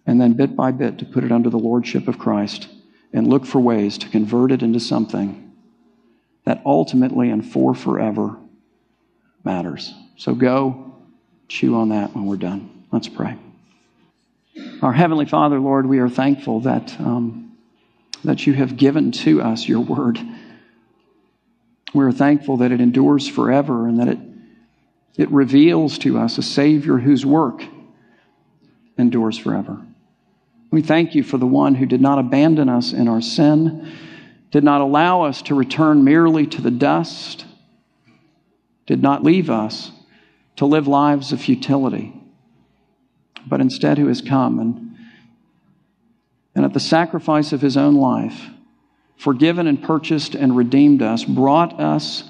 and 0.10 0.20
then 0.20 0.34
bit 0.34 0.56
by 0.56 0.72
bit 0.72 0.98
to 0.98 1.06
put 1.06 1.24
it 1.24 1.32
under 1.32 1.52
the 1.52 1.60
lordship 1.60 2.08
of 2.08 2.18
Christ 2.18 2.68
and 3.14 3.28
look 3.28 3.46
for 3.46 3.60
ways 3.60 3.96
to 4.00 4.10
convert 4.10 4.52
it 4.52 4.64
into 4.64 4.80
something 4.80 5.54
that 6.46 6.64
ultimately 6.66 7.30
and 7.30 7.46
for 7.46 7.76
forever 7.76 8.36
matters. 9.44 9.94
So 10.18 10.34
go 10.34 10.96
chew 11.48 11.76
on 11.76 11.90
that 11.90 12.16
when 12.16 12.26
we're 12.26 12.38
done. 12.38 12.86
Let's 12.92 13.08
pray. 13.08 13.38
Our 14.82 14.94
Heavenly 14.94 15.26
Father, 15.28 15.60
Lord, 15.60 15.86
we 15.86 16.00
are 16.00 16.10
thankful 16.10 16.62
that, 16.62 17.00
um, 17.00 17.56
that 18.24 18.48
you 18.48 18.54
have 18.54 18.78
given 18.78 19.12
to 19.12 19.44
us 19.44 19.68
your 19.68 19.82
word. 19.82 20.20
We're 21.94 22.12
thankful 22.12 22.58
that 22.58 22.72
it 22.72 22.82
endures 22.82 23.28
forever 23.28 23.88
and 23.88 24.00
that 24.00 24.08
it, 24.08 24.20
it 25.18 25.30
reveals 25.30 26.00
to 26.00 26.18
us 26.18 26.40
a 26.40 26.44
Savior 26.44 26.98
whose 26.98 27.28
work 27.28 27.64
endures 28.98 29.38
forever. 29.38 29.86
We 30.72 30.82
thank 30.82 31.16
you 31.16 31.24
for 31.24 31.38
the 31.38 31.48
one 31.48 31.76
who 31.76 31.86
did 31.86 32.02
not 32.02 32.20
abandon 32.20 32.70
us 32.70 32.94
in 32.94 33.08
our 33.08 33.22
sin, 33.22 33.92
did 34.52 34.64
not 34.64 34.82
allow 34.82 35.24
us 35.24 35.42
to 35.44 35.56
return 35.56 36.04
merely 36.04 36.46
to 36.48 36.62
the 36.62 36.72
dust, 36.72 37.46
did 38.86 39.02
not 39.02 39.24
leave 39.24 39.50
us 39.50 39.92
to 40.58 40.66
live 40.66 40.88
lives 40.88 41.32
of 41.32 41.42
futility, 41.42 42.14
but 43.48 43.62
instead 43.62 43.98
who 43.98 44.08
has 44.08 44.22
come 44.22 44.60
and, 44.60 44.98
and 46.54 46.66
at 46.66 46.74
the 46.74 46.80
sacrifice 46.80 47.52
of 47.52 47.62
his 47.62 47.78
own 47.78 47.96
life, 47.96 48.50
forgiven 49.18 49.68
and 49.68 49.82
purchased 49.82 50.36
and 50.36 50.56
redeemed 50.56 51.02
us, 51.02 51.24
brought 51.24 51.80
us 51.80 52.24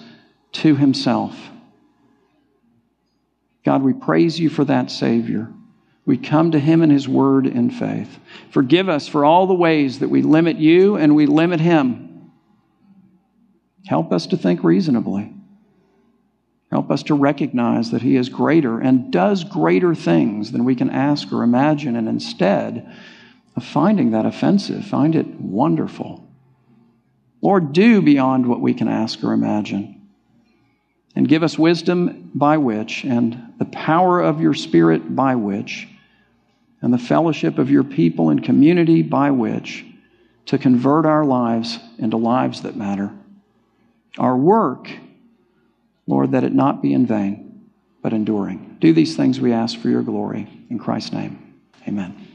to 0.52 0.76
himself. 0.76 1.38
God, 3.66 3.84
we 3.84 3.94
praise 3.94 4.40
you 4.40 4.50
for 4.50 4.66
that 4.66 4.90
Savior. 4.92 5.52
We 6.10 6.18
come 6.18 6.54
to 6.54 6.60
Him 6.60 6.82
and 6.82 6.92
His 6.92 7.08
Word 7.08 7.46
in 7.46 7.70
faith. 7.70 8.18
Forgive 8.50 8.90
us 8.90 9.08
for 9.08 9.24
all 9.24 9.46
the 9.46 9.54
ways 9.54 10.00
that 10.00 10.10
we 10.10 10.24
limit 10.24 10.58
you 10.58 10.96
and 10.96 11.16
we 11.16 11.28
limit 11.28 11.60
Him. 11.60 12.32
Help 13.86 14.12
us 14.12 14.26
to 14.26 14.38
think 14.38 14.64
reasonably. 14.64 15.32
Help 16.72 16.90
us 16.90 17.04
to 17.04 17.14
recognize 17.14 17.92
that 17.92 18.02
He 18.02 18.16
is 18.16 18.28
greater 18.28 18.80
and 18.80 19.14
does 19.14 19.44
greater 19.44 19.94
things 19.94 20.52
than 20.52 20.66
we 20.66 20.74
can 20.74 20.90
ask 20.90 21.32
or 21.32 21.44
imagine, 21.44 21.96
and 21.96 22.10
instead 22.10 22.92
of 23.56 23.64
finding 23.64 24.10
that 24.10 24.26
offensive, 24.26 24.84
find 24.86 25.16
it 25.16 25.28
wonderful. 25.40 26.28
Lord, 27.40 27.72
do 27.72 28.02
beyond 28.02 28.48
what 28.48 28.62
we 28.62 28.74
can 28.74 28.88
ask 28.88 29.24
or 29.24 29.32
imagine. 29.32 30.10
And 31.16 31.28
give 31.28 31.44
us 31.44 31.60
wisdom 31.60 32.32
by 32.34 32.58
which, 32.58 33.04
and 33.04 33.54
the 33.60 33.66
power 33.66 34.20
of 34.20 34.42
your 34.42 34.56
Spirit 34.56 35.16
by 35.16 35.36
which, 35.36 35.88
and 36.82 36.94
the 36.94 36.98
fellowship 36.98 37.58
of 37.58 37.70
your 37.70 37.84
people 37.84 38.30
and 38.30 38.44
community 38.44 39.02
by 39.02 39.32
which 39.32 39.86
to 40.46 40.58
convert 40.58 41.06
our 41.06 41.26
lives 41.26 41.80
into 41.98 42.18
lives 42.18 42.62
that 42.62 42.76
matter. 42.76 43.12
Our 44.18 44.36
work, 44.36 44.90
Lord, 46.08 46.32
that 46.32 46.44
it 46.44 46.54
not 46.54 46.82
be 46.82 46.94
in 46.94 47.06
vain, 47.06 47.70
but 48.02 48.14
enduring. 48.14 48.78
Do 48.80 48.94
these 48.94 49.16
things 49.16 49.40
we 49.40 49.54
ask 49.54 49.78
for 49.80 49.90
your 49.90 50.02
glory. 50.02 50.48
In 50.70 50.80
Christ's 50.80 51.14
name, 51.14 51.60
amen. 51.88 52.29